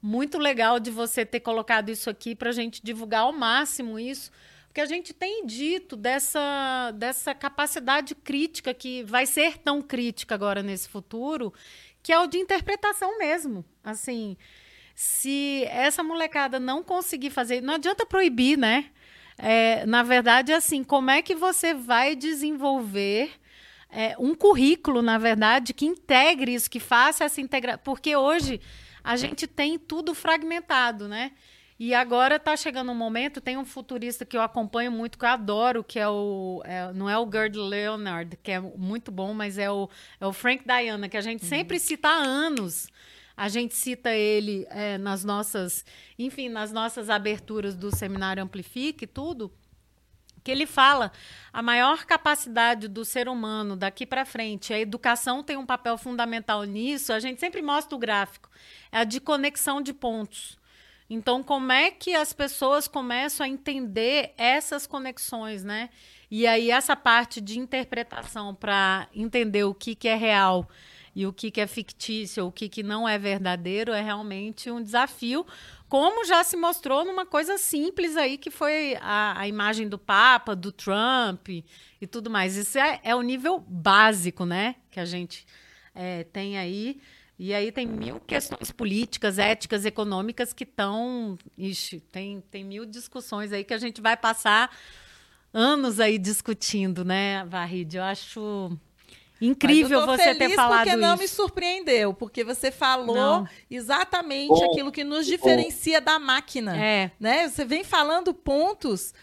muito 0.01 0.37
legal 0.37 0.79
de 0.79 0.89
você 0.89 1.25
ter 1.25 1.41
colocado 1.41 1.89
isso 1.89 2.09
aqui 2.09 2.33
para 2.33 2.51
a 2.51 2.53
gente 2.53 2.81
divulgar 2.81 3.23
ao 3.23 3.33
máximo 3.33 3.99
isso, 3.99 4.31
porque 4.67 4.79
a 4.79 4.85
gente 4.85 5.13
tem 5.13 5.45
dito 5.45 5.97
dessa, 5.97 6.91
dessa 6.91 7.35
capacidade 7.35 8.15
crítica 8.15 8.73
que 8.73 9.03
vai 9.03 9.25
ser 9.25 9.57
tão 9.57 9.81
crítica 9.81 10.33
agora 10.33 10.63
nesse 10.63 10.87
futuro, 10.87 11.53
que 12.01 12.13
é 12.13 12.19
o 12.19 12.25
de 12.25 12.37
interpretação 12.37 13.17
mesmo. 13.17 13.65
Assim, 13.83 14.37
se 14.95 15.65
essa 15.69 16.03
molecada 16.03 16.59
não 16.59 16.83
conseguir 16.83 17.29
fazer, 17.29 17.61
não 17.61 17.75
adianta 17.75 18.05
proibir, 18.05 18.57
né? 18.57 18.85
É, 19.37 19.85
na 19.85 20.03
verdade, 20.03 20.53
assim, 20.53 20.83
como 20.83 21.09
é 21.09 21.21
que 21.21 21.33
você 21.33 21.73
vai 21.73 22.15
desenvolver 22.15 23.31
é, 23.89 24.15
um 24.19 24.35
currículo, 24.35 25.01
na 25.01 25.17
verdade, 25.17 25.73
que 25.73 25.85
integre 25.85 26.53
isso, 26.53 26.69
que 26.69 26.79
faça 26.79 27.23
essa 27.23 27.41
integração? 27.41 27.81
Porque 27.83 28.15
hoje 28.15 28.61
a 29.03 29.15
gente 29.15 29.47
tem 29.47 29.77
tudo 29.77 30.13
fragmentado, 30.13 31.07
né? 31.07 31.31
E 31.79 31.93
agora 31.93 32.35
está 32.35 32.55
chegando 32.55 32.91
um 32.91 32.95
momento, 32.95 33.41
tem 33.41 33.57
um 33.57 33.65
futurista 33.65 34.23
que 34.23 34.37
eu 34.37 34.41
acompanho 34.41 34.91
muito, 34.91 35.17
que 35.17 35.25
eu 35.25 35.29
adoro, 35.29 35.83
que 35.83 35.99
é 35.99 36.07
o. 36.07 36.61
É, 36.63 36.93
não 36.93 37.09
é 37.09 37.17
o 37.17 37.29
Gerd 37.29 37.57
Leonard, 37.57 38.37
que 38.41 38.51
é 38.51 38.59
muito 38.59 39.11
bom, 39.11 39.33
mas 39.33 39.57
é 39.57 39.69
o, 39.69 39.89
é 40.21 40.25
o 40.25 40.31
Frank 40.31 40.63
Diana, 40.65 41.09
que 41.09 41.17
a 41.17 41.21
gente 41.21 41.43
uhum. 41.43 41.49
sempre 41.49 41.79
cita 41.79 42.07
há 42.07 42.15
anos. 42.15 42.87
A 43.35 43.49
gente 43.49 43.73
cita 43.73 44.11
ele 44.11 44.65
é, 44.69 44.97
nas 44.97 45.23
nossas, 45.23 45.83
enfim, 46.17 46.49
nas 46.49 46.71
nossas 46.71 47.09
aberturas 47.09 47.75
do 47.75 47.95
seminário 47.95 48.43
Amplifique 48.43 49.07
tudo, 49.07 49.51
que 50.43 50.51
ele 50.51 50.65
fala 50.65 51.11
a 51.51 51.61
maior 51.61 52.05
capacidade 52.05 52.87
do 52.87 53.05
ser 53.05 53.29
humano 53.29 53.75
daqui 53.75 54.05
para 54.05 54.25
frente, 54.25 54.73
a 54.73 54.79
educação 54.79 55.41
tem 55.41 55.57
um 55.57 55.65
papel 55.65 55.97
fundamental 55.97 56.63
nisso. 56.63 57.13
A 57.13 57.19
gente 57.19 57.39
sempre 57.39 57.61
mostra 57.61 57.95
o 57.95 57.99
gráfico, 57.99 58.49
é 58.91 58.99
a 58.99 59.03
de 59.03 59.19
conexão 59.19 59.81
de 59.81 59.93
pontos. 59.93 60.57
Então, 61.09 61.43
como 61.43 61.71
é 61.71 61.91
que 61.91 62.15
as 62.15 62.33
pessoas 62.33 62.87
começam 62.87 63.45
a 63.45 63.49
entender 63.49 64.33
essas 64.37 64.87
conexões, 64.87 65.63
né? 65.63 65.89
E 66.29 66.47
aí, 66.47 66.71
essa 66.71 66.95
parte 66.95 67.39
de 67.39 67.59
interpretação 67.59 68.55
para 68.55 69.07
entender 69.13 69.63
o 69.63 69.73
que, 69.73 69.95
que 69.95 70.07
é 70.07 70.15
real 70.15 70.67
e 71.15 71.27
o 71.27 71.33
que, 71.33 71.51
que 71.51 71.61
é 71.61 71.67
fictício, 71.67 72.45
o 72.45 72.51
que, 72.51 72.67
que 72.67 72.81
não 72.81 73.07
é 73.07 73.19
verdadeiro, 73.19 73.93
é 73.93 74.01
realmente 74.01 74.71
um 74.71 74.81
desafio, 74.81 75.45
como 75.87 76.25
já 76.25 76.43
se 76.43 76.57
mostrou 76.57 77.05
numa 77.05 77.25
coisa 77.25 77.57
simples 77.57 78.17
aí, 78.17 78.37
que 78.37 78.49
foi 78.49 78.97
a, 78.99 79.39
a 79.39 79.47
imagem 79.47 79.87
do 79.87 79.97
Papa, 79.99 80.55
do 80.55 80.71
Trump 80.71 81.49
e 81.49 82.07
tudo 82.09 82.29
mais. 82.31 82.55
Isso 82.55 82.79
é, 82.79 82.99
é 83.03 83.15
o 83.15 83.21
nível 83.21 83.59
básico, 83.59 84.45
né, 84.45 84.75
que 84.89 84.99
a 84.99 85.05
gente 85.05 85.45
é, 85.93 86.23
tem 86.23 86.57
aí. 86.57 86.99
E 87.37 87.53
aí 87.53 87.71
tem 87.71 87.85
mil 87.85 88.19
questões 88.19 88.71
políticas, 88.71 89.37
éticas, 89.37 89.85
econômicas 89.85 90.53
que 90.53 90.63
estão. 90.63 91.37
Ixi, 91.57 91.99
tem, 92.11 92.41
tem 92.49 92.63
mil 92.63 92.85
discussões 92.85 93.51
aí 93.51 93.63
que 93.63 93.73
a 93.73 93.77
gente 93.77 94.01
vai 94.01 94.15
passar 94.15 94.75
anos 95.51 95.99
aí 95.99 96.17
discutindo, 96.17 97.03
né, 97.03 97.43
Varride? 97.45 97.97
Eu 97.97 98.03
acho 98.03 98.77
incrível 99.47 100.05
você 100.05 100.35
ter 100.35 100.49
falado 100.55 100.83
porque 100.83 100.95
não 100.95 101.13
isso. 101.13 101.23
me 101.23 101.27
surpreendeu, 101.27 102.13
porque 102.13 102.43
você 102.43 102.71
falou 102.71 103.15
não. 103.15 103.47
exatamente 103.69 104.49
Bom, 104.49 104.65
aquilo 104.65 104.91
que 104.91 105.03
nos 105.03 105.25
diferencia 105.25 105.99
da 105.99 106.17
máquina. 106.19 106.77
É. 106.77 107.11
Né? 107.19 107.47
Você 107.49 107.65
vem 107.65 107.83
falando 107.83 108.33
pontos 108.33 109.13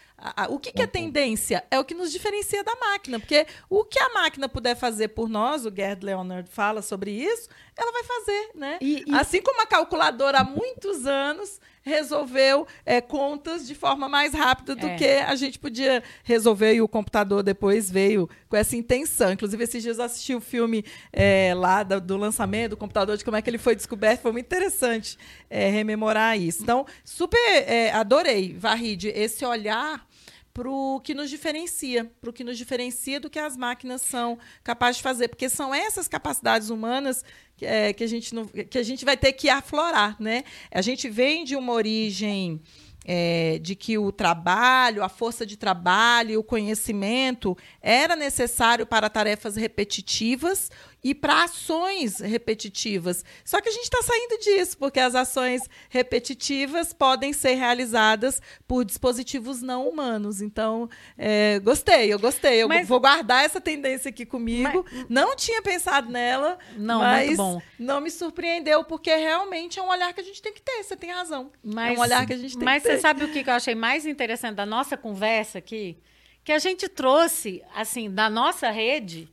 o 0.49 0.59
que, 0.59 0.71
que, 0.71 0.81
é 0.81 0.85
uhum. 0.85 0.91
tendência? 0.91 1.63
É 1.71 1.79
o 1.79 1.83
que 1.83 1.95
nos 1.95 2.11
diferencia 2.11 2.63
da 2.63 2.75
máquina, 2.75 3.19
porque 3.19 3.47
o 3.69 3.83
que 3.83 3.99
a 3.99 4.09
máquina 4.09 4.47
puder 4.47 4.75
fazer 4.75 5.09
por 5.09 5.27
nós, 5.27 5.65
o 5.65 5.73
Gerd 5.75 6.05
Leonard 6.05 6.47
fala 6.49 6.81
sobre 6.81 7.11
isso, 7.11 7.49
ela 7.81 7.91
vai 7.91 8.03
fazer, 8.03 8.49
né? 8.55 8.77
E, 8.81 9.03
e... 9.07 9.15
Assim 9.15 9.41
como 9.41 9.61
a 9.61 9.65
calculadora 9.65 10.39
há 10.39 10.43
muitos 10.43 11.05
anos 11.05 11.59
resolveu 11.83 12.67
é, 12.85 13.01
contas 13.01 13.67
de 13.67 13.73
forma 13.73 14.07
mais 14.07 14.33
rápida 14.33 14.75
do 14.75 14.85
é. 14.85 14.95
que 14.95 15.05
a 15.05 15.35
gente 15.35 15.57
podia 15.57 16.03
resolver 16.23 16.73
e 16.73 16.81
o 16.81 16.87
computador 16.87 17.41
depois 17.41 17.89
veio 17.89 18.29
com 18.47 18.55
essa 18.55 18.75
intenção. 18.75 19.31
Inclusive, 19.31 19.63
esses 19.63 19.81
dias 19.81 19.97
eu 19.97 20.05
assisti 20.05 20.35
o 20.35 20.41
filme 20.41 20.85
é, 21.11 21.53
lá 21.55 21.81
do, 21.83 21.99
do, 21.99 22.17
lançamento 22.17 22.71
do 22.71 22.77
computador, 22.77 23.17
de 23.17 23.25
como 23.25 23.35
é 23.35 23.41
que 23.41 23.49
ele 23.49 23.57
foi 23.57 23.75
descoberto. 23.75 24.21
Foi 24.21 24.31
muito 24.31 24.45
interessante 24.45 25.17
é, 25.49 25.69
rememorar 25.69 26.39
isso. 26.39 26.61
Então, 26.61 26.85
super 27.03 27.39
é, 27.67 27.91
adorei, 27.91 28.53
Varride, 28.53 29.09
esse 29.09 29.43
olhar 29.43 30.05
para 30.53 30.69
o 30.69 30.99
que 30.99 31.13
nos 31.13 31.29
diferencia, 31.29 32.11
para 32.19 32.29
o 32.29 32.33
que 32.33 32.43
nos 32.43 32.57
diferencia 32.57 33.19
do 33.19 33.29
que 33.29 33.39
as 33.39 33.55
máquinas 33.55 34.01
são 34.01 34.37
capazes 34.63 34.97
de 34.97 35.03
fazer, 35.03 35.27
porque 35.27 35.49
são 35.49 35.73
essas 35.73 36.07
capacidades 36.07 36.69
humanas 36.69 37.23
que, 37.55 37.65
é, 37.65 37.93
que, 37.93 38.03
a, 38.03 38.07
gente 38.07 38.35
não, 38.35 38.45
que 38.45 38.77
a 38.77 38.83
gente 38.83 39.05
vai 39.05 39.15
ter 39.15 39.33
que 39.33 39.49
aflorar. 39.49 40.15
Né? 40.19 40.43
A 40.71 40.81
gente 40.81 41.09
vem 41.09 41.43
de 41.43 41.55
uma 41.55 41.73
origem 41.73 42.61
é, 43.05 43.57
de 43.59 43.75
que 43.75 43.97
o 43.97 44.11
trabalho, 44.11 45.03
a 45.03 45.09
força 45.09 45.45
de 45.45 45.57
trabalho 45.57 46.39
o 46.39 46.43
conhecimento 46.43 47.57
era 47.81 48.15
necessário 48.15 48.85
para 48.85 49.09
tarefas 49.09 49.55
repetitivas 49.55 50.69
e 51.03 51.15
para 51.15 51.43
ações 51.43 52.19
repetitivas. 52.19 53.25
Só 53.43 53.59
que 53.59 53.69
a 53.69 53.71
gente 53.71 53.83
está 53.83 54.01
saindo 54.03 54.37
disso, 54.39 54.77
porque 54.77 54.99
as 54.99 55.15
ações 55.15 55.61
repetitivas 55.89 56.93
podem 56.93 57.33
ser 57.33 57.55
realizadas 57.55 58.41
por 58.67 58.85
dispositivos 58.85 59.61
não 59.61 59.87
humanos. 59.87 60.41
Então, 60.41 60.89
é, 61.17 61.59
gostei, 61.59 62.13
eu 62.13 62.19
gostei. 62.19 62.61
Eu 62.61 62.67
mas, 62.67 62.87
vou 62.87 62.99
guardar 62.99 63.43
essa 63.43 63.59
tendência 63.59 64.09
aqui 64.09 64.25
comigo. 64.25 64.85
Mas, 64.91 65.05
não 65.09 65.35
tinha 65.35 65.61
pensado 65.61 66.09
nela, 66.09 66.57
não, 66.77 66.99
mas 66.99 67.37
não 67.79 67.99
me 67.99 68.11
surpreendeu, 68.11 68.83
porque 68.83 69.13
realmente 69.15 69.79
é 69.79 69.81
um 69.81 69.89
olhar 69.89 70.13
que 70.13 70.21
a 70.21 70.23
gente 70.23 70.41
tem 70.41 70.53
que 70.53 70.61
ter. 70.61 70.83
Você 70.83 70.95
tem 70.95 71.11
razão. 71.11 71.51
Mas, 71.63 71.95
é 71.95 71.99
um 71.99 72.01
olhar 72.01 72.25
que 72.27 72.33
a 72.33 72.37
gente 72.37 72.55
tem 72.55 72.63
mas 72.63 72.83
que 72.83 72.87
ter. 72.87 72.93
Mas 72.93 73.01
você 73.01 73.07
sabe 73.07 73.23
o 73.23 73.31
que 73.31 73.49
eu 73.49 73.53
achei 73.53 73.73
mais 73.73 74.05
interessante 74.05 74.55
da 74.55 74.65
nossa 74.65 74.95
conversa 74.95 75.57
aqui? 75.57 75.97
Que 76.43 76.51
a 76.51 76.59
gente 76.59 76.87
trouxe, 76.87 77.63
assim, 77.75 78.09
da 78.09 78.29
nossa 78.29 78.69
rede 78.69 79.31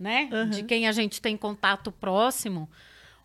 né? 0.00 0.30
Uhum. 0.32 0.48
De 0.48 0.62
quem 0.62 0.88
a 0.88 0.92
gente 0.92 1.20
tem 1.20 1.36
contato 1.36 1.92
próximo. 1.92 2.68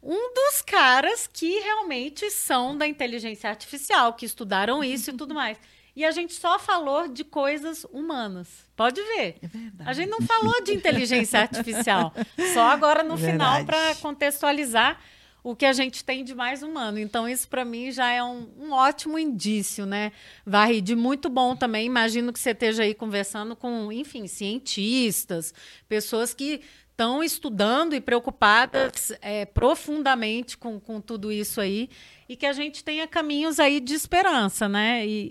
Um 0.04 0.34
dos 0.34 0.62
caras 0.62 1.28
que 1.32 1.60
realmente 1.62 2.30
são 2.30 2.78
da 2.78 2.86
inteligência 2.86 3.50
artificial, 3.50 4.14
que 4.14 4.26
estudaram 4.26 4.84
isso 4.84 5.10
e 5.10 5.14
tudo 5.14 5.34
mais. 5.34 5.58
E 5.96 6.04
a 6.04 6.12
gente 6.12 6.34
só 6.34 6.60
falou 6.60 7.08
de 7.08 7.24
coisas 7.24 7.86
humanas. 7.86 8.66
Pode 8.76 9.02
ver. 9.02 9.38
É 9.42 9.48
verdade. 9.48 9.90
A 9.90 9.94
gente 9.94 10.10
não 10.10 10.22
falou 10.22 10.62
de 10.62 10.74
inteligência 10.74 11.40
artificial. 11.40 12.14
Só 12.54 12.64
agora 12.64 13.02
no 13.02 13.16
é 13.16 13.18
final 13.32 13.64
para 13.64 13.96
contextualizar 13.96 15.00
o 15.46 15.56
que 15.56 15.68
a 15.68 15.74
gente 15.74 16.04
tem 16.04 16.24
de 16.24 16.34
mais 16.34 16.64
humano. 16.64 16.98
Então, 16.98 17.30
isso 17.30 17.48
para 17.48 17.64
mim 17.64 17.92
já 17.92 18.10
é 18.10 18.24
um, 18.24 18.50
um, 18.60 18.72
ótimo 18.72 19.20
indício, 19.20 19.86
né? 19.86 20.12
Varri, 20.44 20.82
de 20.82 20.96
muito 20.96 21.30
bom 21.30 21.56
também. 21.56 21.86
Imagino 21.86 22.34
que 22.34 22.40
você 22.40 22.50
esteja 22.50 22.82
aí 22.82 22.96
conversando 22.96 23.56
com, 23.56 23.92
enfim, 23.92 24.26
cientistas, 24.26 25.54
pessoas 25.88 26.34
que 26.34 26.62
estão 26.90 27.24
estudando 27.24 27.94
e 27.94 28.02
preocupadas 28.02 29.14
é, 29.22 29.46
profundamente 29.46 30.58
com, 30.58 30.80
com 30.80 31.00
tudo 31.00 31.32
isso 31.32 31.62
aí 31.62 31.92
e 32.28 32.36
que 32.36 32.48
a 32.48 32.54
gente 32.54 32.84
tenha 32.84 33.08
caminhos 33.08 33.60
aí 33.60 33.80
de 33.80 33.94
esperança, 33.94 34.68
né? 34.68 35.06
E, 35.06 35.30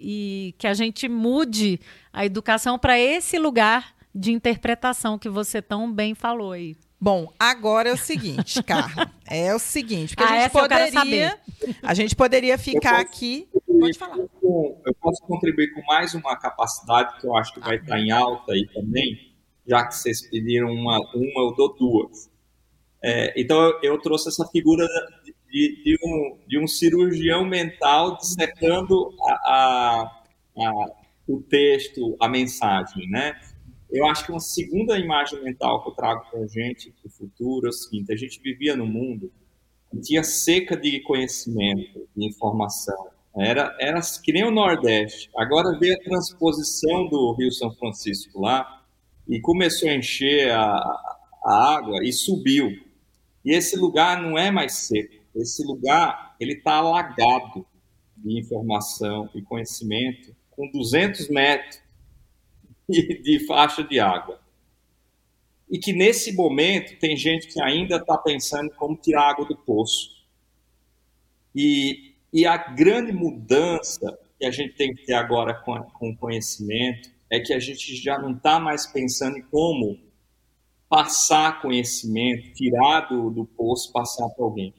e 0.48 0.52
que 0.52 0.68
a 0.68 0.74
gente 0.74 1.08
mude 1.08 1.80
a 2.12 2.24
educação 2.24 2.78
para 2.78 2.96
esse 2.96 3.36
lugar 3.36 3.92
de 4.14 4.30
interpretação 4.30 5.18
que 5.18 5.28
você 5.28 5.60
tão 5.60 5.92
bem 5.92 6.14
falou 6.14 6.52
aí. 6.52 6.76
Bom, 7.04 7.30
agora 7.38 7.90
é 7.90 7.92
o 7.92 7.98
seguinte, 7.98 8.62
Carla. 8.64 9.12
É 9.28 9.54
o 9.54 9.58
seguinte, 9.58 10.16
porque 10.16 10.32
ah, 10.32 10.36
a 10.36 10.40
gente 10.40 10.52
poderia. 10.52 11.38
A 11.82 11.94
gente 11.94 12.16
poderia 12.16 12.56
ficar 12.56 12.98
aqui. 12.98 13.46
Pode 13.78 13.98
falar. 13.98 14.16
eu 14.16 14.94
posso 15.02 15.20
contribuir 15.24 15.74
com 15.74 15.82
mais 15.82 16.14
uma 16.14 16.34
capacidade 16.34 17.20
que 17.20 17.26
eu 17.26 17.36
acho 17.36 17.52
que 17.52 17.60
vai 17.60 17.76
estar 17.76 18.00
em 18.00 18.10
alta 18.10 18.52
aí 18.52 18.66
também, 18.72 19.34
já 19.66 19.86
que 19.86 19.94
vocês 19.96 20.22
pediram 20.30 20.72
uma, 20.72 20.98
uma 21.14 21.42
eu 21.42 21.54
dou 21.54 21.76
duas. 21.76 22.30
É, 23.02 23.38
então 23.38 23.62
eu, 23.62 23.80
eu, 23.82 23.98
trouxe 24.00 24.30
essa 24.30 24.46
figura 24.46 24.88
de, 25.50 25.82
de, 25.84 25.98
um, 26.02 26.38
de 26.48 26.58
um 26.58 26.66
cirurgião 26.66 27.44
mental 27.44 28.16
dissecando 28.16 29.10
a, 29.20 29.32
a, 29.34 30.10
a, 30.56 30.72
o 31.28 31.42
texto, 31.42 32.16
a 32.18 32.30
mensagem, 32.30 33.06
né? 33.10 33.38
Eu 33.94 34.06
acho 34.06 34.24
que 34.26 34.32
uma 34.32 34.40
segunda 34.40 34.98
imagem 34.98 35.40
mental 35.44 35.80
que 35.80 35.90
eu 35.90 35.94
trago 35.94 36.28
para 36.28 36.40
a 36.40 36.46
gente 36.48 36.90
para 36.90 37.06
o 37.06 37.10
futuro 37.10 37.66
é 37.66 37.68
o 37.68 37.72
seguinte: 37.72 38.12
a 38.12 38.16
gente 38.16 38.40
vivia 38.40 38.74
num 38.74 38.88
mundo 38.88 39.32
que 39.88 40.00
tinha 40.00 40.24
seca 40.24 40.76
de 40.76 40.98
conhecimento, 41.00 42.08
de 42.16 42.26
informação. 42.26 43.06
Era, 43.36 43.76
era 43.78 44.00
que 44.22 44.32
nem 44.32 44.44
o 44.44 44.50
Nordeste. 44.50 45.30
Agora 45.36 45.78
veio 45.78 45.94
a 45.94 46.04
transposição 46.04 47.08
do 47.08 47.34
Rio 47.34 47.52
São 47.52 47.72
Francisco 47.72 48.40
lá 48.40 48.84
e 49.28 49.40
começou 49.40 49.88
a 49.88 49.94
encher 49.94 50.50
a, 50.50 50.74
a 51.44 51.76
água 51.76 52.00
e 52.02 52.12
subiu. 52.12 52.70
E 53.44 53.52
esse 53.52 53.76
lugar 53.76 54.20
não 54.20 54.36
é 54.36 54.50
mais 54.50 54.72
seco. 54.72 55.22
Esse 55.36 55.64
lugar 55.64 56.34
ele 56.40 56.54
está 56.54 56.74
alagado 56.74 57.64
de 58.16 58.40
informação 58.40 59.30
e 59.34 59.42
conhecimento 59.42 60.34
com 60.50 60.68
200 60.70 61.28
metros 61.28 61.83
de 62.88 63.46
faixa 63.46 63.82
de 63.82 63.98
água. 63.98 64.40
E 65.70 65.78
que 65.78 65.92
nesse 65.92 66.34
momento 66.34 66.98
tem 66.98 67.16
gente 67.16 67.48
que 67.48 67.60
ainda 67.60 67.96
está 67.96 68.18
pensando 68.18 68.70
como 68.74 68.96
tirar 68.96 69.30
água 69.30 69.46
do 69.46 69.56
poço. 69.56 70.10
E, 71.54 72.14
e 72.32 72.46
a 72.46 72.56
grande 72.56 73.12
mudança 73.12 74.18
que 74.38 74.44
a 74.44 74.50
gente 74.50 74.74
tem 74.74 74.94
que 74.94 75.06
ter 75.06 75.14
agora 75.14 75.54
com, 75.54 75.80
com 75.82 76.16
conhecimento 76.16 77.10
é 77.30 77.40
que 77.40 77.52
a 77.52 77.58
gente 77.58 77.96
já 77.96 78.18
não 78.18 78.32
está 78.32 78.60
mais 78.60 78.86
pensando 78.86 79.38
em 79.38 79.42
como 79.42 79.98
passar 80.88 81.60
conhecimento, 81.60 82.52
tirar 82.52 83.08
do, 83.08 83.30
do 83.30 83.44
poço, 83.44 83.90
passar 83.92 84.28
para 84.28 84.44
alguém. 84.44 84.74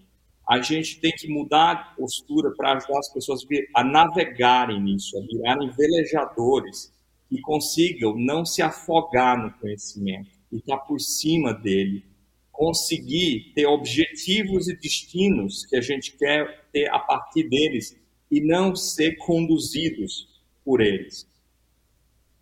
A 0.48 0.62
gente 0.62 1.00
tem 1.02 1.12
que 1.12 1.28
mudar 1.28 1.72
a 1.72 1.76
postura 1.96 2.52
para 2.56 2.74
ajudar 2.74 3.00
as 3.00 3.12
pessoas 3.12 3.42
a 3.76 3.84
navegarem 3.84 4.80
nisso, 4.80 5.18
a 5.18 5.22
virarem 5.22 5.70
velejadores 5.72 6.95
que 7.30 7.42
consigam 7.42 8.16
não 8.16 8.46
se 8.46 8.62
afogar 8.62 9.42
no 9.42 9.52
conhecimento 9.60 10.30
e 10.52 10.58
estar 10.58 10.78
por 10.78 11.00
cima 11.00 11.54
dele, 11.54 12.06
conseguir 12.52 13.52
ter 13.54 13.66
objetivos 13.66 14.68
e 14.68 14.76
destinos 14.76 15.66
que 15.66 15.76
a 15.76 15.82
gente 15.82 16.16
quer 16.18 16.66
ter 16.72 16.90
a 16.90 17.00
partir 17.00 17.50
deles 17.50 17.98
e 18.32 18.42
não 18.42 18.76
ser 18.76 19.18
conduzidos 19.18 20.28
por 20.64 20.82
eles. 20.82 21.28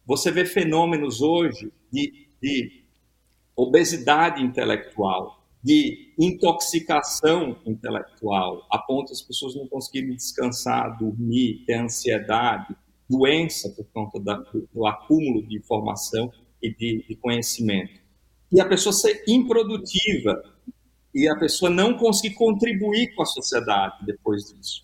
Você 0.06 0.32
vê 0.32 0.46
fenômenos 0.46 1.22
hoje 1.22 1.72
de, 1.92 2.28
de 2.42 2.84
obesidade 3.56 4.44
intelectual, 4.44 5.44
de 5.64 6.14
intoxicação 6.20 7.58
intelectual, 7.66 8.68
a 8.70 8.78
ponto 8.78 9.14
as 9.14 9.22
pessoas 9.22 9.56
não 9.56 9.68
conseguirem 9.68 10.16
descansar, 10.16 10.98
dormir, 10.98 11.64
ter 11.66 11.76
ansiedade, 11.76 12.76
doença 13.14 13.70
por 13.70 13.86
conta 13.94 14.20
da, 14.20 14.36
do, 14.74 14.88
acúmulo 14.88 15.46
de 15.48 15.58
informação 15.58 16.32
e 16.62 16.74
de, 16.74 17.06
de, 17.08 17.16
conhecimento. 17.16 18.02
E 18.52 18.60
a 18.60 18.66
pessoa 18.66 18.92
ser 18.92 19.24
improdutiva 19.28 20.42
e 21.14 21.28
a 21.28 21.36
pessoa 21.38 21.70
não 21.70 21.96
conseguir 21.96 22.34
contribuir 22.36 23.14
com 23.16 23.22
a 23.22 23.26
sociedade 23.26 24.04
depois 24.06 24.46
disso. 24.46 24.82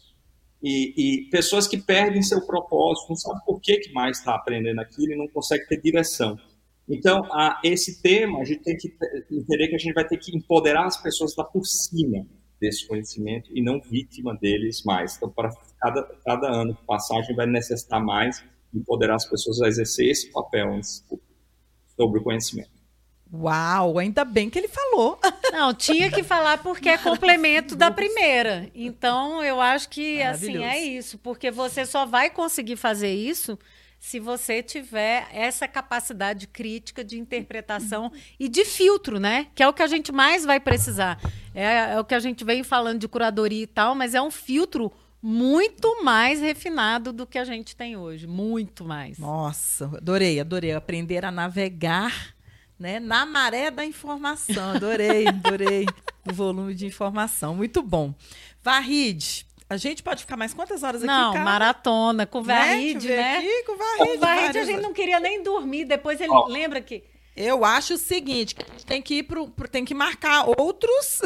E, 0.62 0.94
e 1.26 1.30
pessoas 1.30 1.68
que 1.68 1.78
perdem 1.78 2.22
seu 2.22 2.46
propósito, 2.46 3.10
não 3.10 3.16
sabem 3.16 3.42
por 3.46 3.60
que, 3.60 3.78
que 3.78 3.94
mais 3.94 4.20
está 4.20 4.36
aprendendo 4.36 4.80
aquilo 4.80 5.14
e 5.14 5.18
não 5.18 5.28
consegue 5.28 5.68
ter 5.68 5.82
direção. 5.82 6.38
Então, 6.88 7.24
a, 7.32 7.60
esse 7.64 8.02
tema, 8.02 8.40
a 8.40 8.44
gente 8.44 8.62
tem 8.62 8.76
que 8.76 8.92
entender 9.32 9.70
que 9.70 9.76
a 9.76 9.80
gente 9.80 9.94
vai 9.94 10.08
ter 10.08 10.18
que 10.18 10.36
empoderar 10.36 10.86
as 10.86 11.02
pessoas 11.02 11.36
da 11.36 11.44
por 11.44 11.66
cima 11.66 12.26
desse 12.60 12.88
conhecimento 12.88 13.50
e 13.54 13.62
não 13.62 13.80
vítima 13.82 14.36
deles 14.36 14.84
mais. 14.84 15.16
Então, 15.16 15.30
para 15.30 15.50
cada, 15.80 16.04
cada 16.26 16.48
ano 16.52 16.76
que 16.76 16.84
passar, 16.86 17.18
a 17.18 17.22
gente 17.22 17.36
vai 17.36 17.48
necessitar 17.48 18.04
mais 18.04 18.44
empoderar 18.74 19.16
as 19.16 19.26
pessoas 19.26 19.62
a 19.62 19.68
exercer 19.68 20.10
esse 20.10 20.32
papel 20.32 20.80
sobre 21.98 22.20
o 22.20 22.24
conhecimento. 22.24 22.80
Uau, 23.32 24.00
ainda 24.00 24.26
bem 24.26 24.50
que 24.50 24.58
ele 24.58 24.68
falou. 24.68 25.20
Não, 25.54 25.74
tinha 25.74 26.10
que 26.10 26.24
falar 26.24 26.64
porque 26.64 26.90
é 26.90 26.98
complemento 26.98 27.76
da 27.76 27.92
primeira. 27.92 28.70
Então, 28.74 29.44
eu 29.44 29.62
acho 29.62 29.88
que 29.90 30.22
assim 30.22 30.64
é 30.64 30.80
isso, 30.80 31.18
porque 31.20 31.52
você 31.52 31.86
só 31.86 32.06
vai 32.06 32.30
conseguir 32.30 32.76
fazer 32.76 33.14
isso 33.14 33.58
se 34.00 34.20
você 34.20 34.64
tiver 34.64 35.28
essa 35.34 35.68
capacidade 35.68 36.48
crítica 36.48 37.04
de 37.04 37.20
interpretação 37.20 38.12
e 38.40 38.48
de 38.48 38.64
filtro, 38.64 39.20
né? 39.20 39.48
Que 39.54 39.62
é 39.62 39.68
o 39.68 39.74
que 39.74 39.84
a 39.84 39.88
gente 39.88 40.12
mais 40.12 40.46
vai 40.46 40.60
precisar. 40.60 41.20
É, 41.54 41.94
é 41.94 42.00
o 42.00 42.06
que 42.06 42.16
a 42.16 42.20
gente 42.20 42.46
vem 42.46 42.64
falando 42.64 43.00
de 43.00 43.08
curadoria 43.08 43.64
e 43.64 43.68
tal, 43.68 43.94
mas 43.94 44.16
é 44.16 44.22
um 44.22 44.32
filtro 44.32 44.92
muito 45.22 46.02
mais 46.04 46.40
refinado 46.40 47.12
do 47.12 47.28
que 47.28 47.38
a 47.38 47.44
gente 47.44 47.76
tem 47.76 47.98
hoje. 47.98 48.26
Muito 48.26 48.86
mais. 48.86 49.18
Nossa, 49.18 49.86
adorei, 49.98 50.40
adorei. 50.40 50.72
Aprender 50.72 51.26
a 51.26 51.32
navegar 51.32 52.34
né, 52.80 53.00
na 53.00 53.26
maré 53.26 53.70
da 53.70 53.86
informação. 53.86 54.72
Adorei, 54.72 55.28
adorei 55.28 55.86
o 56.26 56.34
volume 56.34 56.74
de 56.74 56.86
informação. 56.86 57.54
Muito 57.54 57.82
bom. 57.82 58.14
Varride, 58.64 59.46
a 59.70 59.78
gente 59.78 60.02
pode 60.02 60.22
ficar 60.22 60.36
mais 60.36 60.54
quantas 60.54 60.82
horas 60.82 61.04
aqui, 61.04 61.08
Não, 61.08 61.36
maratona, 61.36 62.26
com 62.26 62.42
Varride, 62.42 63.08
né? 63.08 63.16
né? 63.16 63.38
Aqui, 63.38 63.64
com 63.64 63.78
Varride. 63.78 64.14
Com 64.14 64.20
Varride 64.20 64.58
a 64.58 64.66
gente 64.66 64.82
não 64.82 64.94
queria 64.94 65.20
nem 65.20 65.44
dormir. 65.44 65.86
Depois 65.86 66.20
ele 66.20 66.32
oh. 66.32 66.48
lembra 66.48 66.82
que... 66.82 67.04
Eu 67.36 67.64
acho 67.64 67.94
o 67.94 67.98
seguinte, 67.98 68.54
que 68.54 68.64
a 68.64 68.74
gente 68.74 68.86
tem 68.86 69.02
que 69.02 69.20
ir 69.20 69.24
pro, 69.24 69.48
pro 69.48 69.70
tem 69.70 69.86
que 69.86 69.94
marcar 69.94 70.46
outros. 70.60 71.22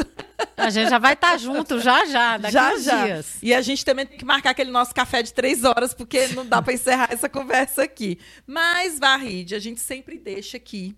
A 0.56 0.70
gente 0.70 0.90
já 0.90 0.98
vai 0.98 1.14
estar 1.14 1.32
tá 1.32 1.36
junto 1.38 1.80
já 1.80 2.04
já, 2.04 2.36
daqui 2.36 2.52
já, 2.52 2.78
já. 2.78 3.06
dias. 3.06 3.38
E 3.42 3.52
a 3.52 3.60
gente 3.60 3.84
também 3.84 4.06
tem 4.06 4.18
que 4.18 4.24
marcar 4.24 4.50
aquele 4.50 4.70
nosso 4.70 4.94
café 4.94 5.22
de 5.22 5.32
três 5.32 5.64
horas, 5.64 5.92
porque 5.92 6.28
não 6.28 6.46
dá 6.46 6.62
para 6.62 6.72
encerrar 6.72 7.08
essa 7.10 7.28
conversa 7.28 7.82
aqui. 7.82 8.20
Mas, 8.46 9.00
Varride, 9.00 9.56
a 9.56 9.58
gente 9.58 9.80
sempre 9.80 10.16
deixa 10.16 10.56
aqui 10.56 10.94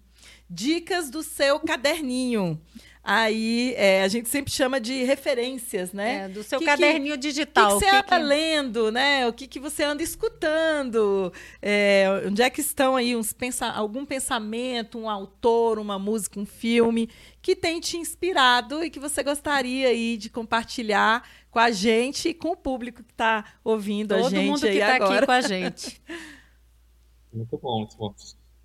dicas 0.50 1.10
do 1.10 1.22
seu 1.22 1.60
caderninho. 1.60 2.60
Aí 3.08 3.72
é, 3.76 4.02
a 4.02 4.08
gente 4.08 4.28
sempre 4.28 4.52
chama 4.52 4.80
de 4.80 5.04
referências, 5.04 5.92
né? 5.92 6.24
É, 6.24 6.28
do 6.28 6.42
seu 6.42 6.58
que 6.58 6.64
caderninho 6.64 7.14
que, 7.14 7.20
digital. 7.20 7.76
O 7.76 7.78
que, 7.78 7.84
que, 7.84 7.92
você 7.92 8.02
que 8.02 8.14
anda 8.14 8.18
lendo, 8.18 8.90
né? 8.90 9.28
O 9.28 9.32
que, 9.32 9.46
que 9.46 9.60
você 9.60 9.84
anda 9.84 10.02
escutando? 10.02 11.32
É, 11.62 12.24
onde 12.26 12.42
é 12.42 12.50
que 12.50 12.60
estão 12.60 12.96
aí 12.96 13.14
uns 13.14 13.32
pensa 13.32 13.70
algum 13.70 14.04
pensamento, 14.04 14.98
um 14.98 15.08
autor, 15.08 15.78
uma 15.78 16.00
música, 16.00 16.40
um 16.40 16.44
filme 16.44 17.08
que 17.40 17.54
tem 17.54 17.78
te 17.78 17.96
inspirado 17.96 18.82
e 18.82 18.90
que 18.90 18.98
você 18.98 19.22
gostaria 19.22 19.86
aí 19.86 20.16
de 20.16 20.28
compartilhar 20.28 21.22
com 21.48 21.60
a 21.60 21.70
gente 21.70 22.30
e 22.30 22.34
com 22.34 22.48
o 22.48 22.56
público 22.56 23.04
que 23.04 23.12
está 23.12 23.44
ouvindo 23.62 24.16
Todo 24.16 24.26
a 24.26 24.30
gente 24.30 24.46
mundo 24.48 24.60
que 24.62 24.66
está 24.66 24.96
aqui 24.96 25.24
com 25.26 25.32
a 25.32 25.40
gente. 25.42 26.02
Muito 27.32 27.56
bom, 27.58 27.80
muito 27.80 27.96
bom. 27.98 28.14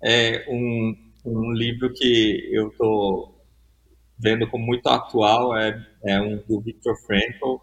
É 0.02 0.46
um, 0.48 0.96
um 1.26 1.52
livro 1.52 1.92
que 1.92 2.48
eu 2.50 2.68
estou 2.68 3.31
vendo 4.18 4.48
como 4.48 4.64
muito 4.64 4.88
atual 4.88 5.56
é, 5.56 5.84
é 6.04 6.20
um 6.20 6.36
do 6.48 6.60
Viktor 6.60 6.96
Frankl, 7.06 7.56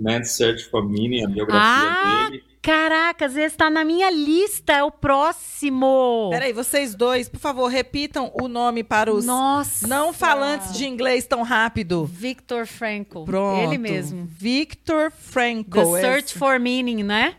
Man's 0.00 0.32
Search 0.32 0.64
for 0.68 0.86
Meaning, 0.86 1.24
a 1.24 1.28
biografia 1.28 1.60
ah, 1.62 2.28
dele. 2.30 2.44
Caracas, 2.66 3.36
esse 3.36 3.54
está 3.54 3.70
na 3.70 3.84
minha 3.84 4.10
lista, 4.10 4.72
é 4.72 4.82
o 4.82 4.90
próximo. 4.90 6.30
Peraí, 6.32 6.52
vocês 6.52 6.96
dois, 6.96 7.28
por 7.28 7.38
favor, 7.38 7.68
repitam 7.68 8.32
o 8.40 8.48
nome 8.48 8.82
para 8.82 9.12
os 9.12 9.24
Nossa. 9.24 9.86
não 9.86 10.12
falantes 10.12 10.76
de 10.76 10.84
inglês 10.84 11.26
tão 11.26 11.42
rápido. 11.42 12.04
Victor 12.04 12.66
Frankl. 12.66 13.22
Pronto. 13.22 13.62
Ele 13.62 13.78
mesmo. 13.78 14.26
Victor 14.26 15.12
Frankl. 15.12 15.70
The 15.70 16.00
Search 16.00 16.24
esse. 16.30 16.38
for 16.38 16.58
Meaning, 16.58 17.04
né? 17.04 17.36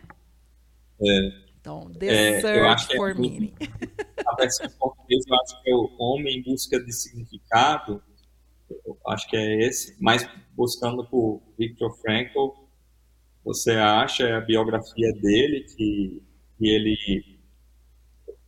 É. 1.00 1.48
Então, 1.60 1.90
The 1.92 2.06
é, 2.06 2.40
Search 2.40 2.96
for 2.96 3.10
é 3.10 3.14
Meaning. 3.14 3.52
A 4.26 4.34
versão 4.34 4.66
eu 5.10 5.34
acho 5.34 5.62
que 5.62 5.70
é 5.70 5.74
o 5.74 5.90
Homem 5.98 6.38
em 6.38 6.42
Busca 6.42 6.82
de 6.82 6.90
Significado 6.90 8.02
acho 9.08 9.28
que 9.28 9.36
é 9.36 9.66
esse, 9.66 9.96
mas 10.00 10.28
buscando 10.54 11.04
por 11.06 11.42
Viktor 11.58 11.90
Frankl, 12.00 12.50
você 13.44 13.72
acha 13.72 14.36
a 14.36 14.40
biografia 14.40 15.12
dele, 15.12 15.64
que, 15.64 16.22
que 16.58 16.68
ele, 16.68 17.38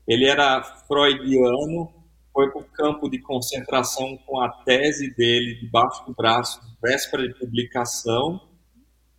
ele 0.06 0.26
era 0.26 0.62
freudiano, 0.86 1.92
foi 2.32 2.50
para 2.50 2.60
o 2.60 2.64
campo 2.64 3.08
de 3.08 3.18
concentração 3.20 4.16
com 4.26 4.40
a 4.40 4.48
tese 4.64 5.14
dele 5.14 5.54
debaixo 5.60 6.04
do 6.06 6.14
braço, 6.14 6.60
véspera 6.82 7.26
de 7.26 7.38
publicação, 7.38 8.40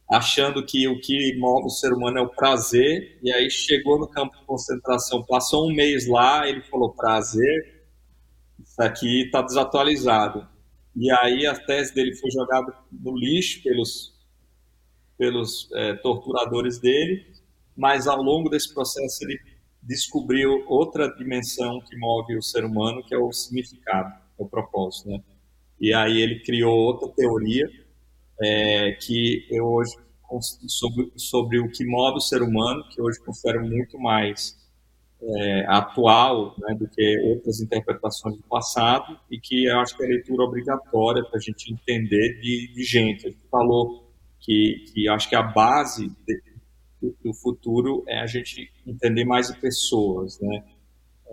achando 0.10 0.66
que 0.66 0.88
o 0.88 1.00
que 1.00 1.38
move 1.38 1.68
o 1.68 1.70
ser 1.70 1.94
humano 1.94 2.20
é 2.20 2.22
o 2.22 2.30
prazer, 2.30 3.18
e 3.24 3.32
aí 3.32 3.50
chegou 3.50 3.98
no 3.98 4.08
campo 4.08 4.38
de 4.38 4.46
concentração, 4.46 5.24
passou 5.24 5.70
um 5.70 5.74
mês 5.74 6.08
lá, 6.08 6.48
ele 6.48 6.62
falou, 6.64 6.94
prazer, 6.94 7.88
isso 8.62 8.82
aqui 8.82 9.24
está 9.24 9.42
desatualizado 9.42 10.52
e 10.96 11.10
aí 11.12 11.46
a 11.46 11.56
tese 11.56 11.94
dele 11.94 12.16
foi 12.16 12.30
jogada 12.32 12.74
no 12.92 13.18
lixo 13.18 13.64
pelos, 13.64 14.14
pelos 15.18 15.70
é, 15.74 15.94
torturadores 15.96 16.80
dele, 16.80 17.26
mas 17.76 18.08
ao 18.08 18.22
longo 18.22 18.50
desse 18.50 18.74
processo 18.74 19.24
ele 19.24 19.40
descobriu 19.82 20.64
outra 20.68 21.08
dimensão 21.16 21.82
que 21.82 21.98
move 21.98 22.38
o 22.38 22.42
ser 22.42 22.64
humano, 22.66 23.04
que 23.04 23.16
é 23.16 23.18
o 23.18 23.32
significado, 23.32 24.14
o 24.38 24.48
propósito, 24.48 25.10
né? 25.10 25.22
E 25.80 25.94
aí 25.94 26.22
ele 26.22 26.42
criou 26.42 26.78
outra 26.78 27.10
teoria 27.10 27.68
é, 28.40 28.92
que 28.92 29.48
eu 29.50 29.66
hoje 29.66 29.96
sobre, 30.68 31.12
sobre 31.16 31.60
o 31.60 31.72
que 31.72 31.84
move 31.84 32.18
o 32.18 32.22
ser 32.22 32.44
humano, 32.44 32.88
que 32.90 33.02
hoje 33.02 33.20
considero 33.20 33.66
muito 33.66 33.98
mais 33.98 34.61
é, 35.24 35.66
atual 35.68 36.56
né, 36.58 36.76
do 36.76 36.88
que 36.88 37.20
outras 37.30 37.62
interpretações 37.62 38.36
do 38.38 38.44
passado 38.44 39.20
e 39.30 39.40
que 39.40 39.66
eu 39.66 39.80
acho 39.80 39.96
que 39.96 40.04
é 40.04 40.08
leitura 40.08 40.44
obrigatória 40.44 41.24
para 41.24 41.38
a 41.38 41.42
gente 41.42 41.72
entender 41.72 42.40
de, 42.42 42.74
de, 42.74 42.84
gente. 42.84 43.28
A 43.28 43.30
gente 43.30 43.48
falou 43.50 44.12
que, 44.40 44.86
que 44.92 45.08
acho 45.08 45.30
que 45.30 45.36
a 45.36 45.44
base 45.44 46.10
de, 46.28 46.42
do, 47.24 47.34
futuro 47.34 48.04
é 48.08 48.20
a 48.20 48.26
gente 48.26 48.72
entender 48.86 49.24
mais 49.26 49.48
de 49.48 49.60
pessoas, 49.60 50.40
né? 50.40 50.64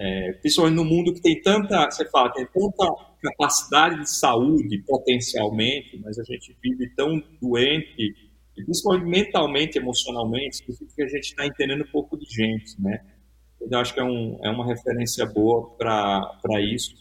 É, 0.00 0.32
principalmente 0.34 0.76
no 0.76 0.84
mundo 0.84 1.12
que 1.12 1.20
tem 1.20 1.40
tanta, 1.40 1.90
você 1.90 2.08
fala, 2.08 2.32
tem 2.32 2.46
tanta 2.46 2.86
capacidade 3.20 4.00
de 4.00 4.10
saúde 4.10 4.78
potencialmente, 4.86 5.98
mas 5.98 6.18
a 6.20 6.22
gente 6.22 6.56
vive 6.62 6.88
tão 6.94 7.20
doente, 7.42 8.14
principalmente 8.54 9.08
mentalmente, 9.08 9.76
emocionalmente, 9.76 10.62
que 10.62 11.02
a 11.02 11.08
gente 11.08 11.24
está 11.24 11.44
entendendo 11.46 11.84
pouco 11.90 12.16
de 12.16 12.26
gente, 12.26 12.80
né? 12.80 13.00
Eu 13.60 13.78
acho 13.78 13.92
que 13.92 14.00
é, 14.00 14.04
um, 14.04 14.38
é 14.42 14.50
uma 14.50 14.66
referência 14.66 15.26
boa 15.26 15.70
para 15.76 16.60
isso 16.60 16.94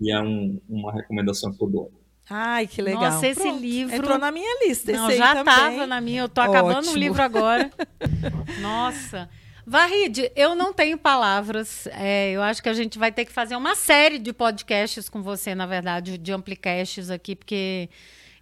e 0.00 0.10
é 0.10 0.20
um, 0.20 0.60
uma 0.68 0.92
recomendação 0.92 1.52
que 1.52 1.62
eu 1.62 1.68
dou. 1.68 1.92
Ai, 2.28 2.66
que 2.66 2.80
legal. 2.80 3.02
Nossa, 3.02 3.26
esse 3.26 3.40
Pronto, 3.40 3.60
livro. 3.60 3.96
Entrou 3.96 4.18
na 4.18 4.30
minha 4.30 4.66
lista. 4.66 4.92
Não, 4.92 5.10
já 5.10 5.40
estava 5.40 5.86
na 5.86 6.00
minha. 6.00 6.22
Eu 6.22 6.28
tô 6.28 6.40
acabando 6.40 6.90
o 6.90 6.96
livro 6.96 7.20
agora. 7.20 7.70
Nossa. 8.62 9.28
Varride, 9.66 10.30
eu 10.34 10.54
não 10.54 10.72
tenho 10.72 10.96
palavras. 10.96 11.88
É, 11.92 12.30
eu 12.30 12.42
acho 12.42 12.62
que 12.62 12.68
a 12.68 12.74
gente 12.74 12.98
vai 12.98 13.10
ter 13.10 13.24
que 13.24 13.32
fazer 13.32 13.56
uma 13.56 13.74
série 13.74 14.18
de 14.18 14.32
podcasts 14.32 15.08
com 15.08 15.22
você, 15.22 15.54
na 15.54 15.66
verdade, 15.66 16.16
de 16.16 16.32
amplicasts 16.32 17.10
aqui, 17.10 17.34
porque 17.34 17.88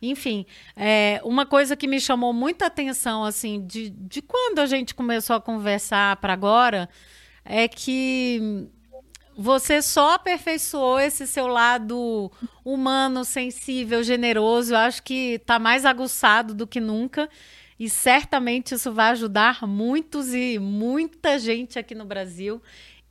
enfim, 0.00 0.46
é, 0.76 1.20
uma 1.24 1.44
coisa 1.44 1.76
que 1.76 1.88
me 1.88 2.00
chamou 2.00 2.32
muita 2.32 2.66
atenção, 2.66 3.24
assim, 3.24 3.66
de, 3.66 3.90
de 3.90 4.22
quando 4.22 4.60
a 4.60 4.66
gente 4.66 4.94
começou 4.94 5.36
a 5.36 5.40
conversar 5.40 6.16
para 6.16 6.32
agora, 6.32 6.88
é 7.44 7.66
que 7.66 8.68
você 9.36 9.80
só 9.80 10.14
aperfeiçoou 10.14 10.98
esse 10.98 11.24
seu 11.24 11.46
lado 11.46 12.30
humano, 12.64 13.24
sensível, 13.24 14.02
generoso. 14.02 14.74
Eu 14.74 14.78
acho 14.78 15.02
que 15.02 15.34
está 15.34 15.60
mais 15.60 15.84
aguçado 15.84 16.54
do 16.54 16.66
que 16.66 16.80
nunca. 16.80 17.28
E 17.78 17.88
certamente 17.88 18.74
isso 18.74 18.92
vai 18.92 19.10
ajudar 19.10 19.64
muitos 19.64 20.34
e 20.34 20.58
muita 20.58 21.38
gente 21.38 21.78
aqui 21.78 21.94
no 21.94 22.04
Brasil. 22.04 22.60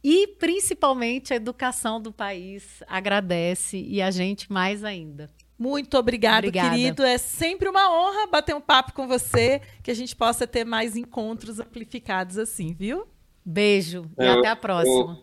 E 0.03 0.27
principalmente 0.27 1.31
a 1.31 1.37
educação 1.37 2.01
do 2.01 2.11
país 2.11 2.83
agradece 2.87 3.77
e 3.77 4.01
a 4.01 4.11
gente 4.11 4.51
mais 4.51 4.83
ainda. 4.83 5.31
Muito 5.57 5.97
obrigado, 5.97 6.45
Obrigada. 6.45 6.69
querido. 6.69 7.03
É 7.03 7.17
sempre 7.17 7.67
uma 7.67 7.91
honra 7.91 8.27
bater 8.27 8.55
um 8.55 8.61
papo 8.61 8.93
com 8.93 9.07
você, 9.07 9.61
que 9.81 9.89
a 9.89 9.93
gente 9.93 10.15
possa 10.15 10.45
ter 10.45 10.63
mais 10.63 10.95
encontros 10.95 11.59
amplificados 11.59 12.37
assim, 12.37 12.73
viu? 12.73 13.07
Beijo 13.43 14.05
e 14.19 14.23
eu, 14.23 14.39
até 14.39 14.49
a 14.49 14.55
próxima. 14.55 15.17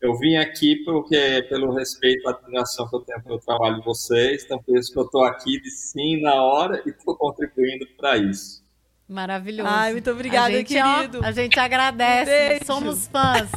Eu, 0.00 0.10
eu, 0.10 0.18
vim 0.18 0.36
aqui 0.36 0.76
porque 0.84 1.44
pelo 1.48 1.72
respeito 1.72 2.22
e 2.24 2.28
admiração 2.28 2.88
que 2.88 2.94
eu 2.94 3.00
tenho 3.00 3.22
pelo 3.22 3.38
trabalho 3.40 3.76
de 3.76 3.84
vocês, 3.84 4.44
então 4.44 4.62
por 4.62 4.78
isso 4.78 4.92
que 4.92 4.98
eu 4.98 5.04
estou 5.04 5.24
aqui 5.24 5.60
de 5.60 5.70
sim 5.70 6.20
na 6.20 6.42
hora 6.42 6.82
e 6.86 6.90
estou 6.90 7.16
contribuindo 7.16 7.86
para 7.96 8.18
isso. 8.18 8.62
Maravilhoso. 9.08 9.68
Ai, 9.68 9.92
muito 9.92 10.08
obrigada, 10.08 10.54
a 10.54 10.58
gente, 10.58 10.68
querido. 10.68 11.18
Ó, 11.20 11.26
a 11.26 11.32
gente 11.32 11.58
agradece. 11.58 12.30
Beijo. 12.30 12.64
Somos 12.64 13.08
fãs. 13.08 13.50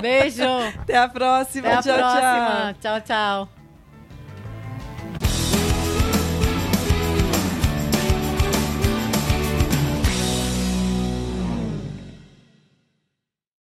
Beijo. 0.00 0.42
Até 0.80 0.96
a 0.96 1.06
próxima. 1.06 1.68
Até 1.68 1.76
a 1.76 1.82
tchau, 1.82 1.98
próxima. 1.98 2.74
tchau. 2.80 3.00
tchau. 3.00 3.46
tchau. 3.46 3.63